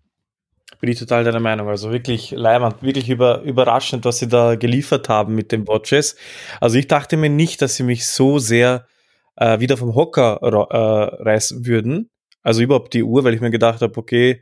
Bin 0.79 0.89
ich 0.89 0.99
total 0.99 1.23
deiner 1.23 1.39
Meinung. 1.39 1.67
Also 1.67 1.91
wirklich 1.91 2.31
leibend, 2.31 2.81
wirklich 2.81 3.09
über, 3.09 3.41
überraschend, 3.41 4.05
was 4.05 4.19
sie 4.19 4.27
da 4.27 4.55
geliefert 4.55 5.09
haben 5.09 5.35
mit 5.35 5.51
den 5.51 5.67
Watches. 5.67 6.15
Also 6.61 6.77
ich 6.77 6.87
dachte 6.87 7.17
mir 7.17 7.29
nicht, 7.29 7.61
dass 7.61 7.75
sie 7.75 7.83
mich 7.83 8.05
so 8.07 8.39
sehr 8.39 8.87
äh, 9.35 9.59
wieder 9.59 9.77
vom 9.77 9.95
Hocker 9.95 10.39
äh, 10.41 11.23
reißen 11.23 11.65
würden. 11.65 12.09
Also 12.43 12.61
überhaupt 12.61 12.93
die 12.93 13.03
Uhr, 13.03 13.23
weil 13.23 13.33
ich 13.33 13.41
mir 13.41 13.51
gedacht 13.51 13.81
habe, 13.81 13.97
okay, 13.97 14.41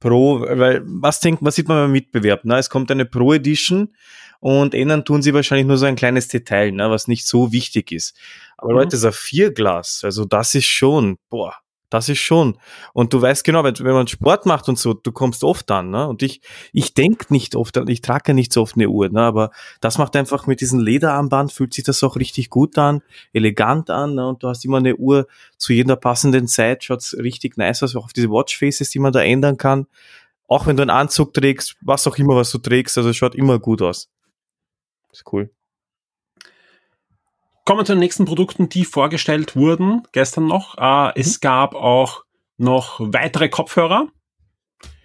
Pro, 0.00 0.40
weil 0.40 0.82
was 0.84 1.20
denkt, 1.20 1.42
was 1.42 1.54
sieht 1.54 1.68
man 1.68 1.84
beim 1.84 1.92
Mitbewerb? 1.92 2.44
Ne? 2.44 2.58
Es 2.58 2.70
kommt 2.70 2.90
eine 2.90 3.06
Pro 3.06 3.32
Edition 3.32 3.94
und 4.40 4.74
ändern 4.74 5.04
tun 5.04 5.22
sie 5.22 5.34
wahrscheinlich 5.34 5.66
nur 5.66 5.78
so 5.78 5.86
ein 5.86 5.96
kleines 5.96 6.28
Detail, 6.28 6.72
ne, 6.72 6.90
was 6.90 7.08
nicht 7.08 7.26
so 7.26 7.52
wichtig 7.52 7.92
ist. 7.92 8.16
Aber 8.58 8.72
mhm. 8.72 8.78
Leute, 8.78 8.96
Saphirglas, 8.96 10.02
also 10.04 10.24
das 10.24 10.54
ist 10.54 10.66
schon, 10.66 11.18
boah, 11.30 11.54
das 11.88 12.08
ist 12.08 12.18
schon. 12.18 12.58
Und 12.92 13.12
du 13.12 13.22
weißt 13.22 13.44
genau, 13.44 13.62
wenn, 13.62 13.74
man 13.80 14.08
Sport 14.08 14.46
macht 14.46 14.68
und 14.68 14.78
so, 14.78 14.94
du 14.94 15.12
kommst 15.12 15.44
oft 15.44 15.70
an, 15.70 15.90
ne? 15.90 16.08
Und 16.08 16.22
ich, 16.22 16.40
ich 16.72 16.94
denk 16.94 17.30
nicht 17.30 17.54
oft, 17.54 17.76
ich 17.88 18.00
trage 18.00 18.34
nicht 18.34 18.52
so 18.52 18.62
oft 18.62 18.76
eine 18.76 18.88
Uhr, 18.88 19.08
ne? 19.08 19.20
Aber 19.20 19.50
das 19.80 19.98
macht 19.98 20.16
einfach 20.16 20.46
mit 20.46 20.60
diesem 20.60 20.80
Lederarmband, 20.80 21.52
fühlt 21.52 21.74
sich 21.74 21.84
das 21.84 22.02
auch 22.02 22.16
richtig 22.16 22.50
gut 22.50 22.76
an, 22.78 23.02
elegant 23.32 23.90
an, 23.90 24.14
ne? 24.14 24.28
Und 24.28 24.42
du 24.42 24.48
hast 24.48 24.64
immer 24.64 24.78
eine 24.78 24.96
Uhr 24.96 25.26
zu 25.58 25.72
jeder 25.72 25.96
passenden 25.96 26.48
Zeit, 26.48 26.84
schaut's 26.84 27.16
richtig 27.18 27.56
nice 27.56 27.82
aus, 27.82 27.94
auch 27.94 28.04
auf 28.04 28.12
diese 28.12 28.30
Watchfaces, 28.30 28.90
die 28.90 28.98
man 28.98 29.12
da 29.12 29.22
ändern 29.22 29.56
kann. 29.56 29.86
Auch 30.48 30.66
wenn 30.66 30.76
du 30.76 30.82
einen 30.82 30.90
Anzug 30.90 31.34
trägst, 31.34 31.76
was 31.80 32.06
auch 32.06 32.18
immer, 32.18 32.36
was 32.36 32.50
du 32.50 32.58
trägst, 32.58 32.98
also 32.98 33.12
schaut 33.12 33.34
immer 33.34 33.58
gut 33.58 33.82
aus. 33.82 34.08
Ist 35.12 35.24
cool. 35.32 35.50
Kommen 37.66 37.80
wir 37.80 37.84
zu 37.84 37.94
den 37.94 37.98
nächsten 37.98 38.26
Produkten, 38.26 38.68
die 38.68 38.84
vorgestellt 38.84 39.56
wurden 39.56 40.02
gestern 40.12 40.46
noch. 40.46 40.78
Äh, 40.78 41.08
mhm. 41.08 41.12
Es 41.16 41.40
gab 41.40 41.74
auch 41.74 42.22
noch 42.58 43.00
weitere 43.00 43.48
Kopfhörer. 43.48 44.06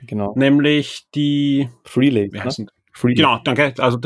Genau. 0.03 0.33
Nämlich 0.35 1.07
die 1.15 1.69
Freelay. 1.83 2.29
Ne? 2.29 2.47
Freelay. 2.93 3.15
Genau, 3.15 3.39
danke. 3.43 3.73
Also 3.79 3.97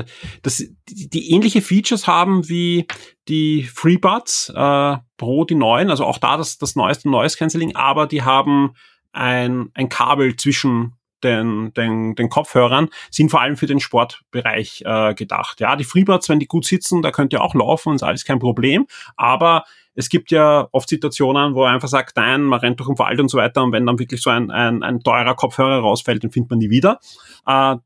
das, 0.41 0.63
die, 0.88 1.10
die, 1.10 1.32
ähnliche 1.32 1.62
Features 1.62 2.08
haben 2.08 2.48
wie 2.48 2.88
die 3.28 3.63
FreeBuds 3.63 4.54
äh, 4.56 4.98
Pro, 5.18 5.44
die 5.44 5.56
neuen, 5.56 5.89
also 5.89 6.06
auch 6.06 6.18
da 6.18 6.38
das, 6.38 6.58
das 6.58 6.78
neueste 6.78 7.10
Noise 7.10 7.38
Cancelling, 7.38 7.76
aber 7.76 8.08
die 8.08 8.22
haben 8.22 8.72
ein, 9.12 9.70
ein 9.74 9.89
Kabel 9.89 10.38
zwischen 10.38 10.94
den, 11.26 11.74
den, 11.74 12.16
den 12.16 12.30
Kopfhörern 12.30 12.90
sind 13.12 13.32
vor 13.32 13.42
allem 13.42 13.58
für 13.58 13.66
den 13.66 13.80
Sportbereich 13.80 14.84
äh, 14.86 15.14
gedacht. 15.14 15.60
Ja, 15.60 15.76
die 15.76 15.84
Freebuds, 15.84 16.30
wenn 16.30 16.40
die 16.40 16.48
gut 16.48 16.66
sitzen, 16.66 17.02
da 17.02 17.12
könnt 17.12 17.34
ihr 17.34 17.42
auch 17.42 17.56
laufen, 17.56 17.96
ist 17.96 18.04
alles 18.04 18.24
kein 18.24 18.40
Problem. 18.40 18.88
Aber 19.18 19.66
es 19.96 20.10
gibt 20.10 20.32
ja 20.32 20.68
oft 20.72 20.90
Situationen, 20.90 21.56
wo 21.56 21.64
er 21.64 21.72
einfach 21.72 21.88
sagt, 21.88 22.18
nein, 22.18 22.44
man 22.44 22.60
rennt 22.60 22.80
durch 22.80 22.90
den 22.90 23.00
Wald 23.00 23.20
und 23.20 23.30
so 23.30 23.38
weiter. 23.38 23.64
Und 23.64 23.72
wenn 23.72 23.86
dann 23.86 24.00
wirklich 24.00 24.22
so 24.22 24.30
ein, 24.30 24.52
ein, 24.52 24.84
ein 24.84 25.00
teurer 25.02 25.36
Kopfhörer 25.36 25.80
rausfällt, 25.80 26.22
den 26.22 26.32
findet 26.32 26.50
man 26.52 26.60
nie 26.60 26.70
wieder. 26.70 27.00
Äh, 27.48 27.78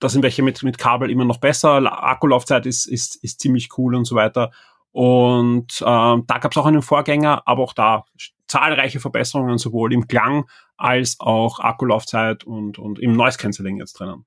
da 0.00 0.08
sind 0.08 0.22
welche 0.22 0.42
mit, 0.42 0.62
mit 0.62 0.78
Kabel 0.78 1.10
immer 1.10 1.24
noch 1.24 1.38
besser. 1.38 1.74
Akkulaufzeit 2.04 2.66
ist, 2.66 2.86
ist, 2.86 3.16
ist 3.22 3.40
ziemlich 3.40 3.68
cool 3.78 3.94
und 3.94 4.04
so 4.04 4.16
weiter. 4.16 4.50
Und 4.90 5.80
äh, 5.80 5.84
da 5.84 6.38
gab 6.40 6.50
es 6.50 6.58
auch 6.58 6.66
einen 6.66 6.82
Vorgänger, 6.82 7.42
aber 7.46 7.62
auch 7.62 7.72
da 7.72 8.04
zahlreiche 8.52 9.00
Verbesserungen 9.00 9.56
sowohl 9.56 9.94
im 9.94 10.06
Klang 10.06 10.44
als 10.76 11.16
auch 11.18 11.58
Akkulaufzeit 11.58 12.44
und, 12.44 12.78
und 12.78 12.98
im 12.98 13.14
Noise 13.14 13.38
Cancelling 13.38 13.78
jetzt 13.78 13.94
drinnen. 13.94 14.26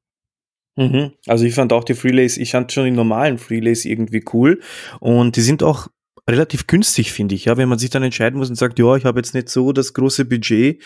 Mhm. 0.76 1.12
Also 1.28 1.46
ich 1.46 1.54
fand 1.54 1.72
auch 1.72 1.84
die 1.84 1.94
Freelays, 1.94 2.36
ich 2.38 2.52
fand 2.52 2.72
schon 2.72 2.86
die 2.86 2.92
normalen 2.92 3.38
Freelays 3.38 3.86
irgendwie 3.86 4.26
cool 4.34 4.60
und 5.00 5.36
die 5.36 5.42
sind 5.42 5.62
auch 5.62 5.88
relativ 6.28 6.66
günstig, 6.66 7.12
finde 7.12 7.36
ich, 7.36 7.46
ja, 7.46 7.56
wenn 7.58 7.70
man 7.70 7.78
sich 7.78 7.92
dann 7.92 8.02
entscheiden 8.02 8.40
muss 8.40 8.50
und 8.50 8.56
sagt, 8.56 8.80
ja, 8.80 8.96
ich 8.96 9.06
habe 9.06 9.20
jetzt 9.20 9.36
nicht 9.36 9.48
so 9.48 9.72
das 9.72 9.94
große 9.94 10.26
Budget. 10.26 10.82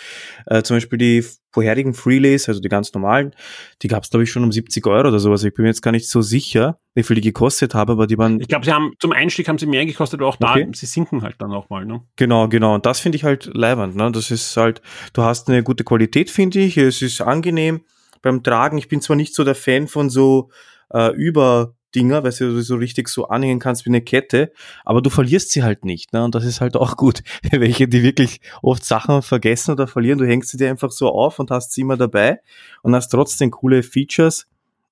Äh, 0.45 0.63
zum 0.63 0.75
Beispiel 0.75 0.97
die 0.97 1.25
vorherigen 1.51 1.93
Freelays, 1.93 2.49
also 2.49 2.59
die 2.59 2.67
ganz 2.67 2.93
normalen, 2.93 3.33
die 3.81 3.87
gab 3.87 4.03
es, 4.03 4.09
glaube 4.09 4.23
ich, 4.23 4.31
schon 4.31 4.43
um 4.43 4.51
70 4.51 4.85
Euro 4.85 5.07
oder 5.07 5.19
sowas. 5.19 5.43
Ich 5.43 5.53
bin 5.53 5.63
mir 5.63 5.69
jetzt 5.69 5.81
gar 5.81 5.91
nicht 5.91 6.09
so 6.09 6.21
sicher, 6.21 6.79
wie 6.93 7.03
viel 7.03 7.15
die 7.15 7.21
gekostet 7.21 7.73
haben, 7.73 7.91
aber 7.91 8.05
die 8.05 8.17
waren. 8.17 8.41
Ich 8.41 8.49
glaube, 8.49 8.65
sie 8.65 8.73
haben 8.73 8.93
zum 8.99 9.13
Einstieg 9.13 9.47
haben 9.47 9.57
sie 9.57 9.65
mehr 9.65 9.85
gekostet, 9.85 10.19
aber 10.19 10.27
auch 10.27 10.35
da, 10.35 10.51
okay. 10.51 10.67
sie 10.73 10.85
sinken 10.85 11.21
halt 11.21 11.35
dann 11.39 11.53
auch 11.53 11.69
mal, 11.69 11.85
ne? 11.85 12.01
Genau, 12.17 12.49
genau. 12.49 12.75
Und 12.75 12.85
das 12.85 12.99
finde 12.99 13.15
ich 13.15 13.23
halt 13.23 13.49
leibend, 13.53 13.95
ne? 13.95 14.11
Das 14.11 14.31
ist 14.31 14.57
halt, 14.57 14.81
du 15.13 15.23
hast 15.23 15.49
eine 15.49 15.63
gute 15.63 15.85
Qualität, 15.85 16.29
finde 16.29 16.59
ich. 16.59 16.77
Es 16.77 17.01
ist 17.01 17.21
angenehm 17.21 17.81
beim 18.21 18.43
Tragen. 18.43 18.77
Ich 18.77 18.89
bin 18.89 18.99
zwar 18.99 19.15
nicht 19.15 19.33
so 19.33 19.45
der 19.45 19.55
Fan 19.55 19.87
von 19.87 20.09
so 20.09 20.49
äh, 20.93 21.13
über 21.15 21.75
Dinger, 21.95 22.23
weil 22.23 22.31
du 22.31 22.61
so 22.61 22.75
richtig 22.75 23.07
so 23.07 23.27
anhängen 23.27 23.59
kannst 23.59 23.85
wie 23.85 23.89
eine 23.89 24.01
Kette, 24.01 24.51
aber 24.85 25.01
du 25.01 25.09
verlierst 25.09 25.51
sie 25.51 25.63
halt 25.63 25.85
nicht, 25.85 26.13
ne? 26.13 26.23
Und 26.23 26.35
das 26.35 26.45
ist 26.45 26.61
halt 26.61 26.75
auch 26.75 26.97
gut. 26.97 27.23
Welche, 27.51 27.87
die 27.87 28.03
wirklich 28.03 28.41
oft 28.61 28.85
Sachen 28.85 29.21
vergessen 29.21 29.71
oder 29.71 29.87
verlieren, 29.87 30.19
du 30.19 30.27
hängst 30.27 30.49
sie 30.49 30.57
dir 30.57 30.69
einfach 30.69 30.91
so 30.91 31.09
auf 31.09 31.39
und 31.39 31.51
hast 31.51 31.73
sie 31.73 31.81
immer 31.81 31.97
dabei 31.97 32.39
und 32.81 32.95
hast 32.95 33.09
trotzdem 33.09 33.51
coole 33.51 33.83
Features. 33.83 34.47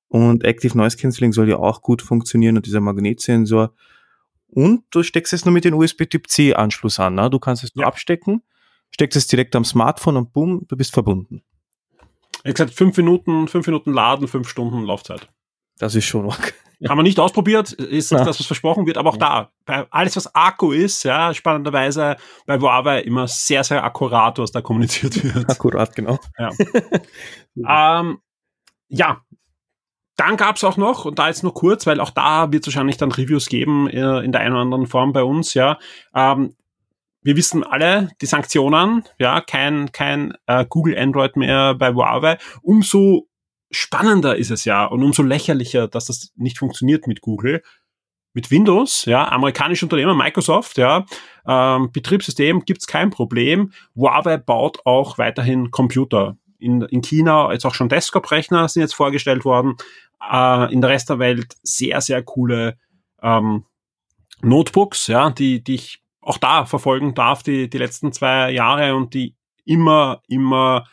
Und 0.10 0.45
Active 0.45 0.77
Noise 0.77 0.97
Cancelling 0.97 1.33
soll 1.33 1.49
ja 1.49 1.57
auch 1.57 1.81
gut 1.81 2.01
funktionieren 2.01 2.55
und 2.55 2.65
dieser 2.65 2.79
Magnetsensor. 2.79 3.73
Und 4.47 4.83
du 4.91 5.03
steckst 5.03 5.33
es 5.33 5.43
nur 5.43 5.53
mit 5.53 5.65
dem 5.65 5.73
USB-Typ-C 5.73 6.53
Anschluss 6.53 6.99
an, 6.99 7.15
ne? 7.15 7.29
Du 7.29 7.39
kannst 7.39 7.63
es 7.63 7.75
nur 7.75 7.83
ja. 7.83 7.88
abstecken, 7.88 8.41
steckst 8.89 9.17
es 9.17 9.27
direkt 9.27 9.55
am 9.55 9.65
Smartphone 9.65 10.17
und 10.17 10.33
boom, 10.33 10.65
du 10.67 10.77
bist 10.77 10.93
verbunden. 10.93 11.43
Ich 12.43 12.53
gesagt, 12.53 12.73
fünf 12.73 12.95
Minuten, 12.95 13.47
fünf 13.49 13.67
Minuten 13.67 13.91
Laden, 13.91 14.27
fünf 14.27 14.47
Stunden 14.47 14.83
Laufzeit. 14.83 15.27
Das 15.80 15.96
ist 15.96 16.06
schon 16.06 16.30
arg. 16.30 16.54
Haben 16.88 17.00
wir 17.00 17.04
nicht 17.04 17.20
ausprobiert, 17.20 17.72
ist 17.72 18.12
nicht 18.12 18.26
das, 18.26 18.40
was 18.40 18.46
versprochen 18.46 18.86
wird, 18.86 18.98
aber 18.98 19.10
auch 19.10 19.18
ja. 19.18 19.20
da, 19.20 19.52
bei 19.66 19.88
alles, 19.90 20.16
was 20.16 20.36
Akku 20.36 20.72
ist, 20.72 21.04
ja, 21.04 21.34
spannenderweise 21.34 22.18
bei 22.46 22.60
Huawei 22.60 23.02
immer 23.02 23.28
sehr, 23.28 23.63
sehr 23.63 23.84
akkurat, 23.84 24.38
was 24.38 24.52
da 24.52 24.62
kommuniziert 24.62 25.24
wird. 25.24 25.50
Akkurat, 25.50 25.96
genau. 25.96 26.20
Ja. 27.56 28.00
ähm, 28.00 28.20
ja. 28.90 29.22
Dann 30.18 30.38
gab's 30.38 30.63
auch 30.63 30.78
noch, 30.78 31.06
und 31.06 31.18
da 31.18 31.28
jetzt 31.28 31.44
nur 31.44 31.54
kurz, 31.54 31.88
weil 31.88 32.00
auch 32.00 32.12
da 32.12 32.52
wird 32.52 32.63
es 32.63 32.68
wahrscheinlich 32.68 32.98
dann 32.98 33.12
Reviews 33.12 33.48
geben 33.48 33.88
äh, 33.88 34.20
in 34.20 34.32
der 34.32 34.42
einen 34.42 34.54
oder 34.54 34.62
anderen 34.62 34.88
Form 34.88 35.13
bei 35.13 35.24
uns, 35.24 35.56
ja. 35.56 35.80
Ähm, 36.13 36.56
wir 37.24 37.36
wissen 37.36 37.63
alle, 37.63 38.10
die 38.22 38.26
Sanktionen, 38.26 39.04
ja, 39.20 39.42
kein, 39.42 39.92
kein 39.92 40.34
äh, 40.46 40.66
Google 40.70 40.98
Android 40.98 41.36
mehr 41.36 41.74
bei 41.74 41.94
Huawei. 41.94 42.38
Umso 42.62 43.27
spannender 43.71 44.38
ist 44.38 44.51
es 44.51 44.65
ja 44.65 44.86
und 44.86 45.03
umso 45.03 45.23
lächerlicher, 45.23 45.88
dass 45.88 46.06
das 46.06 46.32
nicht 46.36 46.58
funktioniert 46.58 47.08
mit 47.08 47.21
Google. 47.21 47.63
Mit 48.34 48.51
Windows, 48.51 49.06
ja, 49.06 49.27
amerikanische 49.30 49.86
Unternehmer, 49.86 50.13
Microsoft, 50.13 50.77
ja, 50.77 51.06
ähm, 51.47 51.91
Betriebssystem 51.91 52.65
gibt's 52.65 52.86
kein 52.86 53.10
Problem. 53.10 53.71
Huawei 53.95 54.38
baut 54.38 54.86
auch 54.86 55.17
weiterhin 55.17 55.71
Computer. 55.71 56.38
In, 56.60 56.84
in 56.84 57.01
China 57.01 57.51
jetzt 57.51 57.65
auch 57.65 57.73
schon 57.73 57.89
Desktop-Rechner 57.89 58.67
sind 58.67 58.82
jetzt 58.82 58.93
vorgestellt 58.93 59.43
worden. 59.43 59.75
Äh, 60.21 60.71
in 60.71 60.82
der 60.82 60.91
Rest 60.91 61.10
der 61.10 61.17
Welt 61.17 61.56
sehr, 61.63 61.99
sehr 62.01 62.21
coole 62.21 62.77
ähm, 63.23 63.65
Notebooks, 64.41 65.08
ja, 65.08 65.32
die, 65.32 65.63
die 65.63 65.75
ich 65.75 66.03
auch 66.21 66.38
da 66.38 66.65
verfolgen 66.65 67.15
darf, 67.15 67.41
die, 67.41 67.69
die 67.69 67.77
letzten 67.77 68.12
zwei 68.12 68.51
Jahre 68.51 68.95
und 68.95 69.13
die 69.13 69.36
immer, 69.65 70.21
immer 70.27 70.86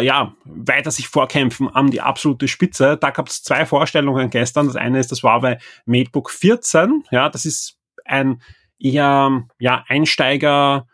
ja, 0.00 0.34
weiter 0.44 0.90
sich 0.90 1.08
vorkämpfen 1.08 1.68
an 1.68 1.90
die 1.90 2.00
absolute 2.00 2.48
Spitze. 2.48 2.96
Da 2.96 3.10
gab 3.10 3.28
es 3.28 3.42
zwei 3.42 3.66
Vorstellungen 3.66 4.30
gestern. 4.30 4.66
Das 4.66 4.76
eine 4.76 4.98
ist 4.98 5.12
das 5.12 5.22
Huawei 5.22 5.58
MateBook 5.86 6.30
14. 6.30 7.04
Ja, 7.10 7.28
das 7.28 7.44
ist 7.44 7.78
ein 8.04 8.42
eher 8.78 9.44
ja, 9.58 9.84
Einsteiger 9.88 10.86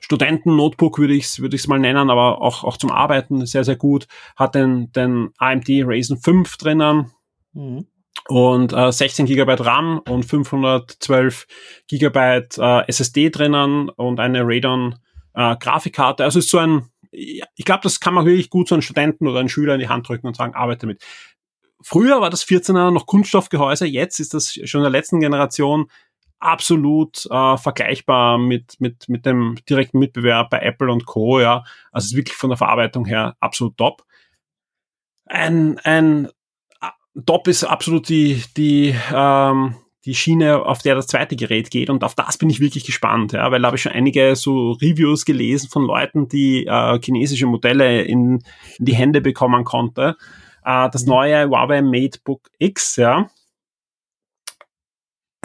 Studenten-Notebook 0.00 0.98
würde 0.98 1.14
ich 1.14 1.24
es 1.24 1.40
würde 1.40 1.56
ich's 1.56 1.66
mal 1.66 1.78
nennen, 1.78 2.10
aber 2.10 2.42
auch, 2.42 2.62
auch 2.62 2.76
zum 2.76 2.90
Arbeiten 2.90 3.46
sehr, 3.46 3.64
sehr 3.64 3.76
gut. 3.76 4.06
Hat 4.36 4.54
den, 4.54 4.92
den 4.92 5.30
AMD 5.38 5.68
Ryzen 5.68 6.18
5 6.18 6.56
drinnen. 6.58 7.10
Mhm 7.52 7.86
und 8.28 8.72
äh, 8.72 8.90
16 8.90 9.26
GB 9.26 9.54
RAM 9.58 9.98
und 10.08 10.24
512 10.24 11.46
GB 11.88 12.18
äh, 12.56 12.88
SSD 12.88 13.30
drinnen 13.30 13.88
und 13.90 14.20
eine 14.20 14.42
Radeon 14.44 14.96
äh, 15.34 15.56
Grafikkarte. 15.56 16.24
Also 16.24 16.38
ist 16.38 16.50
so 16.50 16.58
ein 16.58 16.88
ich 17.14 17.64
glaube, 17.64 17.82
das 17.82 18.00
kann 18.00 18.14
man 18.14 18.26
wirklich 18.26 18.50
gut 18.50 18.68
so 18.68 18.74
einen 18.74 18.82
Studenten 18.82 19.26
oder 19.26 19.40
einen 19.40 19.48
Schüler 19.48 19.74
in 19.74 19.80
die 19.80 19.88
Hand 19.88 20.08
drücken 20.08 20.26
und 20.26 20.36
sagen, 20.36 20.54
arbeite 20.54 20.86
damit. 20.86 21.02
Früher 21.80 22.20
war 22.20 22.30
das 22.30 22.46
14er 22.46 22.90
noch 22.90 23.06
Kunststoffgehäuse, 23.06 23.86
jetzt 23.86 24.18
ist 24.18 24.34
das 24.34 24.52
schon 24.64 24.80
in 24.80 24.84
der 24.84 24.90
letzten 24.90 25.20
Generation 25.20 25.90
absolut 26.38 27.26
äh, 27.30 27.56
vergleichbar 27.56 28.38
mit, 28.38 28.80
mit, 28.80 29.08
mit 29.08 29.24
dem 29.26 29.56
direkten 29.68 29.98
Mitbewerb 29.98 30.50
bei 30.50 30.60
Apple 30.60 30.92
und 30.92 31.06
Co. 31.06 31.40
Ja. 31.40 31.64
Also 31.90 32.06
es 32.06 32.12
ist 32.12 32.16
wirklich 32.16 32.36
von 32.36 32.50
der 32.50 32.58
Verarbeitung 32.58 33.06
her 33.06 33.36
absolut 33.40 33.76
top. 33.76 34.04
Ein, 35.26 35.78
ein 35.84 36.28
äh, 36.80 37.20
Top 37.24 37.48
ist 37.48 37.64
absolut 37.64 38.08
die, 38.08 38.42
die, 38.56 38.94
ähm, 39.12 39.76
die 40.04 40.14
Schiene, 40.14 40.64
auf 40.64 40.82
der 40.82 40.94
das 40.94 41.06
zweite 41.06 41.36
Gerät 41.36 41.70
geht. 41.70 41.90
Und 41.90 42.04
auf 42.04 42.14
das 42.14 42.38
bin 42.38 42.50
ich 42.50 42.60
wirklich 42.60 42.84
gespannt, 42.84 43.32
ja, 43.32 43.50
weil 43.50 43.60
da 43.60 43.66
habe 43.66 43.76
ich 43.76 43.82
schon 43.82 43.92
einige 43.92 44.36
so 44.36 44.72
Reviews 44.72 45.24
gelesen 45.24 45.70
von 45.70 45.84
Leuten, 45.84 46.28
die 46.28 46.66
äh, 46.66 46.98
chinesische 47.02 47.46
Modelle 47.46 48.02
in, 48.02 48.42
in 48.78 48.84
die 48.84 48.94
Hände 48.94 49.20
bekommen 49.20 49.64
konnte. 49.64 50.16
Äh, 50.64 50.90
das 50.90 51.06
neue 51.06 51.48
Huawei 51.48 51.82
MateBook 51.82 52.50
X, 52.58 52.96
ja, 52.96 53.28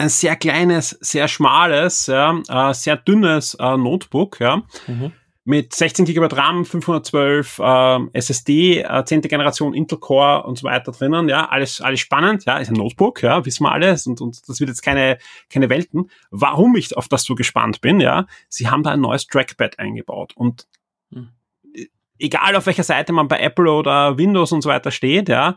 ein 0.00 0.08
sehr 0.08 0.34
kleines, 0.36 0.90
sehr 1.00 1.28
schmales, 1.28 2.06
ja, 2.06 2.40
äh, 2.48 2.74
sehr 2.74 2.96
dünnes 2.96 3.54
äh, 3.54 3.76
Notebook, 3.76 4.40
ja, 4.40 4.62
mhm. 4.86 5.12
Mit 5.44 5.74
16 5.74 6.04
GB 6.04 6.28
RAM, 6.32 6.64
512 6.64 7.58
äh, 7.58 8.18
SSD, 8.18 8.82
äh, 8.82 9.04
10. 9.04 9.22
Generation 9.22 9.74
Intel 9.74 9.98
Core 9.98 10.42
und 10.44 10.58
so 10.58 10.64
weiter 10.64 10.92
drinnen, 10.92 11.28
ja, 11.28 11.48
alles, 11.48 11.80
alles 11.80 12.00
spannend, 12.00 12.44
ja, 12.44 12.58
ist 12.58 12.68
ein 12.68 12.74
Notebook, 12.74 13.22
ja, 13.22 13.44
wissen 13.46 13.64
wir 13.64 13.72
alles 13.72 14.06
und, 14.06 14.20
und 14.20 14.48
das 14.48 14.60
wird 14.60 14.68
jetzt 14.68 14.82
keine, 14.82 15.18
keine 15.48 15.70
Welten. 15.70 16.10
Warum 16.30 16.76
ich 16.76 16.96
auf 16.96 17.08
das 17.08 17.24
so 17.24 17.34
gespannt 17.34 17.80
bin, 17.80 18.00
ja, 18.00 18.26
sie 18.48 18.68
haben 18.68 18.82
da 18.82 18.90
ein 18.90 19.00
neues 19.00 19.26
Trackpad 19.26 19.78
eingebaut 19.78 20.32
und 20.36 20.66
mhm. 21.10 21.30
egal 22.18 22.54
auf 22.54 22.66
welcher 22.66 22.84
Seite 22.84 23.12
man 23.12 23.28
bei 23.28 23.40
Apple 23.40 23.72
oder 23.72 24.18
Windows 24.18 24.52
und 24.52 24.62
so 24.62 24.68
weiter 24.68 24.90
steht, 24.90 25.30
ja, 25.30 25.56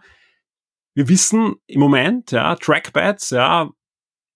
wir 0.95 1.09
wissen 1.09 1.55
im 1.67 1.81
Moment, 1.81 2.31
ja, 2.31 2.55
Trackpads, 2.55 3.31
ja, 3.31 3.69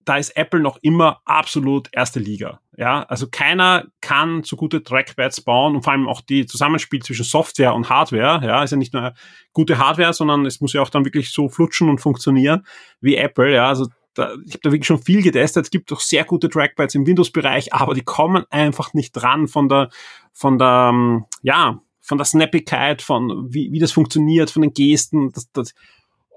da 0.08 0.18
ist 0.18 0.38
Apple 0.38 0.62
noch 0.62 0.78
immer 0.82 1.22
absolut 1.26 1.90
erste 1.92 2.20
Liga. 2.20 2.62
Ja, 2.78 3.04
also 3.04 3.28
keiner 3.30 3.88
kann 4.00 4.44
so 4.44 4.56
gute 4.56 4.82
Trackpads 4.82 5.42
bauen 5.42 5.76
und 5.76 5.84
vor 5.84 5.92
allem 5.92 6.08
auch 6.08 6.22
die 6.22 6.46
Zusammenspiel 6.46 7.02
zwischen 7.02 7.26
Software 7.26 7.74
und 7.74 7.90
Hardware. 7.90 8.46
Ja, 8.46 8.64
ist 8.64 8.72
ja 8.72 8.78
nicht 8.78 8.94
nur 8.94 9.14
gute 9.52 9.78
Hardware, 9.78 10.14
sondern 10.14 10.46
es 10.46 10.62
muss 10.62 10.72
ja 10.74 10.82
auch 10.82 10.90
dann 10.90 11.04
wirklich 11.04 11.32
so 11.32 11.50
flutschen 11.50 11.90
und 11.90 12.00
funktionieren 12.00 12.66
wie 13.02 13.16
Apple. 13.18 13.54
Ja, 13.54 13.68
also 13.68 13.88
da, 14.14 14.34
ich 14.46 14.54
habe 14.54 14.62
da 14.64 14.72
wirklich 14.72 14.88
schon 14.88 15.02
viel 15.02 15.22
getestet. 15.22 15.66
Es 15.66 15.72
gibt 15.72 15.92
doch 15.92 16.00
sehr 16.00 16.24
gute 16.24 16.50
Trackpads 16.50 16.96
im 16.96 17.06
Windows-Bereich, 17.06 17.74
aber 17.74 17.94
die 17.94 18.04
kommen 18.04 18.46
einfach 18.50 18.94
nicht 18.94 19.12
dran 19.12 19.50
von 19.50 19.68
der, 19.68 19.90
von 20.32 20.58
der, 20.58 20.92
ähm, 20.94 21.26
ja, 21.42 21.82
von 22.00 22.18
der 22.18 22.26
Snappigkeit, 22.26 23.02
von 23.02 23.54
wie, 23.54 23.74
wie 23.74 23.80
das 23.80 23.92
funktioniert, 23.92 24.52
von 24.52 24.62
den 24.62 24.74
Gesten. 24.74 25.34
Das, 25.34 25.52
das, 25.52 25.74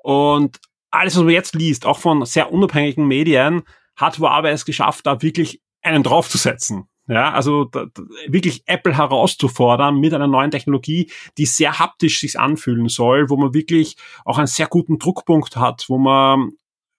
und 0.03 0.59
alles, 0.91 1.16
was 1.16 1.22
man 1.22 1.32
jetzt 1.32 1.55
liest, 1.55 1.86
auch 1.86 1.99
von 1.99 2.24
sehr 2.24 2.53
unabhängigen 2.53 3.07
Medien, 3.07 3.62
hat 3.97 4.18
Huawei 4.18 4.51
es 4.51 4.64
geschafft, 4.64 5.07
da 5.07 5.22
wirklich 5.22 5.61
einen 5.82 6.03
draufzusetzen. 6.03 6.86
Ja, 7.07 7.32
also 7.32 7.64
da, 7.64 7.86
wirklich 8.28 8.62
Apple 8.66 8.97
herauszufordern 8.97 9.99
mit 9.99 10.14
einer 10.14 10.28
neuen 10.28 10.53
Technologie, 10.53 11.11
die 11.38 11.47
sehr 11.47 11.80
haptisch 11.80 12.20
sich 12.20 12.38
anfühlen 12.38 12.88
soll, 12.88 13.30
wo 13.30 13.36
man 13.36 13.53
wirklich 13.53 13.97
auch 14.24 14.38
einen 14.38 14.47
sehr 14.47 14.68
guten 14.68 14.99
Druckpunkt 14.99 15.57
hat, 15.57 15.86
wo 15.88 15.99
man 15.99 16.53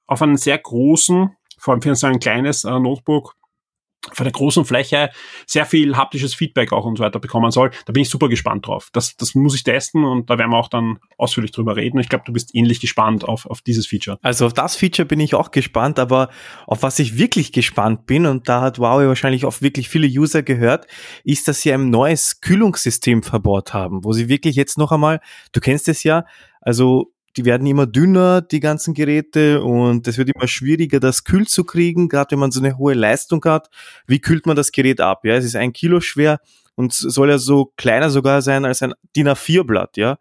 auf 0.07 0.21
einen 0.21 0.35
sehr 0.35 0.57
großen, 0.57 1.29
vor 1.57 1.73
allem 1.73 1.81
für 1.81 1.95
so 1.95 2.07
ein 2.07 2.19
kleines 2.19 2.65
äh, 2.65 2.77
Notebook, 2.77 3.35
von 4.13 4.23
der 4.23 4.33
großen 4.33 4.65
Fläche 4.65 5.11
sehr 5.45 5.65
viel 5.65 5.95
haptisches 5.95 6.33
Feedback 6.33 6.71
auch 6.73 6.85
und 6.85 6.97
so 6.97 7.03
weiter 7.03 7.19
bekommen 7.19 7.51
soll. 7.51 7.71
Da 7.85 7.93
bin 7.93 8.01
ich 8.01 8.09
super 8.09 8.29
gespannt 8.29 8.67
drauf. 8.67 8.89
Das, 8.93 9.15
das 9.15 9.35
muss 9.35 9.55
ich 9.55 9.63
testen 9.63 10.03
und 10.03 10.29
da 10.29 10.37
werden 10.37 10.51
wir 10.51 10.57
auch 10.57 10.69
dann 10.69 10.99
ausführlich 11.17 11.51
drüber 11.51 11.75
reden. 11.75 11.99
Ich 11.99 12.09
glaube, 12.09 12.23
du 12.25 12.33
bist 12.33 12.55
ähnlich 12.55 12.79
gespannt 12.79 13.23
auf, 13.23 13.45
auf 13.45 13.61
dieses 13.61 13.85
Feature. 13.87 14.17
Also 14.21 14.47
auf 14.47 14.53
das 14.53 14.75
Feature 14.75 15.05
bin 15.05 15.19
ich 15.19 15.35
auch 15.35 15.51
gespannt, 15.51 15.99
aber 15.99 16.29
auf 16.65 16.83
was 16.83 16.99
ich 16.99 17.17
wirklich 17.17 17.51
gespannt 17.51 18.05
bin, 18.05 18.25
und 18.25 18.49
da 18.49 18.61
hat 18.61 18.79
Huawei 18.79 19.07
wahrscheinlich 19.07 19.45
auch 19.45 19.61
wirklich 19.61 19.89
viele 19.89 20.07
User 20.07 20.41
gehört, 20.41 20.87
ist, 21.23 21.47
dass 21.47 21.61
sie 21.61 21.71
ein 21.71 21.89
neues 21.89 22.41
Kühlungssystem 22.41 23.23
verbaut 23.23 23.73
haben, 23.73 24.03
wo 24.03 24.13
sie 24.13 24.29
wirklich 24.29 24.55
jetzt 24.55 24.77
noch 24.77 24.91
einmal, 24.91 25.19
du 25.51 25.59
kennst 25.59 25.87
es 25.87 26.03
ja, 26.03 26.25
also 26.61 27.11
die 27.37 27.45
werden 27.45 27.67
immer 27.67 27.87
dünner, 27.87 28.41
die 28.41 28.59
ganzen 28.59 28.93
Geräte, 28.93 29.61
und 29.63 30.07
es 30.07 30.17
wird 30.17 30.29
immer 30.29 30.47
schwieriger, 30.47 30.99
das 30.99 31.23
kühl 31.23 31.47
zu 31.47 31.63
kriegen, 31.63 32.09
gerade 32.09 32.31
wenn 32.31 32.39
man 32.39 32.51
so 32.51 32.59
eine 32.59 32.77
hohe 32.77 32.93
Leistung 32.93 33.43
hat. 33.45 33.69
Wie 34.07 34.19
kühlt 34.19 34.45
man 34.45 34.55
das 34.55 34.71
Gerät 34.71 35.01
ab? 35.01 35.25
Ja, 35.25 35.35
es 35.35 35.45
ist 35.45 35.55
ein 35.55 35.73
Kilo 35.73 36.01
schwer 36.01 36.39
und 36.75 36.93
soll 36.93 37.29
ja 37.29 37.37
so 37.37 37.73
kleiner 37.77 38.09
sogar 38.09 38.41
sein 38.41 38.65
als 38.65 38.81
ein 38.81 38.93
DIN 39.15 39.27
A4-Blatt, 39.27 39.97
ja. 39.97 40.17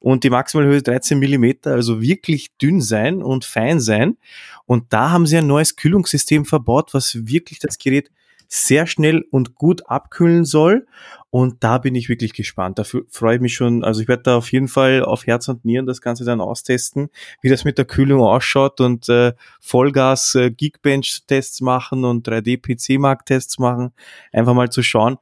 Und 0.00 0.24
die 0.24 0.30
Maximalhöhe 0.30 0.82
13 0.82 1.18
Millimeter, 1.18 1.72
also 1.72 2.00
wirklich 2.00 2.56
dünn 2.56 2.80
sein 2.80 3.22
und 3.22 3.44
fein 3.44 3.80
sein. 3.80 4.16
Und 4.64 4.92
da 4.92 5.10
haben 5.10 5.26
sie 5.26 5.36
ein 5.36 5.46
neues 5.46 5.76
Kühlungssystem 5.76 6.46
verbaut, 6.46 6.94
was 6.94 7.26
wirklich 7.26 7.58
das 7.58 7.78
Gerät 7.78 8.10
sehr 8.52 8.88
schnell 8.88 9.24
und 9.30 9.54
gut 9.54 9.88
abkühlen 9.88 10.44
soll. 10.44 10.86
Und 11.30 11.62
da 11.62 11.78
bin 11.78 11.94
ich 11.94 12.08
wirklich 12.08 12.32
gespannt. 12.32 12.80
Dafür 12.80 13.04
freue 13.08 13.36
ich 13.36 13.40
mich 13.40 13.54
schon. 13.54 13.84
Also 13.84 14.02
ich 14.02 14.08
werde 14.08 14.24
da 14.24 14.36
auf 14.36 14.50
jeden 14.50 14.66
Fall 14.66 15.04
auf 15.04 15.24
Herz 15.26 15.46
und 15.48 15.64
Nieren 15.64 15.86
das 15.86 16.00
Ganze 16.00 16.24
dann 16.24 16.40
austesten, 16.40 17.10
wie 17.40 17.48
das 17.48 17.64
mit 17.64 17.78
der 17.78 17.84
Kühlung 17.84 18.20
ausschaut 18.20 18.80
und 18.80 19.08
äh, 19.08 19.34
Vollgas 19.60 20.34
äh, 20.34 20.50
Geekbench-Tests 20.50 21.60
machen 21.60 22.04
und 22.04 22.28
3D-PC-Markt-Tests 22.28 23.60
machen. 23.60 23.92
Einfach 24.32 24.54
mal 24.54 24.70
zu 24.70 24.82
schauen. 24.82 25.18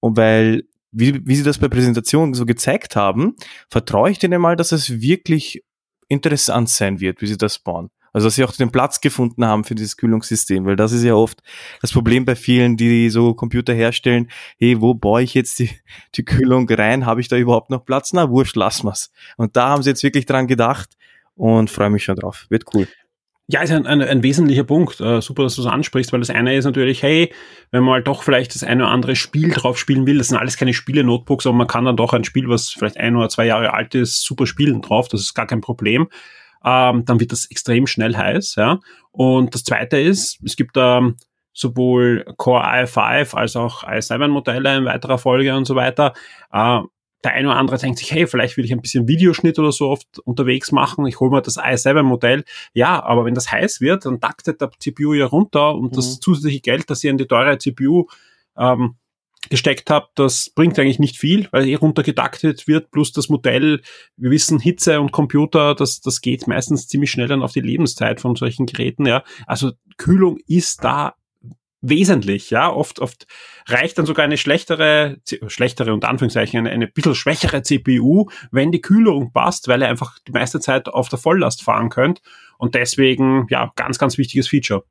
Und 0.00 0.16
weil 0.16 0.64
wie, 0.90 1.24
wie 1.26 1.36
sie 1.36 1.44
das 1.44 1.58
bei 1.58 1.68
Präsentationen 1.68 2.34
so 2.34 2.44
gezeigt 2.44 2.96
haben, 2.96 3.36
vertraue 3.70 4.10
ich 4.10 4.18
denen 4.18 4.42
mal, 4.42 4.56
dass 4.56 4.72
es 4.72 5.00
wirklich 5.00 5.64
interessant 6.08 6.68
sein 6.68 7.00
wird, 7.00 7.22
wie 7.22 7.26
sie 7.26 7.38
das 7.38 7.60
bauen. 7.60 7.90
Also 8.12 8.26
dass 8.26 8.34
sie 8.34 8.44
auch 8.44 8.52
den 8.52 8.70
Platz 8.70 9.00
gefunden 9.00 9.44
haben 9.44 9.64
für 9.64 9.74
dieses 9.74 9.96
Kühlungssystem, 9.96 10.66
weil 10.66 10.76
das 10.76 10.92
ist 10.92 11.02
ja 11.02 11.14
oft 11.14 11.42
das 11.80 11.92
Problem 11.92 12.24
bei 12.24 12.36
vielen, 12.36 12.76
die 12.76 13.10
so 13.10 13.34
Computer 13.34 13.72
herstellen. 13.72 14.30
Hey, 14.58 14.80
wo 14.80 14.94
baue 14.94 15.22
ich 15.22 15.34
jetzt 15.34 15.58
die, 15.58 15.70
die 16.14 16.24
Kühlung 16.24 16.68
rein? 16.68 17.06
Habe 17.06 17.20
ich 17.20 17.28
da 17.28 17.36
überhaupt 17.36 17.70
noch 17.70 17.84
Platz? 17.84 18.12
Na, 18.12 18.30
wurscht, 18.30 18.56
lass 18.56 18.82
mal's. 18.82 19.10
Und 19.36 19.56
da 19.56 19.68
haben 19.70 19.82
sie 19.82 19.90
jetzt 19.90 20.02
wirklich 20.02 20.26
dran 20.26 20.46
gedacht 20.46 20.90
und 21.34 21.70
freue 21.70 21.90
mich 21.90 22.04
schon 22.04 22.16
drauf. 22.16 22.46
Wird 22.50 22.64
cool. 22.74 22.86
Ja, 23.48 23.60
ist 23.60 23.72
ein, 23.72 23.86
ein, 23.86 24.00
ein 24.00 24.22
wesentlicher 24.22 24.64
Punkt. 24.64 25.00
Äh, 25.00 25.20
super, 25.20 25.42
dass 25.42 25.56
du 25.56 25.62
es 25.62 25.66
ansprichst, 25.66 26.12
weil 26.12 26.20
das 26.20 26.30
eine 26.30 26.54
ist 26.54 26.64
natürlich, 26.64 27.02
hey, 27.02 27.32
wenn 27.70 27.82
man 27.82 27.94
halt 27.94 28.06
doch 28.06 28.22
vielleicht 28.22 28.54
das 28.54 28.62
eine 28.62 28.84
oder 28.84 28.92
andere 28.92 29.16
Spiel 29.16 29.50
drauf 29.50 29.78
spielen 29.78 30.06
will, 30.06 30.18
das 30.18 30.28
sind 30.28 30.38
alles 30.38 30.56
keine 30.56 30.72
Spiele-Notebooks, 30.72 31.46
aber 31.46 31.56
man 31.56 31.66
kann 31.66 31.84
dann 31.84 31.96
doch 31.96 32.12
ein 32.12 32.24
Spiel, 32.24 32.48
was 32.48 32.70
vielleicht 32.70 32.98
ein 32.98 33.16
oder 33.16 33.28
zwei 33.28 33.46
Jahre 33.46 33.74
alt 33.74 33.94
ist, 33.94 34.22
super 34.22 34.46
spielen 34.46 34.80
drauf. 34.80 35.08
Das 35.08 35.20
ist 35.20 35.34
gar 35.34 35.46
kein 35.46 35.60
Problem 35.60 36.08
ähm, 36.64 37.04
dann 37.04 37.20
wird 37.20 37.32
das 37.32 37.50
extrem 37.50 37.86
schnell 37.86 38.16
heiß. 38.16 38.56
Ja? 38.56 38.80
Und 39.10 39.54
das 39.54 39.64
Zweite 39.64 40.00
ist, 40.00 40.38
es 40.44 40.56
gibt 40.56 40.76
ähm, 40.76 41.16
sowohl 41.52 42.24
Core 42.36 42.64
i5 42.64 43.34
als 43.34 43.56
auch 43.56 43.84
i7-Modelle 43.84 44.76
in 44.76 44.84
weiterer 44.84 45.18
Folge 45.18 45.54
und 45.54 45.66
so 45.66 45.74
weiter. 45.74 46.14
Äh, 46.52 46.80
der 47.24 47.34
eine 47.34 47.48
oder 47.48 47.56
andere 47.56 47.78
denkt 47.78 47.98
sich, 47.98 48.10
hey, 48.10 48.26
vielleicht 48.26 48.56
will 48.56 48.64
ich 48.64 48.72
ein 48.72 48.80
bisschen 48.80 49.06
Videoschnitt 49.06 49.58
oder 49.58 49.70
so 49.70 49.90
oft 49.90 50.18
unterwegs 50.24 50.72
machen, 50.72 51.06
ich 51.06 51.20
hole 51.20 51.30
mir 51.30 51.42
das 51.42 51.56
i7-Modell. 51.56 52.44
Ja, 52.74 53.02
aber 53.02 53.24
wenn 53.24 53.34
das 53.34 53.50
heiß 53.52 53.80
wird, 53.80 54.06
dann 54.06 54.20
taktet 54.20 54.60
der 54.60 54.70
CPU 54.78 55.14
ja 55.14 55.26
runter 55.26 55.74
und 55.74 55.92
mhm. 55.92 55.96
das 55.96 56.18
zusätzliche 56.18 56.60
Geld, 56.60 56.90
das 56.90 57.04
ihr 57.04 57.10
in 57.10 57.18
die 57.18 57.26
teure 57.26 57.58
CPU 57.58 58.06
ähm, 58.56 58.96
gesteckt 59.50 59.90
habe, 59.90 60.08
das 60.14 60.50
bringt 60.54 60.78
eigentlich 60.78 60.98
nicht 60.98 61.18
viel, 61.18 61.48
weil 61.50 61.68
eh 61.68 61.74
runtergetaktet 61.74 62.66
wird, 62.68 62.90
plus 62.90 63.12
das 63.12 63.28
Modell, 63.28 63.82
wir 64.16 64.30
wissen, 64.30 64.58
Hitze 64.58 65.00
und 65.00 65.12
Computer, 65.12 65.74
das, 65.74 66.00
das 66.00 66.20
geht 66.20 66.46
meistens 66.46 66.88
ziemlich 66.88 67.10
schnell 67.10 67.28
dann 67.28 67.42
auf 67.42 67.52
die 67.52 67.60
Lebenszeit 67.60 68.20
von 68.20 68.36
solchen 68.36 68.66
Geräten, 68.66 69.06
ja. 69.06 69.24
Also 69.46 69.72
Kühlung 69.96 70.38
ist 70.46 70.84
da 70.84 71.14
wesentlich, 71.82 72.50
ja. 72.50 72.72
Oft, 72.72 73.00
oft 73.00 73.26
reicht 73.66 73.98
dann 73.98 74.06
sogar 74.06 74.24
eine 74.24 74.38
schlechtere, 74.38 75.18
schlechtere 75.48 75.92
und 75.92 76.04
Anführungszeichen, 76.04 76.58
eine, 76.58 76.70
eine 76.70 76.86
bisschen 76.86 77.14
schwächere 77.14 77.62
CPU, 77.62 78.30
wenn 78.50 78.72
die 78.72 78.80
Kühlung 78.80 79.32
passt, 79.32 79.68
weil 79.68 79.82
ihr 79.82 79.88
einfach 79.88 80.18
die 80.26 80.32
meiste 80.32 80.60
Zeit 80.60 80.88
auf 80.88 81.08
der 81.08 81.18
Volllast 81.18 81.62
fahren 81.62 81.90
könnt. 81.90 82.22
Und 82.58 82.74
deswegen, 82.74 83.46
ja, 83.50 83.72
ganz, 83.74 83.98
ganz 83.98 84.16
wichtiges 84.16 84.48
Feature. 84.48 84.84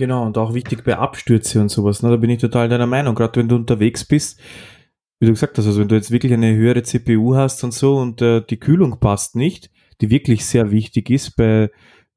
Genau, 0.00 0.24
und 0.24 0.38
auch 0.38 0.54
wichtig 0.54 0.82
bei 0.82 0.96
Abstürze 0.96 1.60
und 1.60 1.68
sowas. 1.68 2.02
Ne? 2.02 2.08
Da 2.08 2.16
bin 2.16 2.30
ich 2.30 2.40
total 2.40 2.70
deiner 2.70 2.86
Meinung. 2.86 3.14
Gerade 3.14 3.38
wenn 3.38 3.50
du 3.50 3.56
unterwegs 3.56 4.02
bist, 4.02 4.40
wie 5.18 5.26
du 5.26 5.32
gesagt 5.32 5.58
hast, 5.58 5.66
also 5.66 5.78
wenn 5.78 5.88
du 5.88 5.94
jetzt 5.94 6.10
wirklich 6.10 6.32
eine 6.32 6.56
höhere 6.56 6.82
CPU 6.82 7.36
hast 7.36 7.62
und 7.64 7.74
so 7.74 7.98
und 7.98 8.22
äh, 8.22 8.40
die 8.40 8.58
Kühlung 8.58 8.98
passt 8.98 9.36
nicht, 9.36 9.70
die 10.00 10.08
wirklich 10.08 10.46
sehr 10.46 10.70
wichtig 10.70 11.10
ist, 11.10 11.36
bei 11.36 11.70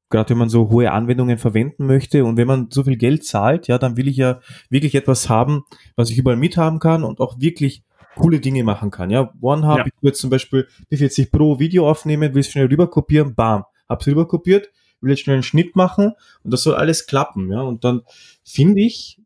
gerade 0.08 0.30
wenn 0.30 0.38
man 0.38 0.48
so 0.48 0.70
hohe 0.70 0.92
Anwendungen 0.92 1.36
verwenden 1.36 1.84
möchte 1.84 2.24
und 2.24 2.38
wenn 2.38 2.46
man 2.46 2.68
so 2.70 2.84
viel 2.84 2.96
Geld 2.96 3.26
zahlt, 3.26 3.68
ja, 3.68 3.76
dann 3.76 3.98
will 3.98 4.08
ich 4.08 4.16
ja 4.16 4.40
wirklich 4.70 4.94
etwas 4.94 5.28
haben, 5.28 5.64
was 5.94 6.08
ich 6.08 6.16
überall 6.16 6.38
mithaben 6.38 6.78
kann 6.78 7.04
und 7.04 7.20
auch 7.20 7.38
wirklich 7.38 7.84
coole 8.16 8.40
Dinge 8.40 8.64
machen 8.64 8.90
kann. 8.90 9.10
Ja, 9.10 9.30
OneHub, 9.42 9.76
ja. 9.80 9.84
ich 9.84 9.92
würde 10.00 10.16
zum 10.16 10.30
Beispiel 10.30 10.68
B40 10.90 11.30
Pro 11.30 11.58
Video 11.58 11.86
aufnehmen, 11.86 12.32
will 12.32 12.44
schnell 12.44 12.68
rüber 12.68 12.88
kopieren, 12.88 13.34
bam, 13.34 13.64
hab's 13.90 14.06
rüber 14.06 14.26
kopiert, 14.26 14.70
will 15.00 15.10
jetzt 15.10 15.22
schnell 15.22 15.34
einen 15.34 15.42
Schnitt 15.42 15.76
machen 15.76 16.12
und 16.42 16.52
das 16.52 16.62
soll 16.62 16.74
alles 16.74 17.06
klappen, 17.06 17.50
ja. 17.50 17.60
Und 17.60 17.84
dann 17.84 18.02
finde 18.42 18.82
ich, 18.82 19.20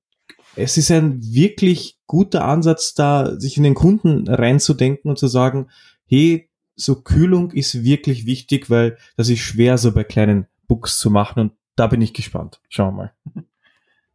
es 0.56 0.76
ist 0.76 0.90
ein 0.90 1.22
wirklich 1.22 1.98
guter 2.06 2.44
Ansatz, 2.44 2.94
da 2.94 3.38
sich 3.38 3.56
in 3.56 3.62
den 3.62 3.74
Kunden 3.74 4.28
reinzudenken 4.28 5.10
und 5.10 5.18
zu 5.18 5.28
sagen, 5.28 5.68
hey, 6.06 6.48
so 6.74 7.00
Kühlung 7.02 7.50
ist 7.50 7.84
wirklich 7.84 8.26
wichtig, 8.26 8.70
weil 8.70 8.96
das 9.16 9.28
ist 9.28 9.40
schwer, 9.40 9.78
so 9.78 9.92
bei 9.92 10.04
kleinen 10.04 10.46
Books 10.66 10.98
zu 10.98 11.10
machen 11.10 11.40
und 11.40 11.52
da 11.76 11.86
bin 11.86 12.02
ich 12.02 12.12
gespannt. 12.12 12.60
Schauen 12.68 12.96
wir 12.96 13.12
mal. 13.34 13.44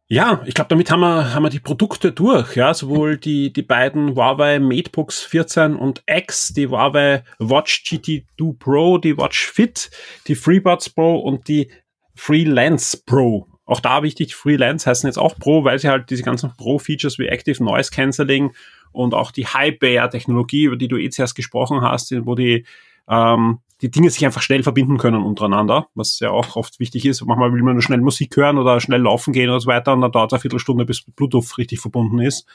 Ja, 0.06 0.42
ich 0.44 0.52
glaube, 0.52 0.68
damit 0.68 0.90
haben 0.90 1.00
wir, 1.00 1.32
haben 1.32 1.44
wir 1.44 1.50
die 1.50 1.60
Produkte 1.60 2.12
durch, 2.12 2.56
ja, 2.56 2.74
sowohl 2.74 3.16
die, 3.16 3.52
die 3.52 3.62
beiden 3.62 4.14
Huawei 4.14 4.58
MateBooks 4.58 5.22
14 5.22 5.76
und 5.76 6.02
X, 6.06 6.52
die 6.52 6.68
Huawei 6.68 7.24
Watch 7.38 7.84
GT2 7.86 8.58
Pro, 8.58 8.98
die 8.98 9.16
Watch 9.16 9.46
Fit, 9.46 9.90
die 10.26 10.34
FreeBuds 10.34 10.90
Pro 10.90 11.16
und 11.16 11.48
die 11.48 11.70
Freelance 12.14 13.02
Pro. 13.06 13.48
Auch 13.64 13.80
da 13.80 14.02
wichtig, 14.02 14.34
Freelance 14.34 14.88
heißen 14.88 15.08
jetzt 15.08 15.16
auch 15.16 15.38
Pro, 15.38 15.64
weil 15.64 15.78
sie 15.78 15.88
halt 15.88 16.10
diese 16.10 16.22
ganzen 16.22 16.54
Pro-Features 16.54 17.18
wie 17.18 17.28
Active 17.28 17.64
Noise 17.64 17.90
Cancelling 17.90 18.54
und 18.92 19.14
auch 19.14 19.30
die 19.30 19.46
High-Bear-Technologie, 19.46 20.64
über 20.64 20.76
die 20.76 20.88
du 20.88 20.98
eh 20.98 21.08
zuerst 21.08 21.34
gesprochen 21.34 21.80
hast, 21.80 22.14
wo 22.26 22.34
die 22.34 22.66
ähm, 23.08 23.60
die 23.84 23.90
Dinge 23.90 24.08
sich 24.08 24.24
einfach 24.24 24.40
schnell 24.40 24.62
verbinden 24.62 24.96
können 24.96 25.22
untereinander, 25.22 25.88
was 25.94 26.18
ja 26.18 26.30
auch 26.30 26.56
oft 26.56 26.80
wichtig 26.80 27.04
ist. 27.04 27.22
Manchmal 27.22 27.52
will 27.52 27.62
man 27.62 27.74
nur 27.74 27.82
schnell 27.82 28.00
Musik 28.00 28.34
hören 28.34 28.56
oder 28.56 28.80
schnell 28.80 29.02
laufen 29.02 29.34
gehen 29.34 29.50
oder 29.50 29.60
so 29.60 29.66
weiter 29.66 29.92
und 29.92 30.00
dann 30.00 30.10
dauert 30.10 30.32
es 30.32 30.36
eine 30.36 30.40
Viertelstunde, 30.40 30.86
bis 30.86 31.02
Bluetooth 31.02 31.58
richtig 31.58 31.80
verbunden 31.80 32.18
ist. 32.18 32.48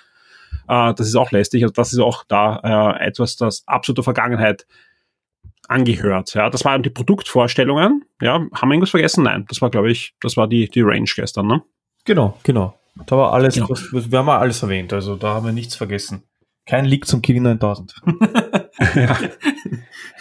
Äh, 0.67 0.91
das 0.95 1.07
ist 1.07 1.15
auch 1.15 1.30
lästig. 1.30 1.61
Also 1.61 1.73
das 1.73 1.93
ist 1.93 1.99
auch 1.99 2.23
da 2.27 2.95
äh, 2.97 3.05
etwas, 3.05 3.36
das 3.36 3.61
absoluter 3.67 4.01
Vergangenheit 4.01 4.65
angehört. 5.67 6.34
Ja, 6.34 6.49
das 6.49 6.65
waren 6.65 6.82
die 6.82 6.89
Produktvorstellungen. 6.89 8.05
Ja, 8.23 8.34
haben 8.34 8.69
wir 8.69 8.71
irgendwas 8.71 8.89
vergessen? 8.89 9.25
Nein, 9.25 9.45
das 9.49 9.61
war, 9.61 9.69
glaube 9.69 9.91
ich, 9.91 10.15
das 10.21 10.36
war 10.36 10.47
die, 10.47 10.67
die 10.67 10.82
Range 10.82 11.11
gestern, 11.15 11.45
ne? 11.45 11.61
Genau, 12.05 12.39
genau. 12.41 12.73
Da 13.05 13.17
war 13.17 13.34
alles, 13.34 13.53
genau. 13.53 13.67
das, 13.67 13.93
wir 13.93 14.17
haben 14.17 14.30
alles 14.30 14.63
erwähnt, 14.63 14.93
also 14.93 15.15
da 15.15 15.36
haben 15.36 15.45
wir 15.45 15.53
nichts 15.53 15.75
vergessen. 15.75 16.23
Kein 16.65 16.86
Leak 16.86 17.05
zum 17.05 17.21
Kiwi 17.21 17.39
9000. 17.39 17.93
ja. 18.95 19.17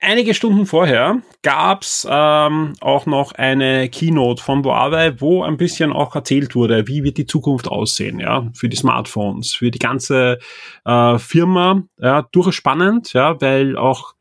Einige 0.00 0.32
Stunden 0.32 0.64
vorher 0.66 1.22
gab's 1.42 2.06
ähm, 2.08 2.74
auch 2.80 3.06
noch 3.06 3.32
eine 3.32 3.88
Keynote 3.88 4.40
von 4.40 4.64
Huawei, 4.64 5.20
wo 5.20 5.42
ein 5.42 5.56
bisschen 5.56 5.92
auch 5.92 6.14
erzählt 6.14 6.54
wurde, 6.54 6.86
wie 6.86 7.02
wird 7.02 7.18
die 7.18 7.26
Zukunft 7.26 7.66
aussehen, 7.66 8.20
ja, 8.20 8.48
für 8.54 8.68
die 8.68 8.76
Smartphones, 8.76 9.54
für 9.54 9.72
die 9.72 9.80
ganze 9.80 10.38
äh, 10.84 11.18
Firma. 11.18 11.82
Ja, 11.98 12.22
durchaus 12.30 12.54
spannend, 12.54 13.12
ja, 13.12 13.40
weil 13.40 13.76
auch 13.76 14.14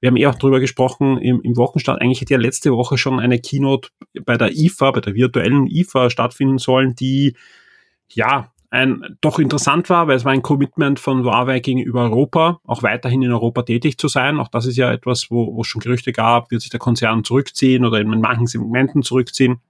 wir 0.00 0.08
haben 0.08 0.16
eh 0.16 0.26
auch 0.26 0.36
drüber 0.36 0.60
gesprochen 0.60 1.18
im, 1.18 1.42
im 1.42 1.56
Wochenstart. 1.56 2.00
Eigentlich 2.00 2.22
hätte 2.22 2.34
ja 2.34 2.40
letzte 2.40 2.72
Woche 2.72 2.96
schon 2.96 3.20
eine 3.20 3.38
Keynote 3.38 3.90
bei 4.24 4.38
der 4.38 4.52
IFA, 4.52 4.92
bei 4.92 5.00
der 5.00 5.14
virtuellen 5.14 5.66
IFA 5.66 6.08
stattfinden 6.08 6.58
sollen, 6.58 6.94
die 6.94 7.36
ja 8.08 8.50
ein, 8.70 9.16
doch 9.20 9.38
interessant 9.38 9.88
war, 9.88 10.08
weil 10.08 10.16
es 10.16 10.24
war 10.24 10.32
ein 10.32 10.42
Commitment 10.42 11.00
von 11.00 11.24
Huawei 11.24 11.60
gegenüber 11.60 12.02
Europa, 12.02 12.60
auch 12.64 12.82
weiterhin 12.82 13.22
in 13.22 13.32
Europa 13.32 13.62
tätig 13.62 13.96
zu 13.98 14.08
sein. 14.08 14.38
Auch 14.38 14.48
das 14.48 14.66
ist 14.66 14.76
ja 14.76 14.92
etwas, 14.92 15.30
wo, 15.30 15.54
wo 15.54 15.62
es 15.62 15.66
schon 15.66 15.80
Gerüchte 15.80 16.12
gab, 16.12 16.50
wird 16.50 16.60
sich 16.60 16.70
der 16.70 16.80
Konzern 16.80 17.24
zurückziehen 17.24 17.84
oder 17.84 17.98
in 17.98 18.08
manchen 18.08 18.46
Segmenten 18.46 19.02
zurückziehen. 19.02 19.60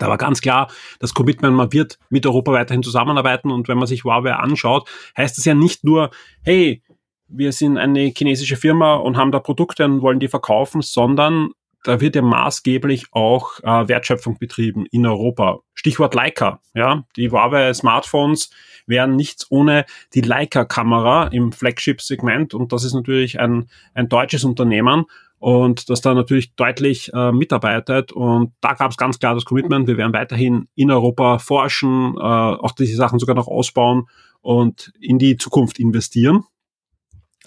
Da 0.00 0.08
war 0.08 0.18
ganz 0.18 0.40
klar 0.40 0.70
das 0.98 1.14
Commitment, 1.14 1.54
man 1.54 1.72
wird 1.72 2.00
mit 2.10 2.26
Europa 2.26 2.50
weiterhin 2.50 2.82
zusammenarbeiten 2.82 3.52
und 3.52 3.68
wenn 3.68 3.78
man 3.78 3.86
sich 3.86 4.02
Huawei 4.02 4.32
anschaut, 4.32 4.88
heißt 5.16 5.38
es 5.38 5.44
ja 5.44 5.54
nicht 5.54 5.84
nur, 5.84 6.10
hey, 6.42 6.82
wir 7.28 7.52
sind 7.52 7.78
eine 7.78 8.12
chinesische 8.16 8.56
Firma 8.56 8.94
und 8.94 9.16
haben 9.16 9.30
da 9.30 9.38
Produkte 9.38 9.84
und 9.84 10.02
wollen 10.02 10.18
die 10.18 10.28
verkaufen, 10.28 10.82
sondern 10.82 11.50
da 11.84 12.00
wird 12.00 12.16
ja 12.16 12.22
maßgeblich 12.22 13.06
auch 13.12 13.60
äh, 13.62 13.88
Wertschöpfung 13.88 14.38
betrieben 14.38 14.86
in 14.90 15.06
Europa. 15.06 15.60
Stichwort 15.74 16.14
Leica, 16.14 16.60
ja. 16.74 17.04
Die 17.16 17.30
Huawei 17.30 17.72
Smartphones 17.72 18.50
wären 18.86 19.16
nichts 19.16 19.46
ohne 19.50 19.84
die 20.14 20.22
Leica-Kamera 20.22 21.28
im 21.28 21.52
Flagship-Segment 21.52 22.54
und 22.54 22.72
das 22.72 22.84
ist 22.84 22.94
natürlich 22.94 23.38
ein, 23.38 23.68
ein 23.94 24.08
deutsches 24.08 24.44
Unternehmen 24.44 25.04
und 25.38 25.90
das 25.90 26.00
da 26.00 26.14
natürlich 26.14 26.54
deutlich 26.54 27.12
äh, 27.12 27.32
mitarbeitet 27.32 28.12
und 28.12 28.52
da 28.60 28.72
gab 28.72 28.90
es 28.90 28.96
ganz 28.96 29.18
klar 29.18 29.34
das 29.34 29.44
Commitment, 29.44 29.86
wir 29.86 29.98
werden 29.98 30.14
weiterhin 30.14 30.68
in 30.74 30.90
Europa 30.90 31.38
forschen, 31.38 32.14
äh, 32.16 32.20
auch 32.20 32.72
diese 32.72 32.96
Sachen 32.96 33.18
sogar 33.18 33.36
noch 33.36 33.48
ausbauen 33.48 34.06
und 34.40 34.92
in 35.00 35.18
die 35.18 35.36
Zukunft 35.36 35.78
investieren. 35.78 36.44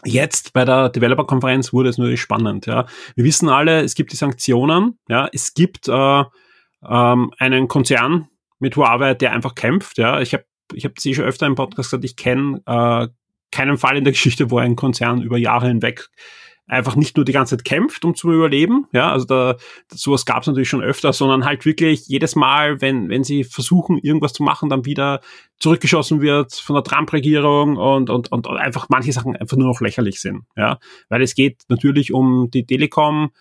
Jetzt 0.06 0.54
bei 0.54 0.64
der 0.64 0.90
Developer-Konferenz 0.90 1.74
wurde 1.74 1.90
es 1.90 1.98
natürlich 1.98 2.22
spannend. 2.22 2.66
Ja. 2.66 2.86
Wir 3.16 3.24
wissen 3.26 3.50
alle, 3.50 3.82
es 3.82 3.96
gibt 3.96 4.12
die 4.12 4.18
Sanktionen. 4.18 5.00
Ja. 5.10 5.28
Es 5.32 5.54
gibt 5.54 5.88
äh, 5.88 6.24
ähm, 6.88 7.34
einen 7.40 7.68
Konzern 7.68 8.28
mit 8.60 8.76
Huawei, 8.76 9.16
der 9.16 9.32
einfach 9.32 9.56
kämpft. 9.56 9.98
Ja. 9.98 10.22
Ich 10.22 10.34
habe 10.34 10.46
ich 10.74 10.86
hab 10.86 11.00
sie 11.00 11.16
schon 11.16 11.26
öfter 11.26 11.48
im 11.48 11.56
Podcast 11.56 11.90
gesagt, 11.90 12.06
ich 12.06 12.16
kenne 12.16 12.62
äh, 12.66 13.08
keinen 13.52 13.78
Fall 13.78 13.98
in 13.98 14.04
der 14.04 14.14
Geschichte, 14.14 14.52
wo 14.52 14.60
ein 14.60 14.76
Konzern 14.76 15.22
über 15.22 15.38
Jahre 15.38 15.68
hinweg 15.68 16.10
einfach 16.68 16.96
nicht 16.96 17.16
nur 17.16 17.26
die 17.26 17.32
ganze 17.32 17.56
Zeit 17.56 17.66
kämpft, 17.66 18.04
um 18.04 18.14
zu 18.14 18.32
überleben, 18.32 18.88
ja, 18.92 19.12
also 19.12 19.26
da, 19.26 19.56
sowas 19.90 20.26
gab 20.26 20.42
es 20.42 20.48
natürlich 20.48 20.70
schon 20.70 20.84
öfter, 20.84 21.14
sondern 21.14 21.46
halt 21.46 21.66
wirklich 21.66 22.08
jedes 22.08 22.36
Mal, 22.36 22.82
wenn, 22.82 23.10
wenn 23.10 23.24
sie 23.24 23.46
versuchen, 23.46 23.98
irgendwas 23.98 24.34
zu 24.34 24.44
machen, 24.44 24.70
dann 24.70 24.86
wieder 24.86 25.22
zurückgeschossen 25.60 26.22
wird 26.22 26.54
von 26.54 26.76
der 26.76 26.84
Trump-Regierung 26.84 27.78
und, 27.78 28.10
und, 28.10 28.32
und 28.32 28.48
einfach 28.48 28.88
manche 28.90 29.14
Sachen 29.14 29.36
einfach 29.36 29.58
nur 29.58 29.68
noch 29.68 29.82
lächerlich 29.82 30.20
sind, 30.20 30.44
ja, 30.56 30.78
weil 31.10 31.22
es 31.22 31.36
geht 31.36 31.64
natürlich 31.70 32.14
um 32.14 32.52
die 32.52 32.66
Telekom, 32.66 33.32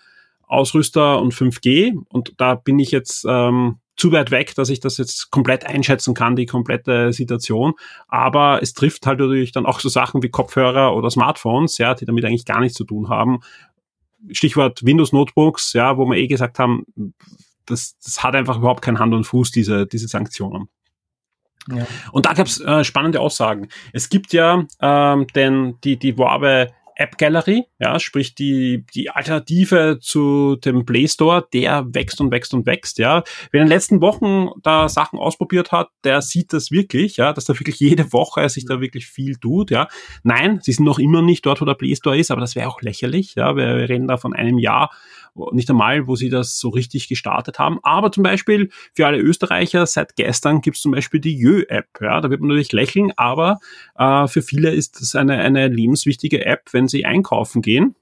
Ausrüster 0.43 1.21
und 1.21 1.33
5G 1.33 1.93
und 2.07 2.33
da 2.37 2.55
bin 2.55 2.79
ich 2.79 2.91
jetzt 2.91 3.25
ähm, 3.27 3.79
zu 3.97 4.11
weit 4.11 4.31
weg, 4.31 4.53
dass 4.55 4.69
ich 4.69 4.79
das 4.79 4.97
jetzt 4.97 5.31
komplett 5.31 5.65
einschätzen 5.65 6.13
kann, 6.13 6.35
die 6.35 6.45
komplette 6.45 7.11
Situation. 7.11 7.73
Aber 8.07 8.61
es 8.61 8.73
trifft 8.73 9.05
halt 9.07 9.19
natürlich 9.19 9.51
dann 9.51 9.65
auch 9.65 9.79
so 9.79 9.89
Sachen 9.89 10.21
wie 10.23 10.29
Kopfhörer 10.29 10.95
oder 10.95 11.09
Smartphones, 11.09 11.77
ja, 11.79 11.95
die 11.95 12.05
damit 12.05 12.23
eigentlich 12.23 12.45
gar 12.45 12.59
nichts 12.59 12.77
zu 12.77 12.85
tun 12.85 13.09
haben. 13.09 13.39
Stichwort 14.31 14.85
Windows 14.85 15.13
Notebooks, 15.13 15.73
ja, 15.73 15.97
wo 15.97 16.05
wir 16.05 16.17
eh 16.17 16.27
gesagt 16.27 16.59
haben, 16.59 16.85
das, 17.65 17.97
das 18.03 18.23
hat 18.23 18.35
einfach 18.35 18.57
überhaupt 18.57 18.81
keinen 18.81 18.99
Hand 18.99 19.13
und 19.13 19.25
Fuß, 19.25 19.51
diese, 19.51 19.87
diese 19.87 20.07
Sanktionen. 20.07 20.69
Ja. 21.69 21.85
Und 22.11 22.25
da 22.25 22.33
gab 22.33 22.47
es 22.47 22.61
äh, 22.61 22.83
spannende 22.83 23.19
Aussagen. 23.19 23.67
Es 23.91 24.09
gibt 24.09 24.31
ja 24.31 24.65
ähm, 24.79 25.27
denn 25.35 25.77
die, 25.83 25.97
die 25.97 26.15
Huawei 26.15 26.71
App 26.97 27.17
Gallery, 27.17 27.65
ja, 27.79 27.99
sprich 27.99 28.33
die, 28.35 28.85
die 28.93 29.09
Alternative 29.09 29.99
zu 30.01 30.55
dem 30.55 30.85
Play 30.85 31.07
Store, 31.07 31.47
der 31.53 31.85
wächst 31.93 32.19
und 32.19 32.31
wächst 32.31 32.53
und 32.53 32.65
wächst, 32.65 32.97
ja. 32.97 33.23
Wer 33.51 33.61
in 33.61 33.67
den 33.67 33.73
letzten 33.73 34.01
Wochen 34.01 34.49
da 34.63 34.89
Sachen 34.89 35.19
ausprobiert 35.19 35.71
hat, 35.71 35.89
der 36.03 36.21
sieht 36.21 36.53
das 36.53 36.71
wirklich, 36.71 37.17
ja, 37.17 37.33
dass 37.33 37.45
da 37.45 37.53
wirklich 37.59 37.79
jede 37.79 38.11
Woche 38.13 38.49
sich 38.49 38.65
da 38.65 38.81
wirklich 38.81 39.07
viel 39.07 39.35
tut, 39.35 39.69
ja. 39.69 39.87
Nein, 40.23 40.59
sie 40.63 40.71
sind 40.71 40.85
noch 40.85 40.99
immer 40.99 41.21
nicht 41.21 41.45
dort, 41.45 41.61
wo 41.61 41.65
der 41.65 41.75
Play 41.75 41.95
Store 41.95 42.17
ist, 42.17 42.31
aber 42.31 42.41
das 42.41 42.55
wäre 42.55 42.67
auch 42.67 42.81
lächerlich, 42.81 43.35
ja. 43.35 43.55
Wir 43.55 43.89
reden 43.89 44.07
da 44.07 44.17
von 44.17 44.33
einem 44.33 44.57
Jahr, 44.57 44.91
nicht 45.51 45.69
einmal, 45.69 46.07
wo 46.07 46.15
sie 46.15 46.29
das 46.29 46.59
so 46.59 46.69
richtig 46.69 47.07
gestartet 47.07 47.59
haben. 47.59 47.79
Aber 47.83 48.11
zum 48.11 48.23
Beispiel 48.23 48.69
für 48.93 49.07
alle 49.07 49.19
Österreicher, 49.19 49.85
seit 49.85 50.15
gestern 50.15 50.61
gibt 50.61 50.77
es 50.77 50.83
zum 50.83 50.91
Beispiel 50.91 51.19
die 51.19 51.37
Jö-App. 51.37 51.87
Ja, 52.01 52.21
da 52.21 52.29
wird 52.29 52.41
man 52.41 52.49
natürlich 52.49 52.71
lächeln, 52.71 53.11
aber 53.15 53.59
äh, 53.97 54.27
für 54.27 54.41
viele 54.41 54.71
ist 54.71 55.01
das 55.01 55.15
eine, 55.15 55.37
eine 55.37 55.67
lebenswichtige 55.67 56.45
App, 56.45 56.69
wenn 56.71 56.87
sie 56.87 57.05
einkaufen 57.05 57.61
gehen. 57.61 57.95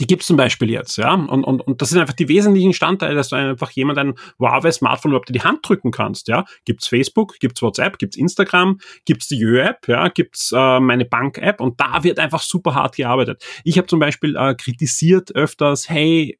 Die 0.00 0.06
gibt's 0.06 0.26
zum 0.26 0.36
Beispiel 0.36 0.70
jetzt, 0.70 0.96
ja. 0.98 1.14
Und, 1.14 1.44
und, 1.44 1.60
und 1.60 1.82
das 1.82 1.90
sind 1.90 2.00
einfach 2.00 2.14
die 2.14 2.28
wesentlichen 2.28 2.72
Standteile, 2.72 3.14
dass 3.14 3.30
du 3.30 3.36
einfach 3.36 3.70
jemand 3.70 3.98
ein 3.98 4.14
Huawei-Smartphone 4.38 5.12
überhaupt 5.12 5.30
in 5.30 5.34
die 5.34 5.42
Hand 5.42 5.60
drücken 5.62 5.90
kannst, 5.90 6.28
ja. 6.28 6.44
Gibt's 6.64 6.88
Facebook, 6.88 7.38
gibt's 7.40 7.62
WhatsApp, 7.62 7.98
gibt's 7.98 8.16
Instagram, 8.16 8.78
gibt's 9.04 9.28
die 9.28 9.38
Jö-App, 9.38 9.88
ja, 9.88 10.08
gibt's 10.08 10.52
äh, 10.52 10.80
meine 10.80 11.04
Bank-App 11.04 11.60
und 11.60 11.80
da 11.80 12.04
wird 12.04 12.18
einfach 12.18 12.42
super 12.42 12.74
hart 12.74 12.96
gearbeitet. 12.96 13.44
Ich 13.64 13.78
habe 13.78 13.86
zum 13.86 13.98
Beispiel 13.98 14.36
äh, 14.36 14.54
kritisiert 14.54 15.34
öfters, 15.34 15.88
hey, 15.88 16.38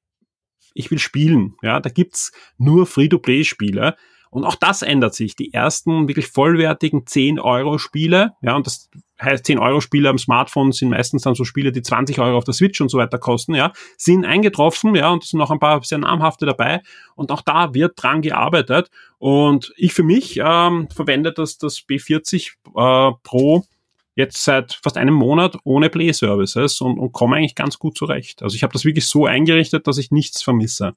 ich 0.75 0.91
will 0.91 0.99
spielen, 0.99 1.57
ja, 1.63 1.81
da 1.81 1.91
gibt's 1.91 2.33
nur 2.59 2.87
Free-to-Play-Spiele 2.87 3.97
und 4.31 4.45
auch 4.45 4.55
das 4.55 4.83
ändert 4.83 5.15
sich. 5.15 5.37
Die 5.37 5.53
ersten 5.53 6.09
wirklich 6.09 6.29
vollwertigen 6.29 7.05
10-Euro-Spiele, 7.05 8.35
ja, 8.43 8.57
und 8.57 8.67
das 8.67 8.89
heißt 9.21 9.47
10-Euro-Spiele 9.47 10.09
am 10.09 10.19
Smartphone 10.19 10.73
sind 10.73 10.91
meistens 10.91 11.23
dann 11.23 11.35
so 11.35 11.45
Spiele, 11.45 11.73
die 11.73 11.83
20 11.83 12.19
Euro 12.21 12.39
auf 12.39 12.45
der 12.45 12.55
Switch 12.55 12.81
und 12.81 12.89
so 12.89 12.99
weiter 12.99 13.19
kosten, 13.19 13.55
ja, 13.55 13.73
sind 13.97 14.25
eingetroffen, 14.25 14.95
ja, 14.95 15.11
und 15.11 15.25
es 15.25 15.31
sind 15.31 15.39
noch 15.39 15.51
ein 15.51 15.59
paar 15.59 15.83
sehr 15.83 15.99
namhafte 15.99 16.47
dabei. 16.47 16.83
Und 17.17 17.33
auch 17.33 17.43
da 17.43 17.75
wird 17.75 18.01
dran 18.03 18.23
gearbeitet. 18.23 18.91
Und 19.19 19.73
ich 19.77 19.93
für 19.93 20.05
mich 20.05 20.39
ähm, 20.43 20.89
verwende 20.91 21.33
das, 21.33 21.59
das 21.59 21.79
B40 21.79 22.53
äh, 22.77 23.17
Pro 23.23 23.65
jetzt 24.15 24.43
seit 24.43 24.75
fast 24.83 24.97
einem 24.97 25.15
Monat 25.15 25.57
ohne 25.63 25.91
Play 25.91 26.13
Services 26.13 26.81
und, 26.81 26.99
und 26.99 27.13
komme 27.13 27.37
eigentlich 27.37 27.55
ganz 27.55 27.79
gut 27.79 27.97
zurecht. 27.97 28.43
Also 28.43 28.57
ich 28.57 28.65
habe 28.65 28.73
das 28.73 28.85
wirklich 28.85 29.07
so 29.07 29.27
eingerichtet, 29.27 29.87
dass 29.87 29.97
ich 29.97 30.11
nichts 30.11 30.43
vermisse. 30.43 30.95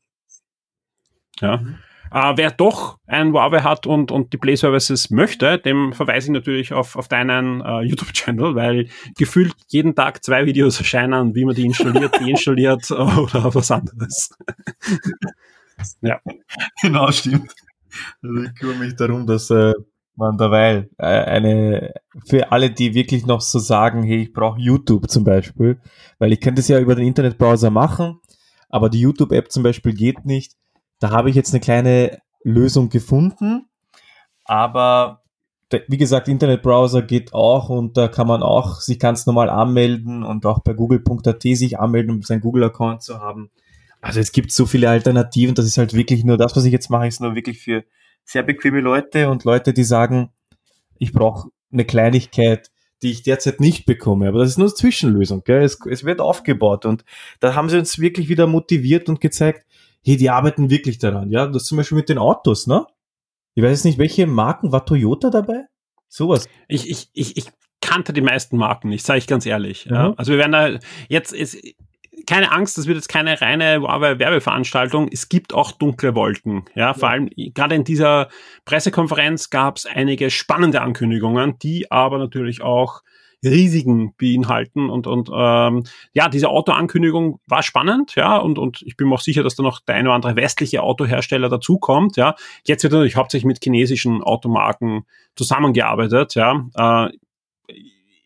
Ja. 1.39 1.57
Mhm. 1.57 1.77
Äh, 2.11 2.33
wer 2.35 2.51
doch 2.51 2.97
ein 3.07 3.31
Huawei 3.31 3.61
hat 3.61 3.87
und, 3.87 4.11
und 4.11 4.33
die 4.33 4.37
Play 4.37 4.55
Services 4.55 5.09
möchte, 5.11 5.57
dem 5.59 5.93
verweise 5.93 6.27
ich 6.27 6.33
natürlich 6.33 6.73
auf, 6.73 6.97
auf 6.97 7.07
deinen 7.07 7.61
äh, 7.61 7.81
YouTube-Channel, 7.83 8.53
weil 8.55 8.89
gefühlt 9.17 9.55
jeden 9.69 9.95
Tag 9.95 10.23
zwei 10.23 10.45
Videos 10.45 10.77
erscheinen, 10.77 11.35
wie 11.35 11.45
man 11.45 11.55
die 11.55 11.65
installiert, 11.65 12.13
deinstalliert 12.19 12.91
oder 12.91 13.55
was 13.55 13.71
anderes. 13.71 14.31
ja. 16.01 16.19
Genau, 16.81 17.09
stimmt. 17.11 17.53
Also 18.21 18.43
ich 18.43 18.55
kümmere 18.55 18.77
mich 18.77 18.95
darum, 18.97 19.25
dass 19.25 19.49
äh, 19.49 19.73
man 20.15 20.37
derweil 20.37 20.89
äh, 20.97 21.05
eine, 21.05 21.93
für 22.25 22.51
alle, 22.51 22.71
die 22.71 22.93
wirklich 22.93 23.25
noch 23.25 23.39
so 23.39 23.59
sagen, 23.59 24.03
hey, 24.03 24.23
ich 24.23 24.33
brauche 24.33 24.59
YouTube 24.59 25.09
zum 25.09 25.23
Beispiel, 25.23 25.79
weil 26.19 26.33
ich 26.33 26.41
könnte 26.41 26.59
es 26.59 26.67
ja 26.67 26.79
über 26.79 26.95
den 26.95 27.07
Internetbrowser 27.07 27.69
machen, 27.69 28.19
aber 28.69 28.89
die 28.89 28.99
YouTube-App 28.99 29.49
zum 29.49 29.63
Beispiel 29.63 29.93
geht 29.93 30.25
nicht 30.25 30.53
da 31.01 31.09
habe 31.09 31.29
ich 31.29 31.35
jetzt 31.35 31.51
eine 31.51 31.59
kleine 31.59 32.19
Lösung 32.43 32.89
gefunden. 32.89 33.67
Aber 34.45 35.21
wie 35.87 35.97
gesagt, 35.97 36.27
Internetbrowser 36.27 37.01
geht 37.01 37.33
auch 37.33 37.69
und 37.69 37.97
da 37.97 38.07
kann 38.07 38.27
man 38.27 38.43
auch 38.43 38.81
sich 38.81 38.99
ganz 38.99 39.25
normal 39.25 39.49
anmelden 39.49 40.23
und 40.23 40.45
auch 40.45 40.59
bei 40.59 40.73
google.at 40.73 41.41
sich 41.41 41.79
anmelden, 41.79 42.11
um 42.11 42.21
seinen 42.21 42.41
Google-Account 42.41 43.01
zu 43.01 43.19
haben. 43.19 43.49
Also 43.99 44.19
es 44.19 44.31
gibt 44.31 44.51
so 44.51 44.65
viele 44.65 44.89
Alternativen, 44.89 45.55
das 45.55 45.65
ist 45.65 45.77
halt 45.77 45.93
wirklich 45.93 46.23
nur 46.23 46.37
das, 46.37 46.55
was 46.55 46.65
ich 46.65 46.71
jetzt 46.71 46.89
mache, 46.89 47.07
ist 47.07 47.21
nur 47.21 47.35
wirklich 47.35 47.59
für 47.59 47.83
sehr 48.23 48.43
bequeme 48.43 48.81
Leute 48.81 49.29
und 49.29 49.43
Leute, 49.43 49.73
die 49.73 49.83
sagen, 49.83 50.31
ich 50.99 51.13
brauche 51.13 51.49
eine 51.71 51.85
Kleinigkeit, 51.85 52.69
die 53.01 53.11
ich 53.11 53.23
derzeit 53.23 53.59
nicht 53.59 53.85
bekomme. 53.85 54.27
Aber 54.27 54.39
das 54.39 54.49
ist 54.49 54.57
nur 54.57 54.67
eine 54.67 54.75
Zwischenlösung. 54.75 55.43
Gell? 55.45 55.63
Es, 55.63 55.79
es 55.89 56.03
wird 56.03 56.19
aufgebaut 56.19 56.85
und 56.85 57.05
da 57.39 57.55
haben 57.55 57.69
sie 57.69 57.79
uns 57.79 57.97
wirklich 57.97 58.29
wieder 58.29 58.45
motiviert 58.45 59.09
und 59.09 59.21
gezeigt, 59.21 59.65
hey, 60.03 60.17
die 60.17 60.29
arbeiten 60.29 60.69
wirklich 60.69 60.97
daran. 60.97 61.29
Ja, 61.31 61.47
das 61.47 61.65
zum 61.65 61.77
Beispiel 61.77 61.97
mit 61.97 62.09
den 62.09 62.17
Autos, 62.17 62.67
ne? 62.67 62.85
Ich 63.53 63.63
weiß 63.63 63.83
nicht, 63.83 63.97
welche 63.97 64.27
Marken 64.27 64.71
war 64.71 64.85
Toyota 64.85 65.29
dabei? 65.29 65.65
Sowas. 66.07 66.47
Ich, 66.67 66.89
ich, 66.89 67.09
ich, 67.13 67.37
ich 67.37 67.45
kannte 67.81 68.13
die 68.13 68.21
meisten 68.21 68.57
Marken 68.57 68.89
nicht, 68.89 69.05
sage 69.05 69.19
ich 69.19 69.27
ganz 69.27 69.45
ehrlich. 69.45 69.85
Mhm. 69.85 69.93
Ja. 69.93 70.13
Also 70.17 70.31
wir 70.31 70.39
werden 70.39 70.51
da 70.51 70.79
jetzt, 71.09 71.33
ist, 71.33 71.57
keine 72.25 72.51
Angst, 72.51 72.77
das 72.77 72.87
wird 72.87 72.97
jetzt 72.97 73.09
keine 73.09 73.41
reine 73.41 73.81
Werbeveranstaltung. 73.81 75.09
Es 75.11 75.29
gibt 75.29 75.53
auch 75.53 75.71
dunkle 75.71 76.15
Wolken. 76.15 76.65
Ja, 76.75 76.93
vor 76.93 77.09
allem 77.09 77.29
gerade 77.35 77.75
in 77.75 77.83
dieser 77.83 78.29
Pressekonferenz 78.65 79.49
gab 79.49 79.77
es 79.77 79.85
einige 79.85 80.29
spannende 80.29 80.81
Ankündigungen, 80.81 81.57
die 81.59 81.91
aber 81.91 82.17
natürlich 82.17 82.61
auch 82.61 83.01
Risiken 83.43 84.13
beinhalten 84.17 84.89
und 84.89 85.07
und 85.07 85.29
ähm, 85.33 85.83
ja 86.13 86.29
diese 86.29 86.49
Autoankündigung 86.49 87.39
war 87.47 87.63
spannend 87.63 88.15
ja 88.15 88.37
und 88.37 88.59
und 88.59 88.81
ich 88.83 88.97
bin 88.97 89.07
mir 89.07 89.15
auch 89.15 89.21
sicher 89.21 89.43
dass 89.43 89.55
da 89.55 89.63
noch 89.63 89.79
der 89.79 89.95
eine 89.95 90.09
oder 90.09 90.15
andere 90.15 90.35
westliche 90.35 90.83
Autohersteller 90.83 91.49
dazukommt 91.49 92.17
ja 92.17 92.35
jetzt 92.65 92.83
wird 92.83 92.93
natürlich 92.93 93.15
hauptsächlich 93.15 93.45
mit 93.45 93.63
chinesischen 93.63 94.21
Automarken 94.21 95.05
zusammengearbeitet 95.35 96.35
ja 96.35 96.65
äh, 96.75 97.09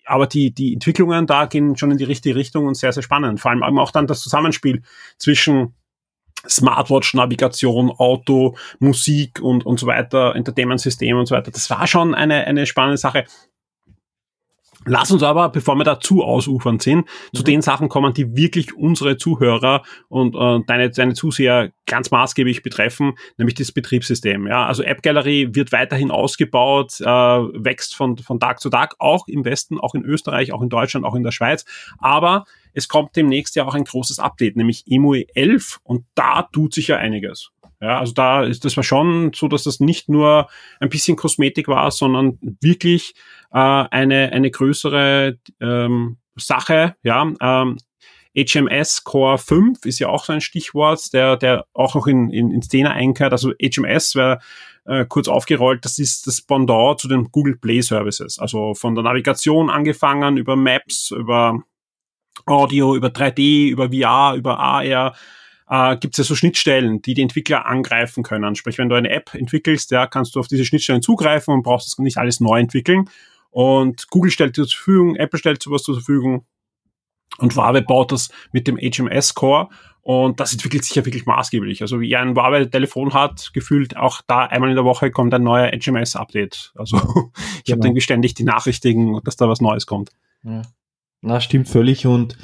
aber 0.06 0.28
die, 0.28 0.54
die 0.54 0.74
Entwicklungen 0.74 1.28
da 1.28 1.46
gehen 1.46 1.76
schon 1.78 1.92
in 1.92 1.98
die 1.98 2.04
richtige 2.04 2.36
Richtung 2.36 2.68
und 2.68 2.76
sehr, 2.76 2.94
sehr 2.94 3.04
spannend. 3.04 3.40
Vor 3.40 3.52
allem 3.52 3.80
auch 3.80 3.92
dann 3.92 4.08
das 4.08 4.22
Zusammenspiel 4.22 4.84
zwischen 5.18 5.74
Smartwatch, 6.48 7.14
Navigation, 7.14 7.90
Auto, 7.92 8.56
Musik 8.80 9.42
und, 9.42 9.66
und 9.66 9.80
so 9.80 9.88
weiter, 9.88 10.36
Entertainment-System 10.36 11.18
und 11.18 11.26
so 11.26 11.36
weiter. 11.36 11.52
Das 11.52 11.70
war 11.70 11.88
schon 11.88 12.14
eine, 12.14 12.46
eine 12.46 12.66
spannende 12.66 12.98
Sache. 12.98 13.26
Lass 14.88 15.12
uns 15.12 15.24
aber, 15.24 15.50
bevor 15.50 15.76
wir 15.76 15.84
da 15.84 16.00
zu 16.00 16.24
ausufern 16.24 16.80
sind, 16.80 17.00
mhm. 17.00 17.38
zu 17.38 17.44
den 17.44 17.62
Sachen 17.62 17.90
kommen, 17.90 18.14
die 18.14 18.36
wirklich 18.36 18.76
unsere 18.76 19.18
Zuhörer 19.18 19.84
und 20.10 20.36
äh, 20.36 20.64
deine, 20.68 20.92
deine 20.92 21.14
Zuseher 21.14 21.72
ganz 21.88 22.12
maßgeblich 22.12 22.62
betreffen, 22.62 23.14
nämlich 23.38 23.56
das 23.56 23.72
Betriebssystem. 23.72 24.48
Ja, 24.48 24.66
also 24.66 24.84
App 24.84 25.02
Gallery 25.02 25.50
wird 25.54 25.72
weiterhin 25.72 26.12
ausgebaut, 26.12 27.00
äh, 27.02 27.06
wächst 27.06 27.96
von, 27.96 28.18
von 28.18 28.40
Tag 28.40 28.60
zu 28.60 28.70
Tag, 28.70 28.96
auch 29.00 29.28
im 29.28 29.44
Westen, 29.44 29.80
auch 29.80 29.96
in 29.96 30.04
Österreich, 30.04 30.54
auch 30.54 30.62
in 30.62 30.70
Deutschland, 30.70 31.06
auch 31.06 31.16
in 31.16 31.24
der 31.24 31.32
Schweiz. 31.32 31.66
Aber 31.98 32.46
es 32.74 32.88
kommt 32.88 33.16
demnächst 33.16 33.56
ja 33.56 33.66
auch 33.66 33.74
ein 33.74 33.86
großes 33.86 34.20
Update, 34.20 34.58
nämlich 34.58 34.84
EMUI 34.88 35.28
11 35.34 35.80
und 35.84 36.06
da 36.14 36.44
tut 36.52 36.74
sich 36.74 36.90
ja 36.90 36.98
einiges. 36.98 37.52
Ja, 37.82 38.00
also 38.00 38.14
da 38.14 38.44
ist 38.44 38.66
das 38.66 38.78
war 38.78 38.84
schon 38.84 39.32
so, 39.34 39.48
dass 39.48 39.64
das 39.64 39.80
nicht 39.80 40.10
nur 40.10 40.48
ein 40.80 40.90
bisschen 40.90 41.18
Kosmetik 41.18 41.68
war, 41.68 41.92
sondern 41.92 42.38
wirklich 42.62 43.16
äh, 43.52 43.58
eine 43.58 44.32
eine 44.32 44.52
größere 44.52 45.38
ähm, 45.60 46.18
Sache. 46.36 46.96
Ja, 47.04 47.32
ähm, 47.42 47.78
HMS 48.38 49.04
Core 49.06 49.38
5 49.38 49.86
ist 49.86 50.00
ja 50.00 50.10
auch 50.10 50.26
so 50.26 50.34
ein 50.34 50.42
Stichwort, 50.42 51.14
der 51.14 51.38
der 51.38 51.66
auch 51.74 51.96
noch 51.96 52.08
in 52.08 52.30
in, 52.30 52.52
in 52.52 52.62
Szene 52.62 52.92
einkehrt. 52.92 53.34
Also 53.34 53.52
HMS 53.62 54.16
wäre 54.16 54.40
äh, 54.86 55.06
kurz 55.06 55.28
aufgerollt, 55.28 55.84
das 55.84 56.00
ist 56.00 56.28
das 56.28 56.42
Pendant 56.42 57.00
zu 57.00 57.08
den 57.08 57.26
Google 57.32 57.58
Play 57.58 57.82
Services. 57.82 58.40
Also 58.40 58.74
von 58.74 58.96
der 58.96 59.04
Navigation 59.04 59.70
angefangen 59.70 60.38
über 60.38 60.56
Maps, 60.56 61.12
über 61.12 61.64
Audio, 62.46 62.96
über 62.96 63.08
3D, 63.08 63.70
über 63.70 63.90
VR, 63.90 64.36
über 64.36 64.60
AR 64.60 65.16
äh, 65.70 65.98
gibt 65.98 66.14
es 66.14 66.18
ja 66.20 66.24
so 66.24 66.36
Schnittstellen, 66.36 67.02
die 67.02 67.14
die 67.14 67.22
Entwickler 67.22 67.66
angreifen 67.66 68.24
können. 68.24 68.56
Sprich, 68.56 68.78
wenn 68.78 68.90
du 68.90 68.96
eine 68.96 69.10
App 69.10 69.34
entwickelst, 69.34 69.92
ja, 69.92 70.08
kannst 70.08 70.36
du 70.36 70.40
auf 70.40 70.48
diese 70.48 70.66
Schnittstellen 70.66 71.02
zugreifen 71.02 71.54
und 71.54 71.64
brauchst 71.64 71.88
das 71.88 71.98
nicht 71.98 72.18
alles 72.18 72.40
neu 72.40 72.60
entwickeln. 72.60 73.10
Und 73.50 74.10
Google 74.10 74.32
stellt 74.32 74.58
dir 74.58 74.66
zur 74.66 74.78
Verfügung, 74.78 75.16
Apple 75.16 75.40
stellt 75.40 75.62
sowas 75.64 75.84
zur 75.84 75.96
Verfügung 75.96 76.46
und 77.38 77.56
Huawei 77.56 77.82
baut 77.82 78.12
das 78.12 78.30
mit 78.52 78.68
dem 78.68 78.78
HMS 78.78 79.34
Core 79.34 79.70
und 80.02 80.40
das 80.40 80.52
entwickelt 80.54 80.86
sich 80.86 80.96
ja 80.96 81.04
wirklich 81.04 81.26
maßgeblich. 81.26 81.82
Also 81.82 82.00
wie 82.00 82.16
ein 82.16 82.36
Huawei-Telefon 82.36 83.14
hat, 83.14 83.52
gefühlt 83.54 83.98
auch 83.98 84.22
da 84.28 84.46
einmal 84.46 84.70
in 84.70 84.76
der 84.76 84.86
Woche 84.86 85.10
kommt 85.10 85.34
ein 85.34 85.42
neuer 85.42 85.72
HMS-Update. 85.72 86.74
Also 86.76 86.98
ich 87.58 87.64
genau. 87.66 87.84
habe 87.84 87.94
dann 87.94 88.02
ständig 88.02 88.36
die 88.36 88.44
Nachrichten, 88.44 89.20
dass 89.24 89.36
da 89.36 89.50
was 89.50 89.62
Neues 89.62 89.88
kommt. 89.88 90.12
Ja. 90.44 90.62
Na, 91.22 91.42
stimmt 91.42 91.68
völlig 91.68 92.06
und 92.06 92.38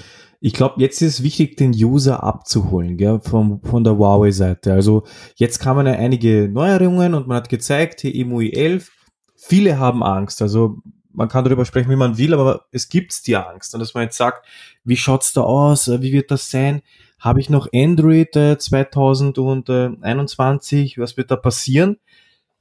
ich 0.43 0.53
glaube, 0.53 0.81
jetzt 0.81 0.99
ist 1.03 1.19
es 1.19 1.23
wichtig, 1.23 1.55
den 1.55 1.71
User 1.71 2.23
abzuholen, 2.23 2.97
gell, 2.97 3.21
vom, 3.21 3.61
von 3.61 3.83
der 3.83 3.95
Huawei-Seite. 3.95 4.73
Also 4.73 5.03
jetzt 5.35 5.59
kamen 5.59 5.85
ja 5.85 5.93
einige 5.93 6.49
Neuerungen 6.51 7.13
und 7.13 7.27
man 7.27 7.37
hat 7.37 7.49
gezeigt, 7.49 8.01
hier 8.01 8.15
EMUI 8.15 8.51
11, 8.51 8.89
viele 9.35 9.77
haben 9.77 10.01
Angst. 10.01 10.41
Also 10.41 10.79
man 11.13 11.27
kann 11.27 11.43
darüber 11.43 11.63
sprechen, 11.63 11.91
wie 11.91 11.95
man 11.95 12.17
will, 12.17 12.33
aber 12.33 12.65
es 12.71 12.89
gibt 12.89 13.27
die 13.27 13.35
Angst. 13.35 13.75
Und 13.75 13.81
dass 13.81 13.93
man 13.93 14.05
jetzt 14.05 14.17
sagt, 14.17 14.47
wie 14.83 14.97
schaut's 14.97 15.31
da 15.31 15.41
aus, 15.41 15.87
wie 15.87 16.11
wird 16.11 16.31
das 16.31 16.49
sein? 16.49 16.81
Habe 17.19 17.39
ich 17.39 17.51
noch 17.51 17.67
Android 17.71 18.35
äh, 18.35 18.57
2021? 18.57 20.97
Was 20.97 21.17
wird 21.17 21.29
da 21.29 21.35
passieren? 21.35 21.97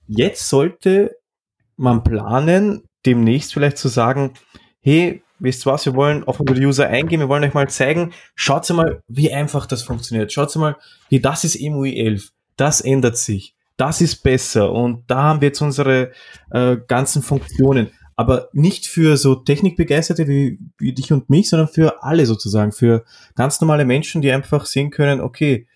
Jetzt 0.07 0.51
sollte 0.51 1.16
man 1.76 2.05
planen, 2.05 2.83
demnächst 3.07 3.55
vielleicht 3.55 3.78
zu 3.78 3.89
sagen, 3.89 4.35
hey, 4.81 5.22
wisst 5.41 5.66
was, 5.66 5.86
wir 5.86 5.95
wollen 5.95 6.24
auf 6.24 6.38
unsere 6.41 6.61
User 6.61 6.86
eingehen, 6.86 7.20
wir 7.20 7.28
wollen 7.28 7.45
euch 7.45 7.55
mal 7.55 7.68
zeigen, 7.68 8.12
schaut 8.34 8.68
mal, 8.70 9.03
wie 9.09 9.32
einfach 9.32 9.66
das 9.66 9.82
funktioniert. 9.82 10.32
Schaut 10.32 10.55
mal, 10.57 10.76
wie 11.09 11.20
das 11.20 11.45
ist 11.45 11.57
EMUI 11.57 11.97
11, 11.97 12.30
das 12.57 12.80
ändert 12.80 13.16
sich, 13.16 13.55
das 13.76 14.01
ist 14.01 14.22
besser 14.22 14.70
und 14.72 15.05
da 15.09 15.22
haben 15.22 15.41
wir 15.41 15.49
jetzt 15.49 15.62
unsere 15.62 16.12
äh, 16.51 16.76
ganzen 16.86 17.22
Funktionen. 17.22 17.91
Aber 18.16 18.51
nicht 18.53 18.86
für 18.86 19.16
so 19.16 19.34
Technikbegeisterte 19.34 20.28
wie, 20.28 20.59
wie 20.76 20.93
dich 20.93 21.11
und 21.11 21.30
mich, 21.30 21.49
sondern 21.49 21.68
für 21.68 22.03
alle 22.03 22.26
sozusagen, 22.26 22.70
für 22.70 23.05
ganz 23.34 23.62
normale 23.62 23.86
Menschen, 23.86 24.20
die 24.20 24.30
einfach 24.30 24.66
sehen 24.66 24.91
können, 24.91 25.22
okay, 25.22 25.66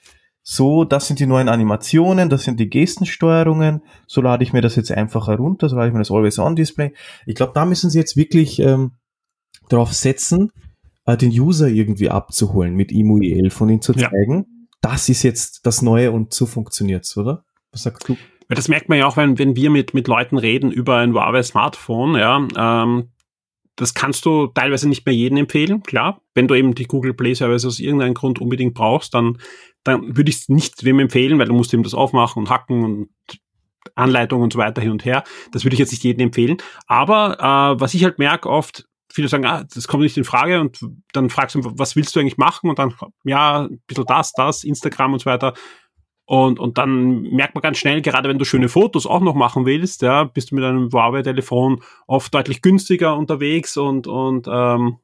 so, 0.46 0.84
das 0.84 1.06
sind 1.06 1.20
die 1.20 1.26
neuen 1.26 1.48
Animationen, 1.48 2.28
das 2.28 2.44
sind 2.44 2.60
die 2.60 2.68
Gestensteuerungen, 2.68 3.80
so 4.06 4.20
lade 4.20 4.44
ich 4.44 4.52
mir 4.52 4.60
das 4.60 4.76
jetzt 4.76 4.92
einfach 4.92 5.26
herunter, 5.26 5.70
so 5.70 5.76
lade 5.76 5.88
ich 5.88 5.94
mir 5.94 6.00
das 6.00 6.10
Always-On-Display. 6.10 6.92
Ich 7.24 7.34
glaube, 7.34 7.52
da 7.54 7.64
müssen 7.64 7.88
sie 7.88 7.98
jetzt 7.98 8.14
wirklich 8.14 8.58
ähm, 8.58 8.90
darauf 9.68 9.92
setzen, 9.92 10.50
äh, 11.06 11.16
den 11.16 11.30
User 11.30 11.68
irgendwie 11.68 12.10
abzuholen 12.10 12.74
mit 12.74 12.92
EMUI 12.92 13.32
11 13.32 13.60
und 13.60 13.68
ihn 13.68 13.82
zu 13.82 13.92
zeigen, 13.92 14.34
ja. 14.34 14.44
das 14.80 15.08
ist 15.08 15.22
jetzt 15.22 15.66
das 15.66 15.82
Neue 15.82 16.12
und 16.12 16.32
so 16.32 16.46
funktioniert's, 16.46 17.16
oder? 17.16 17.44
Was 17.72 17.82
sagst 17.82 18.08
du? 18.08 18.16
Das 18.48 18.68
merkt 18.68 18.88
man 18.88 18.98
ja 18.98 19.06
auch, 19.06 19.16
wenn, 19.16 19.38
wenn 19.38 19.56
wir 19.56 19.70
mit, 19.70 19.94
mit 19.94 20.06
Leuten 20.06 20.38
reden 20.38 20.70
über 20.70 20.98
ein 20.98 21.14
Huawei 21.14 21.42
Smartphone, 21.42 22.14
ja, 22.16 22.46
ähm, 22.56 23.08
das 23.76 23.94
kannst 23.94 24.24
du 24.24 24.46
teilweise 24.48 24.88
nicht 24.88 25.04
mehr 25.04 25.14
jedem 25.14 25.38
empfehlen, 25.38 25.82
klar. 25.82 26.20
Wenn 26.34 26.46
du 26.46 26.54
eben 26.54 26.74
die 26.74 26.84
Google 26.84 27.14
Play 27.14 27.34
Service 27.34 27.64
aus 27.64 27.80
irgendeinem 27.80 28.14
Grund 28.14 28.40
unbedingt 28.40 28.74
brauchst, 28.74 29.14
dann, 29.14 29.38
dann 29.82 30.16
würde 30.16 30.30
ich 30.30 30.36
es 30.36 30.48
nicht 30.48 30.84
wem 30.84 31.00
empfehlen, 31.00 31.38
weil 31.38 31.48
du 31.48 31.54
musst 31.54 31.74
eben 31.74 31.82
das 31.82 31.94
aufmachen 31.94 32.42
und 32.42 32.50
hacken 32.50 32.84
und 32.84 33.08
Anleitungen 33.96 34.44
und 34.44 34.52
so 34.52 34.58
weiter 34.58 34.80
hin 34.80 34.92
und 34.92 35.04
her. 35.04 35.24
Das 35.50 35.64
würde 35.64 35.74
ich 35.74 35.80
jetzt 35.80 35.90
nicht 35.90 36.04
jedem 36.04 36.26
empfehlen. 36.26 36.58
Aber 36.86 37.38
äh, 37.40 37.80
was 37.80 37.94
ich 37.94 38.04
halt 38.04 38.18
merke 38.18 38.48
oft, 38.48 38.86
viele 39.14 39.28
sagen, 39.28 39.46
ah, 39.46 39.64
das 39.72 39.86
kommt 39.86 40.02
nicht 40.02 40.16
in 40.16 40.24
Frage 40.24 40.60
und 40.60 40.80
dann 41.12 41.30
fragst 41.30 41.54
du, 41.54 41.60
was 41.62 41.94
willst 41.94 42.14
du 42.16 42.20
eigentlich 42.20 42.36
machen? 42.36 42.68
Und 42.68 42.80
dann, 42.80 42.94
ja, 43.22 43.62
ein 43.62 43.80
bisschen 43.86 44.04
das, 44.06 44.32
das, 44.32 44.64
Instagram 44.64 45.12
und 45.12 45.20
so 45.20 45.26
weiter. 45.26 45.54
Und, 46.26 46.58
und 46.58 46.78
dann 46.78 47.22
merkt 47.22 47.54
man 47.54 47.62
ganz 47.62 47.78
schnell, 47.78 48.02
gerade 48.02 48.28
wenn 48.28 48.38
du 48.38 48.44
schöne 48.44 48.68
Fotos 48.68 49.06
auch 49.06 49.20
noch 49.20 49.34
machen 49.34 49.66
willst, 49.66 50.02
ja, 50.02 50.24
bist 50.24 50.50
du 50.50 50.56
mit 50.56 50.64
einem 50.64 50.90
Huawei-Telefon 50.90 51.82
oft 52.08 52.34
deutlich 52.34 52.60
günstiger 52.60 53.16
unterwegs 53.16 53.76
und, 53.76 54.08
und 54.08 54.48
ähm, 54.50 54.98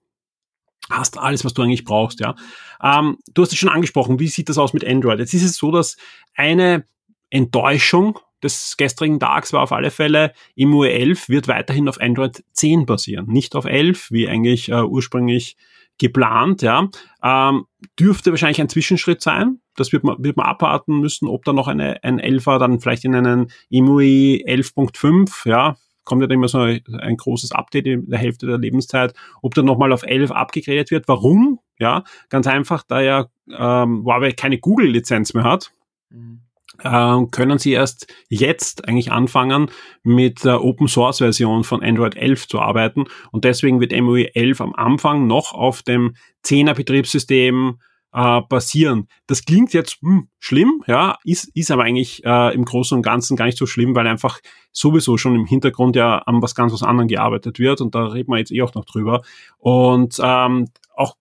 hast 0.91 1.19
alles, 1.19 1.45
was 1.45 1.55
du 1.55 1.63
eigentlich 1.63 1.85
brauchst, 1.85 2.19
ja. 2.21 2.35
Ähm, 2.83 3.19
du 3.33 3.43
hast 3.43 3.53
es 3.53 3.59
schon 3.59 3.69
angesprochen, 3.69 4.19
wie 4.19 4.29
sieht 4.29 4.49
das 4.49 4.59
aus 4.59 4.73
mit 4.73 4.85
Android? 4.85 5.21
Jetzt 5.21 5.35
ist 5.35 5.45
es 5.45 5.57
so, 5.57 5.71
dass 5.71 5.97
eine 6.35 6.85
Enttäuschung 7.29 8.19
des 8.43 8.77
gestrigen 8.77 9.21
Tags 9.21 9.53
war 9.53 9.63
auf 9.63 9.73
alle 9.73 9.91
Fälle, 9.91 10.33
IMUI 10.55 10.89
11 10.89 11.29
wird 11.29 11.49
weiterhin 11.49 11.89
auf 11.89 12.01
Android 12.01 12.43
10 12.53 12.87
basieren, 12.87 13.27
nicht 13.27 13.55
auf 13.55 13.65
11, 13.65 14.11
wie 14.11 14.29
eigentlich 14.29 14.71
äh, 14.71 14.83
ursprünglich 14.83 15.57
geplant, 15.99 16.63
ja. 16.63 16.89
Ähm, 17.23 17.67
dürfte 17.99 18.31
wahrscheinlich 18.31 18.61
ein 18.61 18.71
Zwischenschritt 18.71 19.21
sein. 19.21 19.61
Das 19.77 19.93
wird 19.93 20.03
man, 20.03 20.17
wird 20.19 20.37
man 20.37 20.47
abwarten 20.47 20.99
müssen, 20.99 21.29
ob 21.29 21.45
da 21.45 21.53
noch 21.53 21.69
eine, 21.69 22.03
ein 22.03 22.21
11er 22.21 22.59
dann 22.59 22.81
vielleicht 22.81 23.05
in 23.05 23.15
einen 23.15 23.51
IMUI 23.69 24.45
11.5, 24.47 25.49
ja, 25.49 25.77
kommt 26.05 26.23
ja 26.23 26.27
dann 26.27 26.39
immer 26.39 26.49
so 26.49 26.61
ein, 26.61 27.17
großes 27.17 27.53
Update 27.53 27.87
in 27.87 28.09
der 28.09 28.19
Hälfte 28.19 28.47
der 28.47 28.59
Lebenszeit, 28.59 29.15
ob 29.43 29.55
dann 29.55 29.67
nochmal 29.67 29.93
auf 29.93 30.03
11 30.03 30.31
abgegradet 30.31 30.91
wird. 30.91 31.07
Warum? 31.07 31.61
Ja, 31.79 32.05
ganz 32.31 32.47
einfach, 32.47 32.83
da 32.83 33.01
ja 33.01 33.27
ähm, 33.49 34.05
Huawei 34.05 34.33
keine 34.33 34.59
Google-Lizenz 34.59 35.35
mehr 35.35 35.45
hat. 35.45 35.73
Mhm 36.09 36.41
können 36.83 37.59
Sie 37.59 37.73
erst 37.73 38.07
jetzt 38.29 38.89
eigentlich 38.89 39.13
anfangen, 39.13 39.71
mit 40.03 40.45
der 40.45 40.63
Open 40.65 40.89
Source 40.89 41.19
Version 41.19 41.65
von 41.65 41.83
Android 41.83 42.17
11 42.17 42.49
zu 42.49 42.61
arbeiten. 42.61 43.05
Und 43.33 43.45
deswegen 43.45 43.81
wird 43.81 43.99
MOE 43.99 44.35
11 44.35 44.61
am 44.61 44.75
Anfang 44.75 45.27
noch 45.27 45.53
auf 45.53 45.83
dem 45.83 46.15
10er 46.45 46.75
Betriebssystem 46.75 47.79
äh, 48.13 48.41
basieren. 48.49 49.09
Das 49.27 49.45
klingt 49.45 49.73
jetzt 49.73 49.99
hm, 50.03 50.29
schlimm, 50.39 50.83
ja, 50.87 51.19
ist, 51.25 51.51
ist 51.55 51.71
aber 51.71 51.85
eigentlich 51.85 52.25
äh, 52.25 52.55
im 52.55 52.65
Großen 52.65 52.97
und 52.97 53.03
Ganzen 53.03 53.37
gar 53.37 53.47
nicht 53.47 53.59
so 53.59 53.67
schlimm, 53.67 53.95
weil 53.95 54.07
einfach 54.07 54.41
sowieso 54.73 55.17
schon 55.17 55.35
im 55.35 55.47
Hintergrund 55.47 55.97
ja 55.97 56.19
an 56.19 56.43
was 56.43 56.55
ganz 56.55 56.73
was 56.73 56.83
anderem 56.83 57.09
gearbeitet 57.09 57.59
wird 57.59 57.81
und 57.81 57.95
da 57.95 58.07
reden 58.07 58.33
wir 58.33 58.39
jetzt 58.39 58.53
eh 58.53 58.63
auch 58.63 58.75
noch 58.75 58.85
drüber. 58.85 59.23
Und 59.59 60.17
ähm, 60.23 60.67
auch 61.01 61.17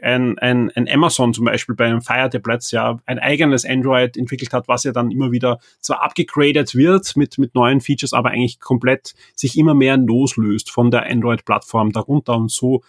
ein, 0.00 0.38
ein, 0.38 0.70
ein 0.70 0.88
Amazon 0.88 1.34
zum 1.34 1.44
Beispiel 1.44 1.74
bei 1.74 1.86
einem 1.86 2.00
Fire 2.00 2.30
Tablets 2.30 2.70
ja 2.70 2.98
ein 3.04 3.18
eigenes 3.18 3.66
Android 3.66 4.16
entwickelt 4.16 4.54
hat, 4.54 4.68
was 4.68 4.84
ja 4.84 4.92
dann 4.92 5.10
immer 5.10 5.32
wieder 5.32 5.58
zwar 5.80 6.02
abgegradet 6.02 6.74
wird 6.74 7.14
mit, 7.14 7.36
mit 7.36 7.54
neuen 7.54 7.80
Features, 7.80 8.14
aber 8.14 8.30
eigentlich 8.30 8.58
komplett 8.58 9.14
sich 9.34 9.58
immer 9.58 9.74
mehr 9.74 9.98
loslöst 9.98 10.70
von 10.70 10.90
der 10.90 11.06
Android-Plattform 11.06 11.92
darunter 11.92 12.36
und 12.36 12.50
so 12.50 12.82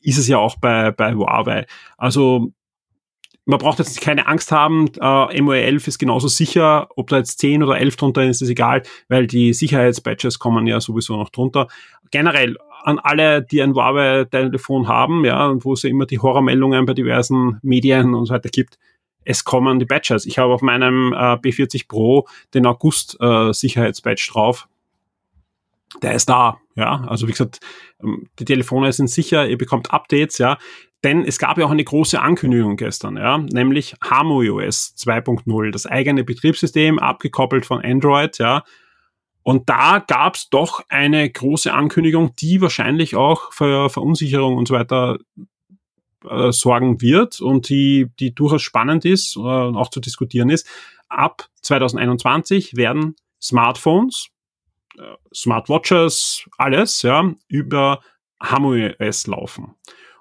ist 0.00 0.18
es 0.18 0.28
ja 0.28 0.38
auch 0.38 0.56
bei, 0.58 0.92
bei 0.92 1.14
Huawei. 1.14 1.66
Also 1.96 2.52
man 3.46 3.58
braucht 3.58 3.78
jetzt 3.78 4.00
keine 4.00 4.26
Angst 4.26 4.52
haben, 4.52 4.90
äh, 5.00 5.40
MOE 5.40 5.60
11 5.60 5.86
ist 5.86 5.98
genauso 5.98 6.28
sicher, 6.28 6.88
ob 6.96 7.08
da 7.08 7.18
jetzt 7.18 7.38
10 7.38 7.62
oder 7.62 7.78
11 7.78 7.96
drunter 7.96 8.24
ist, 8.24 8.42
ist 8.42 8.50
egal, 8.50 8.82
weil 9.08 9.26
die 9.26 9.52
Sicherheitsbatches 9.52 10.38
kommen 10.38 10.66
ja 10.66 10.80
sowieso 10.80 11.16
noch 11.16 11.30
drunter. 11.30 11.68
Generell 12.10 12.56
an 12.82 12.98
alle, 12.98 13.42
die 13.42 13.62
ein 13.62 13.74
Huawei-Telefon 13.74 14.88
haben, 14.88 15.24
ja, 15.24 15.52
wo 15.64 15.72
es 15.72 15.82
ja 15.82 15.90
immer 15.90 16.06
die 16.06 16.18
Horrormeldungen 16.18 16.86
bei 16.86 16.94
diversen 16.94 17.58
Medien 17.62 18.14
und 18.14 18.26
so 18.26 18.34
weiter 18.34 18.48
gibt, 18.48 18.78
es 19.24 19.44
kommen 19.44 19.78
die 19.78 19.86
Batches. 19.86 20.26
Ich 20.26 20.38
habe 20.38 20.52
auf 20.52 20.62
meinem 20.62 21.12
äh, 21.12 21.36
B40 21.36 21.88
Pro 21.88 22.26
den 22.54 22.66
August 22.66 23.16
äh, 23.20 23.52
Sicherheitsbatch 23.52 24.28
drauf. 24.32 24.68
Der 26.02 26.14
ist 26.14 26.28
da, 26.28 26.58
ja. 26.74 27.04
Also 27.06 27.26
wie 27.26 27.32
gesagt, 27.32 27.60
ähm, 28.02 28.28
die 28.38 28.44
Telefone 28.44 28.92
sind 28.92 29.08
sicher, 29.08 29.48
ihr 29.48 29.58
bekommt 29.58 29.92
Updates, 29.92 30.38
ja. 30.38 30.58
Denn 31.04 31.24
es 31.24 31.38
gab 31.38 31.58
ja 31.58 31.66
auch 31.66 31.70
eine 31.70 31.84
große 31.84 32.20
Ankündigung 32.20 32.76
gestern, 32.76 33.16
ja, 33.16 33.38
nämlich 33.38 33.94
HarmonyOS 34.02 34.94
2.0, 34.96 35.70
das 35.70 35.86
eigene 35.86 36.24
Betriebssystem, 36.24 36.98
abgekoppelt 36.98 37.66
von 37.66 37.84
Android, 37.84 38.38
ja, 38.38 38.64
und 39.46 39.68
da 39.68 40.00
gab 40.04 40.34
es 40.34 40.50
doch 40.50 40.80
eine 40.88 41.30
große 41.30 41.72
Ankündigung, 41.72 42.34
die 42.34 42.60
wahrscheinlich 42.60 43.14
auch 43.14 43.52
für 43.52 43.88
Verunsicherung 43.90 44.56
und 44.56 44.66
so 44.66 44.74
weiter 44.74 45.18
äh, 46.28 46.50
sorgen 46.50 47.00
wird 47.00 47.40
und 47.40 47.68
die, 47.68 48.10
die 48.18 48.34
durchaus 48.34 48.62
spannend 48.62 49.04
ist 49.04 49.36
und 49.36 49.76
äh, 49.76 49.78
auch 49.78 49.90
zu 49.90 50.00
diskutieren 50.00 50.50
ist. 50.50 50.66
Ab 51.08 51.46
2021 51.62 52.76
werden 52.76 53.14
Smartphones, 53.40 54.30
äh, 54.30 54.35
Smartwatches, 55.34 56.48
alles, 56.58 57.02
ja, 57.02 57.32
über 57.48 58.00
HarmonyOS 58.40 59.26
laufen. 59.26 59.74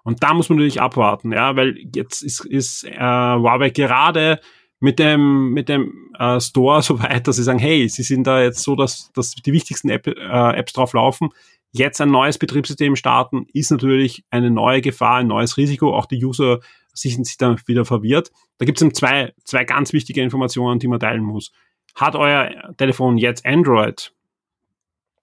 Und 0.04 0.22
da 0.22 0.34
muss 0.34 0.50
man 0.50 0.58
natürlich 0.58 0.82
abwarten, 0.82 1.32
ja, 1.32 1.56
weil 1.56 1.78
jetzt 1.94 2.22
ist, 2.22 2.46
ist 2.46 2.84
äh, 2.84 3.00
Huawei 3.00 3.72
gerade 3.72 4.40
mit 4.80 5.00
dem, 5.00 5.52
mit 5.52 5.68
dem 5.68 6.12
äh, 6.20 6.40
Store 6.40 6.82
so 6.82 7.00
weit, 7.02 7.28
dass 7.28 7.38
sie 7.38 7.44
sagen, 7.44 7.60
hey, 7.60 7.90
sie 7.90 8.04
sind 8.04 8.28
da 8.28 8.42
jetzt 8.42 8.62
so, 8.62 8.76
dass, 8.76 9.12
dass 9.14 9.32
die 9.32 9.52
wichtigsten 9.52 9.90
App, 9.90 10.08
äh, 10.08 10.58
Apps 10.58 10.74
drauf 10.74 10.94
laufen. 10.94 11.30
Jetzt 11.72 12.00
ein 12.00 12.12
neues 12.12 12.38
Betriebssystem 12.38 12.96
starten, 12.96 13.48
ist 13.52 13.72
natürlich 13.72 14.24
eine 14.30 14.52
neue 14.52 14.82
Gefahr, 14.82 15.18
ein 15.18 15.28
neues 15.28 15.58
Risiko. 15.58 15.94
Auch 15.94 16.06
die 16.06 16.24
User 16.24 16.60
sind 16.94 17.26
sich 17.26 17.38
dann 17.38 17.60
wieder 17.66 17.84
verwirrt. 17.84 18.32
Da 18.60 18.66
gibt 18.66 18.82
es 18.82 18.94
zwei, 18.94 19.34
zwei 19.44 19.66
ganz 19.66 19.92
wichtige 19.92 20.22
Informationen, 20.22 20.80
die 20.80 20.88
man 20.88 21.00
teilen 21.00 21.24
muss. 21.24 21.52
Hat 21.96 22.16
euer 22.16 22.74
Telefon 22.78 23.18
jetzt 23.18 23.46
Android? 23.46 24.14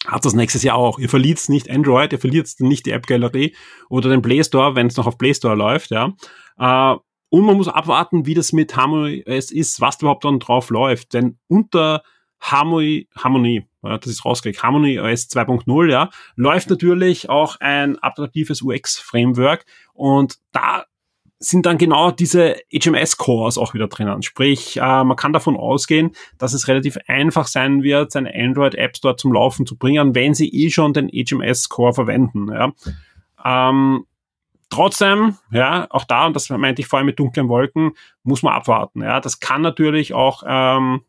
Hat 0.07 0.25
das 0.25 0.35
nächstes 0.35 0.63
Jahr 0.63 0.77
auch. 0.77 0.99
Ihr 0.99 1.09
verliert 1.09 1.49
nicht 1.49 1.71
Android, 1.71 2.13
ihr 2.13 2.19
verliert 2.19 2.49
nicht 2.59 2.87
die 2.87 2.91
App-Galerie 2.91 3.55
oder 3.89 4.11
den 4.11 4.23
Play 4.23 4.43
Store, 4.43 4.75
wenn 4.75 4.89
es 4.89 4.97
noch 4.97 5.07
auf 5.07 5.19
Play 5.19 5.35
Store 5.35 5.55
läuft, 5.55 5.91
ja. 5.91 6.13
Äh, 6.59 6.97
und 7.29 7.47
man 7.47 7.57
muss 7.57 7.69
abwarten, 7.69 8.27
wie 8.27 8.35
das 8.35 8.53
mit 8.53 8.77
Harmony 8.77 9.23
es 9.25 9.51
ist, 9.51 9.81
was 9.81 10.01
überhaupt 10.01 10.25
dann 10.25 10.39
drauf 10.39 10.69
läuft. 10.69 11.15
Denn 11.15 11.39
unter 11.49 12.03
Harmony, 12.41 13.09
Harmony, 13.17 13.67
ja, 13.83 13.97
das 13.97 14.11
ist 14.11 14.25
rausgekriegt, 14.25 14.63
Harmony 14.63 14.99
OS 14.99 15.31
2.0, 15.31 15.91
ja, 15.91 16.11
läuft 16.37 16.69
natürlich 16.69 17.31
auch 17.31 17.57
ein 17.61 17.99
adaptives 18.03 18.61
UX-Framework 18.61 19.65
und 19.95 20.39
da 20.51 20.85
sind 21.45 21.67
dann 21.67 21.79
genau 21.79 22.11
diese 22.11 22.57
HMS-Cores 22.73 23.59
auch 23.59 23.75
wieder 23.75 23.89
drinnen. 23.89 24.23
Sprich, 24.23 24.77
äh, 24.77 25.05
man 25.05 25.17
kann 25.17 25.33
davon 25.33 25.57
ausgehen, 25.57 26.13
dass 26.39 26.53
es 26.53 26.69
relativ 26.69 26.99
einfach 27.07 27.47
sein 27.47 27.83
wird, 27.83 28.13
seine 28.13 28.33
Android-Apps 28.35 29.01
dort 29.01 29.21
zum 29.21 29.33
Laufen 29.33 29.67
zu 29.67 29.77
bringen, 29.77 30.15
wenn 30.15 30.35
sie 30.35 30.49
eh 30.49 30.71
schon 30.71 30.93
den 30.93 31.09
HMS-Core 31.09 31.95
verwenden. 31.95 32.49
Ja. 32.51 32.73
Ähm, 33.45 34.07
Trotzdem, 34.73 35.37
ja, 35.51 35.87
auch 35.91 36.05
da, 36.05 36.25
und 36.25 36.35
das 36.35 36.49
meinte 36.49 36.81
ich 36.81 36.89
vorhin 36.89 37.05
mit 37.05 37.19
dunklen 37.19 37.51
Wolken, 37.51 37.93
muss 38.23 38.43
man 38.43 38.55
abwarten. 38.55 39.03
Ja, 39.03 39.21
das 39.21 39.39
kann 39.39 39.61
natürlich 39.61 40.15
auch 40.15 40.45
ähm, 40.47 41.03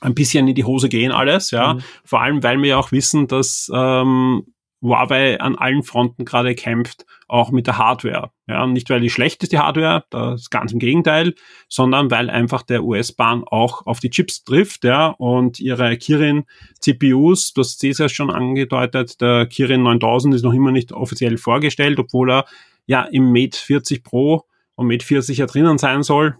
ein 0.00 0.14
bisschen 0.14 0.46
in 0.46 0.54
die 0.54 0.62
Hose 0.62 0.88
gehen 0.88 1.10
alles, 1.10 1.50
ja. 1.50 1.74
Mhm. 1.74 1.80
Vor 2.04 2.20
allem, 2.20 2.40
weil 2.44 2.62
wir 2.62 2.68
ja 2.68 2.76
auch 2.76 2.92
wissen, 2.92 3.26
dass 3.26 3.68
ähm, 3.74 4.46
Huawei 4.82 5.40
an 5.40 5.56
allen 5.56 5.84
Fronten 5.84 6.24
gerade 6.24 6.54
kämpft, 6.54 7.06
auch 7.28 7.50
mit 7.50 7.66
der 7.66 7.78
Hardware. 7.78 8.32
Ja, 8.48 8.66
nicht 8.66 8.90
weil 8.90 9.00
die 9.00 9.10
schlecht 9.10 9.42
ist, 9.42 9.52
die 9.52 9.58
Hardware, 9.58 10.04
das 10.10 10.42
ist 10.42 10.50
ganz 10.50 10.72
im 10.72 10.80
Gegenteil, 10.80 11.34
sondern 11.68 12.10
weil 12.10 12.28
einfach 12.28 12.62
der 12.62 12.82
US-Bahn 12.82 13.44
auch 13.44 13.86
auf 13.86 14.00
die 14.00 14.10
Chips 14.10 14.44
trifft, 14.44 14.84
ja, 14.84 15.06
und 15.06 15.60
ihre 15.60 15.96
Kirin 15.96 16.44
CPUs, 16.80 17.52
du 17.52 17.60
hast 17.60 17.82
es 17.82 17.98
ja 17.98 18.08
schon 18.08 18.30
angedeutet, 18.30 19.20
der 19.20 19.46
Kirin 19.46 19.84
9000 19.84 20.34
ist 20.34 20.42
noch 20.42 20.52
immer 20.52 20.72
nicht 20.72 20.92
offiziell 20.92 21.38
vorgestellt, 21.38 21.98
obwohl 21.98 22.30
er 22.30 22.44
ja 22.86 23.02
im 23.02 23.32
Mate 23.32 23.56
40 23.56 24.02
Pro 24.02 24.44
und 24.74 24.88
Mate 24.88 25.06
40 25.06 25.38
ja 25.38 25.46
drinnen 25.46 25.78
sein 25.78 26.02
soll. 26.02 26.36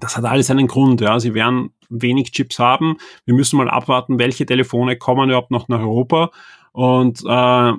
Das 0.00 0.16
hat 0.16 0.24
alles 0.24 0.50
einen 0.50 0.66
Grund, 0.66 1.00
ja. 1.00 1.20
Sie 1.20 1.34
werden 1.34 1.70
wenig 1.88 2.32
Chips 2.32 2.58
haben. 2.58 2.96
Wir 3.24 3.34
müssen 3.34 3.56
mal 3.56 3.70
abwarten, 3.70 4.18
welche 4.18 4.44
Telefone 4.44 4.96
kommen 4.96 5.28
überhaupt 5.28 5.50
noch 5.50 5.68
nach 5.68 5.80
Europa. 5.80 6.30
Und 6.76 7.24
äh, 7.26 7.72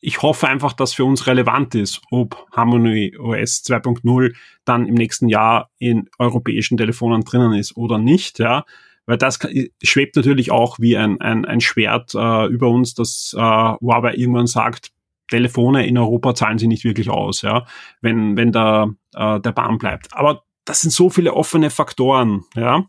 ich 0.00 0.20
hoffe 0.20 0.48
einfach, 0.48 0.72
dass 0.72 0.94
für 0.94 1.04
uns 1.04 1.28
relevant 1.28 1.76
ist, 1.76 2.02
ob 2.10 2.44
Harmony 2.50 3.16
OS 3.16 3.62
2.0 3.64 4.34
dann 4.64 4.86
im 4.86 4.94
nächsten 4.94 5.28
Jahr 5.28 5.70
in 5.78 6.08
europäischen 6.18 6.76
Telefonen 6.76 7.22
drinnen 7.22 7.52
ist 7.52 7.76
oder 7.76 7.98
nicht, 7.98 8.40
ja. 8.40 8.64
Weil 9.06 9.16
das 9.16 9.38
schwebt 9.80 10.16
natürlich 10.16 10.50
auch 10.50 10.80
wie 10.80 10.96
ein, 10.96 11.20
ein, 11.20 11.44
ein 11.44 11.60
Schwert 11.60 12.16
äh, 12.16 12.46
über 12.46 12.68
uns, 12.68 12.94
dass 12.94 13.32
äh, 13.36 13.40
Huawei 13.40 14.14
irgendwann 14.14 14.48
sagt, 14.48 14.90
Telefone 15.30 15.86
in 15.86 15.96
Europa 15.96 16.34
zahlen 16.34 16.58
sie 16.58 16.66
nicht 16.66 16.82
wirklich 16.82 17.10
aus, 17.10 17.42
ja, 17.42 17.64
wenn, 18.00 18.36
wenn 18.36 18.50
da 18.50 18.88
äh, 19.14 19.38
der 19.38 19.52
Bahn 19.52 19.78
bleibt. 19.78 20.08
Aber 20.16 20.42
das 20.64 20.80
sind 20.80 20.90
so 20.90 21.10
viele 21.10 21.34
offene 21.34 21.70
Faktoren, 21.70 22.42
ja, 22.56 22.86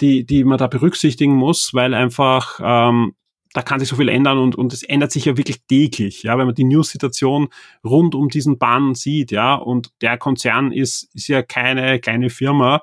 die, 0.00 0.24
die 0.24 0.44
man 0.44 0.58
da 0.58 0.68
berücksichtigen 0.68 1.34
muss, 1.34 1.74
weil 1.74 1.94
einfach 1.94 2.60
ähm, 2.62 3.14
da 3.58 3.62
kann 3.62 3.80
sich 3.80 3.88
so 3.88 3.96
viel 3.96 4.08
ändern 4.08 4.38
und, 4.38 4.54
und 4.54 4.72
es 4.72 4.84
ändert 4.84 5.10
sich 5.10 5.24
ja 5.24 5.36
wirklich 5.36 5.62
täglich, 5.66 6.22
ja, 6.22 6.38
wenn 6.38 6.46
man 6.46 6.54
die 6.54 6.62
News-Situation 6.62 7.48
rund 7.84 8.14
um 8.14 8.28
diesen 8.28 8.56
Bahn 8.56 8.94
sieht, 8.94 9.32
ja, 9.32 9.56
und 9.56 9.90
der 10.00 10.16
Konzern 10.16 10.70
ist, 10.70 11.12
ist 11.12 11.26
ja 11.26 11.42
keine 11.42 11.98
kleine 11.98 12.30
Firma, 12.30 12.82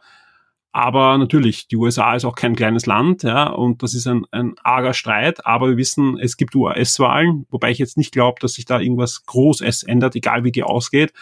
aber 0.73 1.17
natürlich, 1.17 1.69
die 1.69 1.78
USA 1.78 2.13
ist 2.13 2.26
auch 2.26 2.36
kein 2.36 2.57
kleines 2.57 2.88
Land, 2.88 3.23
ja, 3.23 3.47
und 3.47 3.84
das 3.84 3.93
ist 3.93 4.05
ein, 4.05 4.26
ein 4.32 4.55
arger 4.63 4.93
Streit, 4.93 5.45
aber 5.45 5.69
wir 5.69 5.78
wissen, 5.78 6.19
es 6.19 6.36
gibt 6.36 6.53
US-Wahlen, 6.55 7.45
wobei 7.51 7.71
ich 7.71 7.78
jetzt 7.78 7.95
nicht 7.95 8.11
glaube, 8.11 8.41
dass 8.41 8.55
sich 8.55 8.65
da 8.65 8.82
irgendwas 8.82 9.26
Großes 9.26 9.84
ändert, 9.84 10.17
egal 10.17 10.43
wie 10.43 10.51
die 10.51 10.63
ausgeht, 10.63 11.13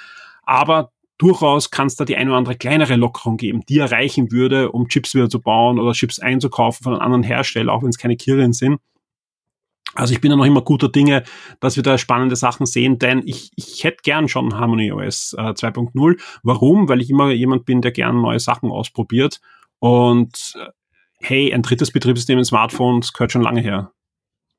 aber 0.41 0.91
durchaus 1.19 1.69
kann 1.69 1.85
es 1.85 1.95
da 1.95 2.05
die 2.05 2.17
eine 2.17 2.31
oder 2.31 2.39
andere 2.39 2.55
kleinere 2.55 2.95
Lockerung 2.95 3.37
geben, 3.37 3.61
die 3.69 3.77
erreichen 3.77 4.31
würde, 4.31 4.71
um 4.71 4.87
Chips 4.87 5.13
wieder 5.13 5.29
zu 5.29 5.39
bauen 5.39 5.77
oder 5.77 5.91
Chips 5.91 6.17
einzukaufen 6.17 6.83
von 6.83 6.93
einem 6.93 7.03
anderen 7.03 7.21
Hersteller, 7.21 7.71
auch 7.71 7.83
wenn 7.83 7.89
es 7.89 7.99
keine 7.99 8.17
Kirin 8.17 8.53
sind. 8.53 8.79
Also 9.95 10.13
ich 10.13 10.21
bin 10.21 10.31
ja 10.31 10.37
noch 10.37 10.45
immer 10.45 10.61
guter 10.61 10.89
Dinge, 10.89 11.23
dass 11.59 11.75
wir 11.75 11.83
da 11.83 11.97
spannende 11.97 12.35
Sachen 12.35 12.65
sehen, 12.65 12.99
denn 12.99 13.21
ich, 13.25 13.51
ich 13.55 13.83
hätte 13.83 13.97
gern 14.03 14.27
schon 14.27 14.57
Harmony 14.57 14.91
OS 14.91 15.35
äh, 15.37 15.41
2.0. 15.41 16.19
Warum? 16.43 16.89
Weil 16.89 17.01
ich 17.01 17.09
immer 17.09 17.31
jemand 17.31 17.65
bin, 17.65 17.81
der 17.81 17.91
gern 17.91 18.21
neue 18.21 18.39
Sachen 18.39 18.71
ausprobiert. 18.71 19.39
Und 19.79 20.53
äh, 20.55 20.69
hey, 21.19 21.53
ein 21.53 21.61
drittes 21.61 21.91
Betriebssystem 21.91 22.39
in 22.39 22.45
Smartphones 22.45 23.13
gehört 23.13 23.31
schon 23.31 23.41
lange 23.41 23.61
her. 23.61 23.91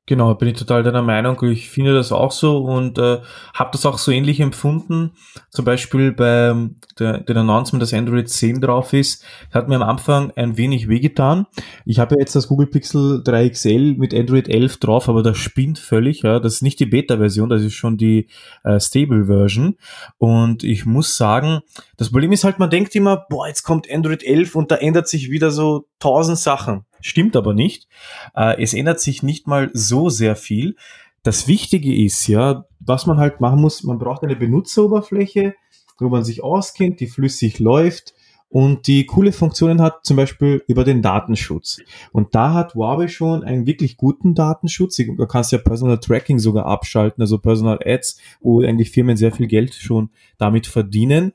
Genau, 0.07 0.35
bin 0.35 0.49
ich 0.49 0.57
total 0.57 0.83
deiner 0.83 1.01
Meinung. 1.01 1.41
Ich 1.45 1.67
finde 1.67 1.95
das 1.95 2.11
auch 2.11 2.31
so 2.31 2.57
und 2.57 2.99
äh, 2.99 3.21
habe 3.55 3.69
das 3.71 3.87
auch 3.87 3.97
so 3.97 4.11
ähnlich 4.11 4.39
empfunden. 4.39 5.13
Zum 5.49 5.65
Beispiel 5.65 6.11
bei 6.11 6.53
der, 6.99 7.21
den 7.21 7.37
Announcement, 7.37 7.81
dass 7.81 7.91
Android 7.91 8.29
10 8.29 8.61
drauf 8.61 8.93
ist, 8.93 9.25
hat 9.51 9.67
mir 9.67 9.77
am 9.77 9.81
Anfang 9.81 10.31
ein 10.35 10.57
wenig 10.57 10.87
wehgetan. 10.89 11.47
Ich 11.85 11.97
habe 11.97 12.13
ja 12.13 12.19
jetzt 12.19 12.35
das 12.35 12.47
Google 12.47 12.67
Pixel 12.67 13.23
3 13.23 13.49
XL 13.49 13.95
mit 13.95 14.13
Android 14.13 14.47
11 14.47 14.77
drauf, 14.77 15.09
aber 15.09 15.23
das 15.23 15.39
spinnt 15.39 15.79
völlig. 15.79 16.21
Ja. 16.21 16.39
Das 16.39 16.53
ist 16.53 16.61
nicht 16.61 16.79
die 16.79 16.85
Beta-Version, 16.85 17.49
das 17.49 17.63
ist 17.63 17.73
schon 17.73 17.97
die 17.97 18.27
äh, 18.63 18.79
Stable-Version. 18.79 19.75
Und 20.19 20.63
ich 20.63 20.85
muss 20.85 21.17
sagen, 21.17 21.61
das 21.97 22.11
Problem 22.11 22.31
ist 22.31 22.43
halt, 22.43 22.59
man 22.59 22.69
denkt 22.69 22.95
immer, 22.95 23.25
boah, 23.27 23.47
jetzt 23.47 23.63
kommt 23.63 23.91
Android 23.91 24.23
11 24.23 24.53
und 24.53 24.69
da 24.69 24.75
ändert 24.75 25.07
sich 25.07 25.31
wieder 25.31 25.49
so 25.49 25.87
tausend 25.97 26.37
Sachen. 26.37 26.85
Stimmt 27.05 27.35
aber 27.35 27.53
nicht. 27.53 27.87
Äh, 28.35 28.59
es 28.59 28.73
ändert 28.73 28.99
sich 28.99 29.21
nicht 29.21 29.45
mal 29.45 29.69
so 29.73 30.09
sehr 30.09 30.35
viel. 30.35 30.75
Das 31.21 31.47
Wichtige 31.47 31.95
ist 31.95 32.25
ja, 32.25 32.65
was 32.79 33.05
man 33.05 33.17
halt 33.17 33.41
machen 33.41 33.61
muss, 33.61 33.83
man 33.83 33.99
braucht 33.99 34.23
eine 34.23 34.35
Benutzeroberfläche, 34.35 35.53
wo 35.99 36.09
man 36.09 36.23
sich 36.23 36.43
auskennt, 36.43 36.99
die 36.99 37.05
flüssig 37.05 37.59
läuft 37.59 38.15
und 38.49 38.87
die 38.87 39.05
coole 39.05 39.33
Funktionen 39.33 39.83
hat, 39.83 40.03
zum 40.03 40.17
Beispiel 40.17 40.63
über 40.67 40.83
den 40.83 41.03
Datenschutz. 41.03 41.77
Und 42.11 42.33
da 42.33 42.55
hat 42.55 42.73
Huawei 42.73 43.07
schon 43.07 43.43
einen 43.43 43.67
wirklich 43.67 43.97
guten 43.97 44.33
Datenschutz. 44.33 44.97
Du 44.97 45.27
kannst 45.27 45.51
ja 45.51 45.59
Personal 45.59 45.99
Tracking 45.99 46.39
sogar 46.39 46.65
abschalten, 46.65 47.21
also 47.21 47.37
Personal 47.37 47.77
Ads, 47.85 48.19
wo 48.41 48.63
eigentlich 48.63 48.89
Firmen 48.89 49.15
sehr 49.15 49.31
viel 49.31 49.45
Geld 49.45 49.75
schon 49.75 50.09
damit 50.39 50.65
verdienen. 50.65 51.33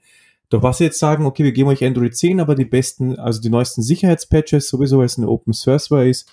Doch 0.50 0.62
was 0.62 0.78
sie 0.78 0.84
jetzt 0.84 0.98
sagen, 0.98 1.26
okay, 1.26 1.44
wir 1.44 1.52
geben 1.52 1.68
euch 1.68 1.84
Android 1.84 2.14
10, 2.14 2.40
aber 2.40 2.54
die 2.54 2.64
besten, 2.64 3.18
also 3.18 3.40
die 3.40 3.50
neuesten 3.50 3.82
Sicherheitspatches, 3.82 4.68
sowieso, 4.68 4.98
weil 4.98 5.06
es 5.06 5.16
eine 5.16 5.28
Open 5.28 5.52
Source 5.52 5.90
war 5.90 6.04
ist. 6.04 6.30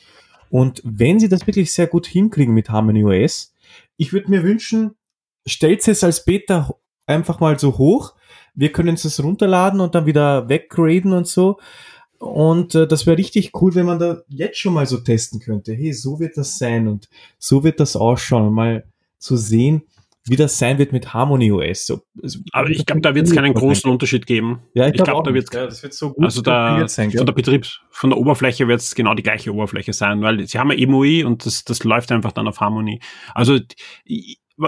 Und 0.50 0.82
wenn 0.84 1.20
sie 1.20 1.30
das 1.30 1.46
wirklich 1.46 1.72
sehr 1.72 1.88
gut 1.88 2.08
hinkriegen 2.08 2.54
mit 2.54 2.70
Harmony 2.70 3.04
OS, 3.06 3.54
ich 3.96 4.14
würde 4.14 4.30
mir 4.30 4.44
wünschen, 4.44 4.96
stellt 5.46 5.88
es 5.88 6.04
als 6.04 6.26
Beta 6.26 6.76
einfach 7.06 7.40
mal 7.40 7.60
so 7.60 7.78
hoch. 7.78 8.16
Wir 8.56 8.72
können 8.72 8.96
es 8.96 9.24
runterladen 9.24 9.80
und 9.80 9.94
dann 9.94 10.06
wieder 10.08 10.50
weggraden 10.50 11.14
und 11.14 11.28
so. 11.28 11.60
Und 12.18 12.74
äh, 12.74 12.88
das 12.88 13.06
wäre 13.06 13.18
richtig 13.18 13.52
cool, 13.62 13.76
wenn 13.76 13.86
man 13.86 14.00
da 14.00 14.22
jetzt 14.30 14.58
schon 14.58 14.74
mal 14.74 14.88
so 14.88 14.98
testen 14.98 15.40
könnte. 15.40 15.74
Hey, 15.74 15.94
so 15.94 16.20
wird 16.20 16.38
das 16.38 16.58
sein 16.58 16.88
und 16.88 17.10
so 17.38 17.64
wird 17.64 17.80
das 17.80 17.96
ausschauen. 17.96 18.52
Mal 18.52 18.86
zu 19.20 19.38
sehen, 19.38 19.84
wie 20.30 20.36
das 20.36 20.58
sein 20.58 20.78
wird 20.78 20.92
mit 20.92 21.14
Harmony 21.14 21.52
OS. 21.52 21.86
So, 21.86 22.02
Aber 22.52 22.70
ich 22.70 22.86
glaube, 22.86 23.02
da 23.02 23.16
wird 23.16 23.28
es 23.28 23.36
keinen 23.36 23.54
großen 23.54 23.90
Unterschied 23.90 24.26
geben. 24.26 24.60
Ja, 24.74 24.88
ich, 24.88 24.94
glaube, 24.94 25.12
glaub, 25.12 25.24
da 25.24 25.34
wird 25.34 25.54
ja, 25.54 25.66
das 25.66 25.84
wird 25.84 25.94
so 25.94 26.14
gut 26.14 26.26
also 26.26 26.42
da, 26.42 26.88
sein, 26.88 27.12
von 27.12 27.26
der 27.26 27.34
Betriebs, 27.34 27.80
von 27.90 28.10
der 28.10 28.20
Oberfläche 28.20 28.68
wird 28.68 28.82
es 28.82 28.96
genau 28.96 29.14
die 29.14 29.24
gleiche 29.24 29.54
Oberfläche 29.54 29.94
sein, 29.94 30.22
weil 30.22 30.48
sie 30.48 30.60
haben 30.60 30.72
ja 30.72 30.78
EMUI 30.78 31.24
und 31.24 31.46
das, 31.46 31.64
das 31.64 31.84
läuft 31.84 32.12
einfach 32.12 32.32
dann 32.32 32.48
auf 32.48 32.60
Harmony. 32.60 33.00
Also 33.34 33.60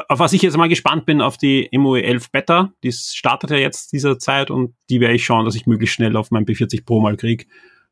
auf 0.07 0.19
was 0.19 0.33
ich 0.33 0.41
jetzt 0.41 0.57
mal 0.57 0.69
gespannt 0.69 1.05
bin, 1.05 1.21
auf 1.21 1.37
die 1.37 1.69
MOE 1.73 2.03
11 2.03 2.31
Beta, 2.31 2.71
die 2.83 2.91
startet 2.91 3.49
ja 3.49 3.57
jetzt 3.57 3.91
dieser 3.91 4.19
Zeit 4.19 4.51
und 4.51 4.75
die 4.89 4.99
werde 4.99 5.15
ich 5.15 5.25
schauen, 5.25 5.45
dass 5.45 5.55
ich 5.55 5.65
möglichst 5.65 5.95
schnell 5.95 6.15
auf 6.15 6.31
mein 6.31 6.45
B40 6.45 6.85
Pro 6.85 7.01
mal 7.01 7.17
krieg, 7.17 7.47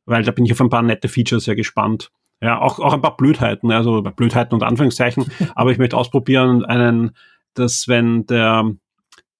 weil 0.05 0.23
da 0.23 0.31
bin 0.31 0.45
ich 0.45 0.51
auf 0.51 0.61
ein 0.61 0.69
paar 0.69 0.83
nette 0.83 1.07
Features 1.07 1.45
sehr 1.45 1.55
gespannt. 1.55 2.11
Ja, 2.39 2.59
auch, 2.61 2.79
auch 2.79 2.93
ein 2.93 3.01
paar 3.01 3.17
Blödheiten, 3.17 3.71
also 3.71 4.03
Blödheiten 4.03 4.53
und 4.53 4.61
Anführungszeichen, 4.61 5.25
aber 5.55 5.71
ich 5.71 5.79
möchte 5.79 5.97
ausprobieren, 5.97 6.63
einen 6.65 7.11
dass 7.57 7.87
wenn 7.87 8.25
der, 8.25 8.71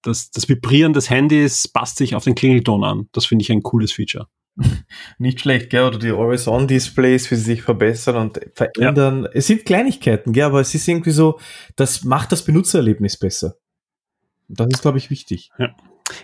das, 0.02 0.30
das 0.30 0.48
Vibrieren 0.48 0.92
des 0.92 1.10
Handys 1.10 1.68
passt 1.68 1.98
sich 1.98 2.14
auf 2.14 2.24
den 2.24 2.34
Klingelton 2.34 2.84
an. 2.84 3.08
Das 3.12 3.26
finde 3.26 3.42
ich 3.42 3.52
ein 3.52 3.62
cooles 3.62 3.92
Feature. 3.92 4.28
Nicht 5.18 5.40
schlecht, 5.40 5.70
gell? 5.70 5.84
Oder 5.84 5.98
die 5.98 6.10
Always-On-Displays, 6.10 7.30
wie 7.30 7.36
sie 7.36 7.42
sich 7.42 7.62
verbessern 7.62 8.16
und 8.16 8.40
verändern. 8.54 9.24
Ja. 9.24 9.30
Es 9.32 9.46
sind 9.46 9.64
Kleinigkeiten, 9.64 10.32
gell? 10.32 10.44
Aber 10.44 10.60
es 10.60 10.74
ist 10.74 10.88
irgendwie 10.88 11.10
so, 11.10 11.38
das 11.76 12.04
macht 12.04 12.32
das 12.32 12.44
Benutzererlebnis 12.44 13.16
besser. 13.16 13.56
Das 14.48 14.68
ist, 14.68 14.82
glaube 14.82 14.98
ich, 14.98 15.10
wichtig. 15.10 15.50
Ja. 15.58 15.74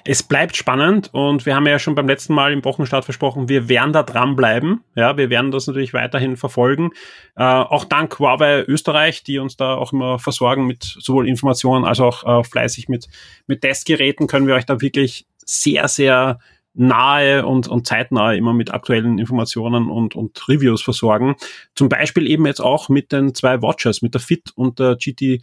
Es 0.04 0.22
bleibt 0.22 0.56
spannend 0.56 1.10
und 1.12 1.46
wir 1.46 1.54
haben 1.54 1.66
ja 1.66 1.78
schon 1.78 1.94
beim 1.94 2.08
letzten 2.08 2.34
Mal 2.34 2.52
im 2.52 2.64
Wochenstart 2.64 3.04
versprochen, 3.04 3.48
wir 3.48 3.68
werden 3.68 3.92
da 3.92 4.02
dranbleiben. 4.02 4.82
Ja, 4.94 5.16
wir 5.16 5.30
werden 5.30 5.50
das 5.50 5.66
natürlich 5.66 5.92
weiterhin 5.94 6.36
verfolgen. 6.36 6.90
Äh, 7.36 7.44
auch 7.44 7.84
dank 7.84 8.18
Huawei 8.18 8.64
Österreich, 8.66 9.22
die 9.24 9.38
uns 9.38 9.56
da 9.56 9.74
auch 9.74 9.92
immer 9.92 10.18
versorgen 10.18 10.66
mit 10.66 10.82
sowohl 10.82 11.28
Informationen 11.28 11.84
als 11.84 12.00
auch 12.00 12.40
äh, 12.40 12.44
fleißig 12.44 12.88
mit, 12.88 13.08
mit 13.46 13.62
Testgeräten, 13.62 14.26
können 14.26 14.46
wir 14.46 14.54
euch 14.54 14.66
da 14.66 14.80
wirklich 14.80 15.26
sehr, 15.44 15.88
sehr 15.88 16.38
nahe 16.74 17.46
und, 17.46 17.68
und 17.68 17.86
zeitnah 17.86 18.34
immer 18.34 18.52
mit 18.52 18.74
aktuellen 18.74 19.18
Informationen 19.18 19.88
und, 19.88 20.16
und 20.16 20.48
Reviews 20.48 20.82
versorgen. 20.82 21.36
Zum 21.74 21.88
Beispiel 21.88 22.26
eben 22.26 22.46
jetzt 22.46 22.60
auch 22.60 22.88
mit 22.88 23.12
den 23.12 23.34
zwei 23.34 23.62
Watches, 23.62 24.02
mit 24.02 24.14
der 24.14 24.20
Fit 24.20 24.50
und 24.56 24.80
der 24.80 24.98
GT2 24.98 25.40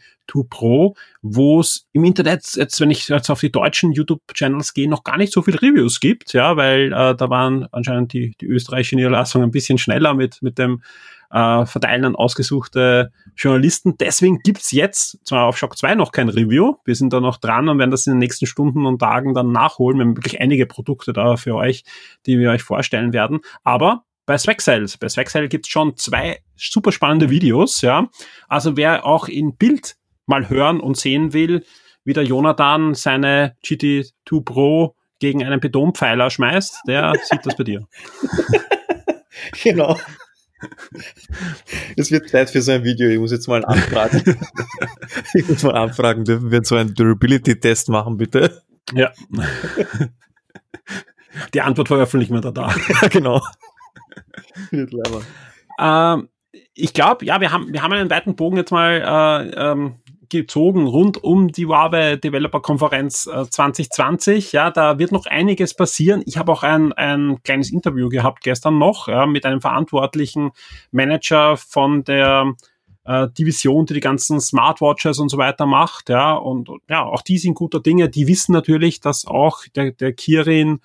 Pro, 0.49 0.95
wo 1.21 1.61
es 1.61 1.87
im 1.93 2.03
Internet, 2.03 2.43
jetzt 2.55 2.79
wenn 2.81 2.91
ich 2.91 3.07
jetzt 3.07 3.29
auf 3.29 3.39
die 3.39 3.51
deutschen 3.51 3.93
YouTube-Channels 3.93 4.73
gehe, 4.73 4.89
noch 4.89 5.03
gar 5.03 5.17
nicht 5.17 5.31
so 5.33 5.41
viel 5.41 5.55
Reviews 5.55 5.99
gibt, 5.99 6.33
ja, 6.33 6.57
weil 6.57 6.87
äh, 6.93 7.15
da 7.15 7.29
waren 7.29 7.65
anscheinend 7.71 8.13
die, 8.13 8.35
die 8.39 8.47
österreichische 8.47 8.95
Niederlassung 8.95 9.41
ein 9.41 9.51
bisschen 9.51 9.77
schneller 9.77 10.13
mit, 10.13 10.41
mit 10.41 10.57
dem 10.57 10.81
äh, 11.31 11.65
verteilen 11.65 12.05
an 12.05 12.15
ausgesuchte 12.15 13.11
Journalisten. 13.35 13.97
Deswegen 13.97 14.39
gibt's 14.39 14.71
jetzt 14.71 15.25
zwar 15.25 15.45
auf 15.45 15.57
Shock 15.57 15.77
2 15.77 15.95
noch 15.95 16.11
kein 16.11 16.29
Review, 16.29 16.75
wir 16.85 16.95
sind 16.95 17.13
da 17.13 17.19
noch 17.19 17.37
dran 17.37 17.69
und 17.69 17.79
werden 17.79 17.91
das 17.91 18.07
in 18.07 18.13
den 18.13 18.19
nächsten 18.19 18.45
Stunden 18.45 18.85
und 18.85 18.99
Tagen 18.99 19.33
dann 19.33 19.51
nachholen. 19.51 19.97
Wir 19.97 20.05
haben 20.05 20.17
wirklich 20.17 20.41
einige 20.41 20.65
Produkte 20.65 21.13
da 21.13 21.37
für 21.37 21.55
euch, 21.55 21.83
die 22.25 22.39
wir 22.39 22.51
euch 22.51 22.63
vorstellen 22.63 23.13
werden. 23.13 23.39
Aber 23.63 24.03
bei 24.25 24.37
Swagsails. 24.37 24.97
Bei 24.97 25.09
Swagsail 25.09 25.47
gibt's 25.47 25.69
schon 25.69 25.97
zwei 25.97 26.39
super 26.55 26.91
spannende 26.91 27.29
Videos, 27.29 27.81
ja. 27.81 28.07
Also 28.47 28.77
wer 28.77 29.05
auch 29.05 29.27
in 29.27 29.57
Bild 29.57 29.97
mal 30.25 30.49
hören 30.49 30.79
und 30.79 30.97
sehen 30.97 31.33
will, 31.33 31.65
wie 32.03 32.13
der 32.13 32.23
Jonathan 32.23 32.93
seine 32.93 33.55
GT2 33.63 34.43
Pro 34.43 34.95
gegen 35.19 35.43
einen 35.43 35.59
Betonpfeiler 35.59 36.29
schmeißt, 36.29 36.81
der 36.87 37.13
sieht 37.23 37.45
das 37.45 37.55
bei 37.55 37.63
dir. 37.63 37.87
genau. 39.63 39.97
Es 41.95 42.11
wird 42.11 42.29
Zeit 42.29 42.49
für 42.49 42.61
so 42.61 42.71
ein 42.71 42.83
Video. 42.83 43.09
Ich 43.09 43.19
muss 43.19 43.31
jetzt 43.31 43.47
mal 43.47 43.63
anfragen. 43.65 44.21
ich 45.33 45.47
muss 45.47 45.63
mal 45.63 45.75
anfragen, 45.75 46.23
dürfen 46.23 46.51
wir 46.51 46.63
so 46.63 46.75
einen 46.75 46.93
Durability-Test 46.93 47.89
machen, 47.89 48.17
bitte? 48.17 48.61
Ja. 48.93 49.11
Die 51.53 51.61
Antwort 51.61 51.87
veröffentlichen 51.87 52.33
wir 52.33 52.41
da 52.41 52.51
da. 52.51 52.75
ja, 53.01 53.07
genau. 53.09 53.41
ähm, 55.79 56.29
ich 56.73 56.93
glaube, 56.93 57.25
ja, 57.25 57.39
wir 57.39 57.51
haben, 57.51 57.71
wir 57.71 57.81
haben 57.81 57.93
einen 57.93 58.09
weiten 58.09 58.35
Bogen 58.35 58.57
jetzt 58.57 58.71
mal 58.71 59.01
äh, 59.01 59.71
ähm, 59.71 60.00
gezogen 60.31 60.87
rund 60.87 61.23
um 61.23 61.51
die 61.51 61.67
Huawei 61.67 62.15
Developer 62.15 62.61
Konferenz 62.61 63.27
äh, 63.27 63.47
2020. 63.47 64.51
Ja, 64.53 64.71
da 64.71 64.97
wird 64.97 65.11
noch 65.11 65.27
einiges 65.27 65.75
passieren. 65.75 66.23
Ich 66.25 66.37
habe 66.37 66.51
auch 66.51 66.63
ein, 66.63 66.93
ein 66.93 67.43
kleines 67.43 67.71
Interview 67.71 68.09
gehabt 68.09 68.43
gestern 68.43 68.79
noch 68.79 69.07
ja, 69.07 69.27
mit 69.27 69.45
einem 69.45 69.61
verantwortlichen 69.61 70.51
Manager 70.91 71.57
von 71.57 72.03
der 72.03 72.55
äh, 73.03 73.27
Division, 73.37 73.85
die 73.85 73.93
die 73.93 73.99
ganzen 73.99 74.41
Smartwatches 74.41 75.19
und 75.19 75.29
so 75.29 75.37
weiter 75.37 75.65
macht. 75.65 76.09
Ja, 76.09 76.33
und 76.33 76.69
ja, 76.89 77.03
auch 77.03 77.21
die 77.21 77.37
sind 77.37 77.53
guter 77.53 77.79
Dinge. 77.79 78.09
Die 78.09 78.27
wissen 78.27 78.53
natürlich, 78.53 79.01
dass 79.01 79.25
auch 79.27 79.63
der, 79.75 79.91
der 79.91 80.13
Kirin 80.13 80.79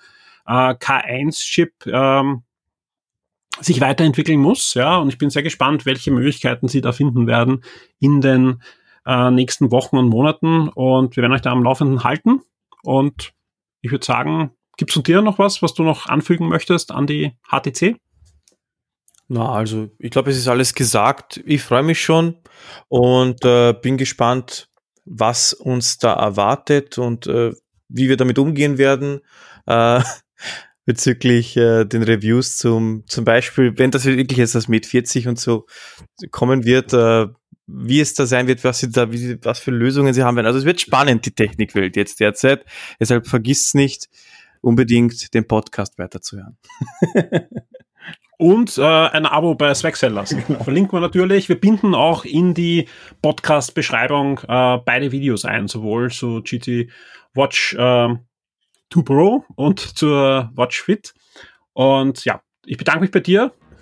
äh, 0.45 0.73
K1-Chip 0.73 1.87
ähm, 1.87 2.43
sich 3.59 3.81
weiterentwickeln 3.81 4.39
muss, 4.39 4.73
ja, 4.75 4.97
und 4.97 5.09
ich 5.09 5.17
bin 5.17 5.31
sehr 5.31 5.41
gespannt, 5.41 5.85
welche 5.85 6.11
Möglichkeiten 6.11 6.67
sie 6.67 6.81
da 6.81 6.91
finden 6.91 7.25
werden 7.25 7.63
in 7.99 8.21
den 8.21 8.61
äh, 9.07 9.31
nächsten 9.31 9.71
Wochen 9.71 9.97
und 9.97 10.09
Monaten 10.09 10.67
und 10.69 11.15
wir 11.15 11.21
werden 11.21 11.33
euch 11.33 11.41
da 11.41 11.51
am 11.51 11.63
Laufenden 11.63 12.03
halten. 12.03 12.41
Und 12.83 13.33
ich 13.81 13.91
würde 13.91 14.05
sagen, 14.05 14.51
gibt's 14.77 14.93
von 14.93 15.03
dir 15.03 15.21
noch 15.21 15.39
was, 15.39 15.61
was 15.61 15.73
du 15.73 15.83
noch 15.83 16.07
anfügen 16.07 16.49
möchtest 16.49 16.91
an 16.91 17.07
die 17.07 17.31
HTC? 17.49 17.95
Na, 19.29 19.51
also 19.51 19.89
ich 19.99 20.11
glaube, 20.11 20.29
es 20.31 20.37
ist 20.37 20.47
alles 20.47 20.73
gesagt. 20.73 21.41
Ich 21.45 21.61
freue 21.61 21.83
mich 21.83 22.01
schon 22.01 22.35
und 22.87 23.43
äh, 23.43 23.73
bin 23.73 23.97
gespannt, 23.97 24.69
was 25.05 25.53
uns 25.53 25.97
da 25.97 26.13
erwartet 26.13 26.97
und 26.97 27.27
äh, 27.27 27.53
wie 27.89 28.09
wir 28.09 28.17
damit 28.17 28.39
umgehen 28.39 28.77
werden. 28.77 29.21
Äh, 29.65 30.01
bezüglich 30.85 31.57
äh, 31.57 31.83
den 31.83 32.03
Reviews 32.03 32.57
zum, 32.57 33.03
zum 33.07 33.25
Beispiel, 33.25 33.77
wenn 33.77 33.91
das 33.91 34.05
wirklich 34.05 34.37
jetzt 34.37 34.55
das 34.55 34.69
Med 34.69 34.85
40 34.85 35.27
und 35.27 35.37
so 35.37 35.65
kommen 36.31 36.63
wird, 36.63 36.93
äh, 36.93 37.27
wie 37.67 37.99
es 37.99 38.13
da 38.13 38.25
sein 38.25 38.47
wird, 38.47 38.63
was 38.63 38.79
sie 38.79 38.89
da, 38.89 39.11
wie, 39.11 39.37
was 39.43 39.59
für 39.59 39.71
Lösungen 39.71 40.13
sie 40.13 40.23
haben 40.23 40.37
werden. 40.37 40.47
Also 40.47 40.59
es 40.59 40.65
wird 40.65 40.81
spannend, 40.81 41.25
die 41.25 41.31
Technikwelt 41.31 41.95
jetzt 41.95 42.19
derzeit. 42.19 42.65
Deshalb 42.99 43.27
vergisst 43.27 43.75
nicht, 43.75 44.09
unbedingt 44.61 45.33
den 45.33 45.47
Podcast 45.47 45.99
weiterzuhören. 45.99 46.57
Und 48.39 48.77
äh, 48.77 48.83
ein 48.83 49.25
Abo 49.25 49.55
bei 49.55 49.73
Swagcell 49.73 50.13
lassen. 50.13 50.43
Genau. 50.47 50.63
Verlinken 50.63 50.93
wir 50.93 50.99
natürlich. 51.01 51.49
Wir 51.49 51.59
binden 51.59 51.95
auch 51.95 52.23
in 52.23 52.53
die 52.53 52.87
Podcast-Beschreibung 53.21 54.39
äh, 54.47 54.77
beide 54.85 55.11
Videos 55.11 55.43
ein, 55.43 55.67
sowohl 55.67 56.11
zu 56.11 56.41
GT 56.43 56.89
Watch 57.33 57.73
äh, 57.73 58.15
2 58.93 59.01
Pro 59.03 59.43
und 59.55 59.79
zur 59.79 60.51
Watch 60.55 60.81
Fit. 60.81 61.13
Und 61.73 62.23
ja, 62.25 62.41
ich 62.65 62.77
bedanke 62.77 63.01
mich 63.01 63.11
bei 63.11 63.19
dir 63.19 63.53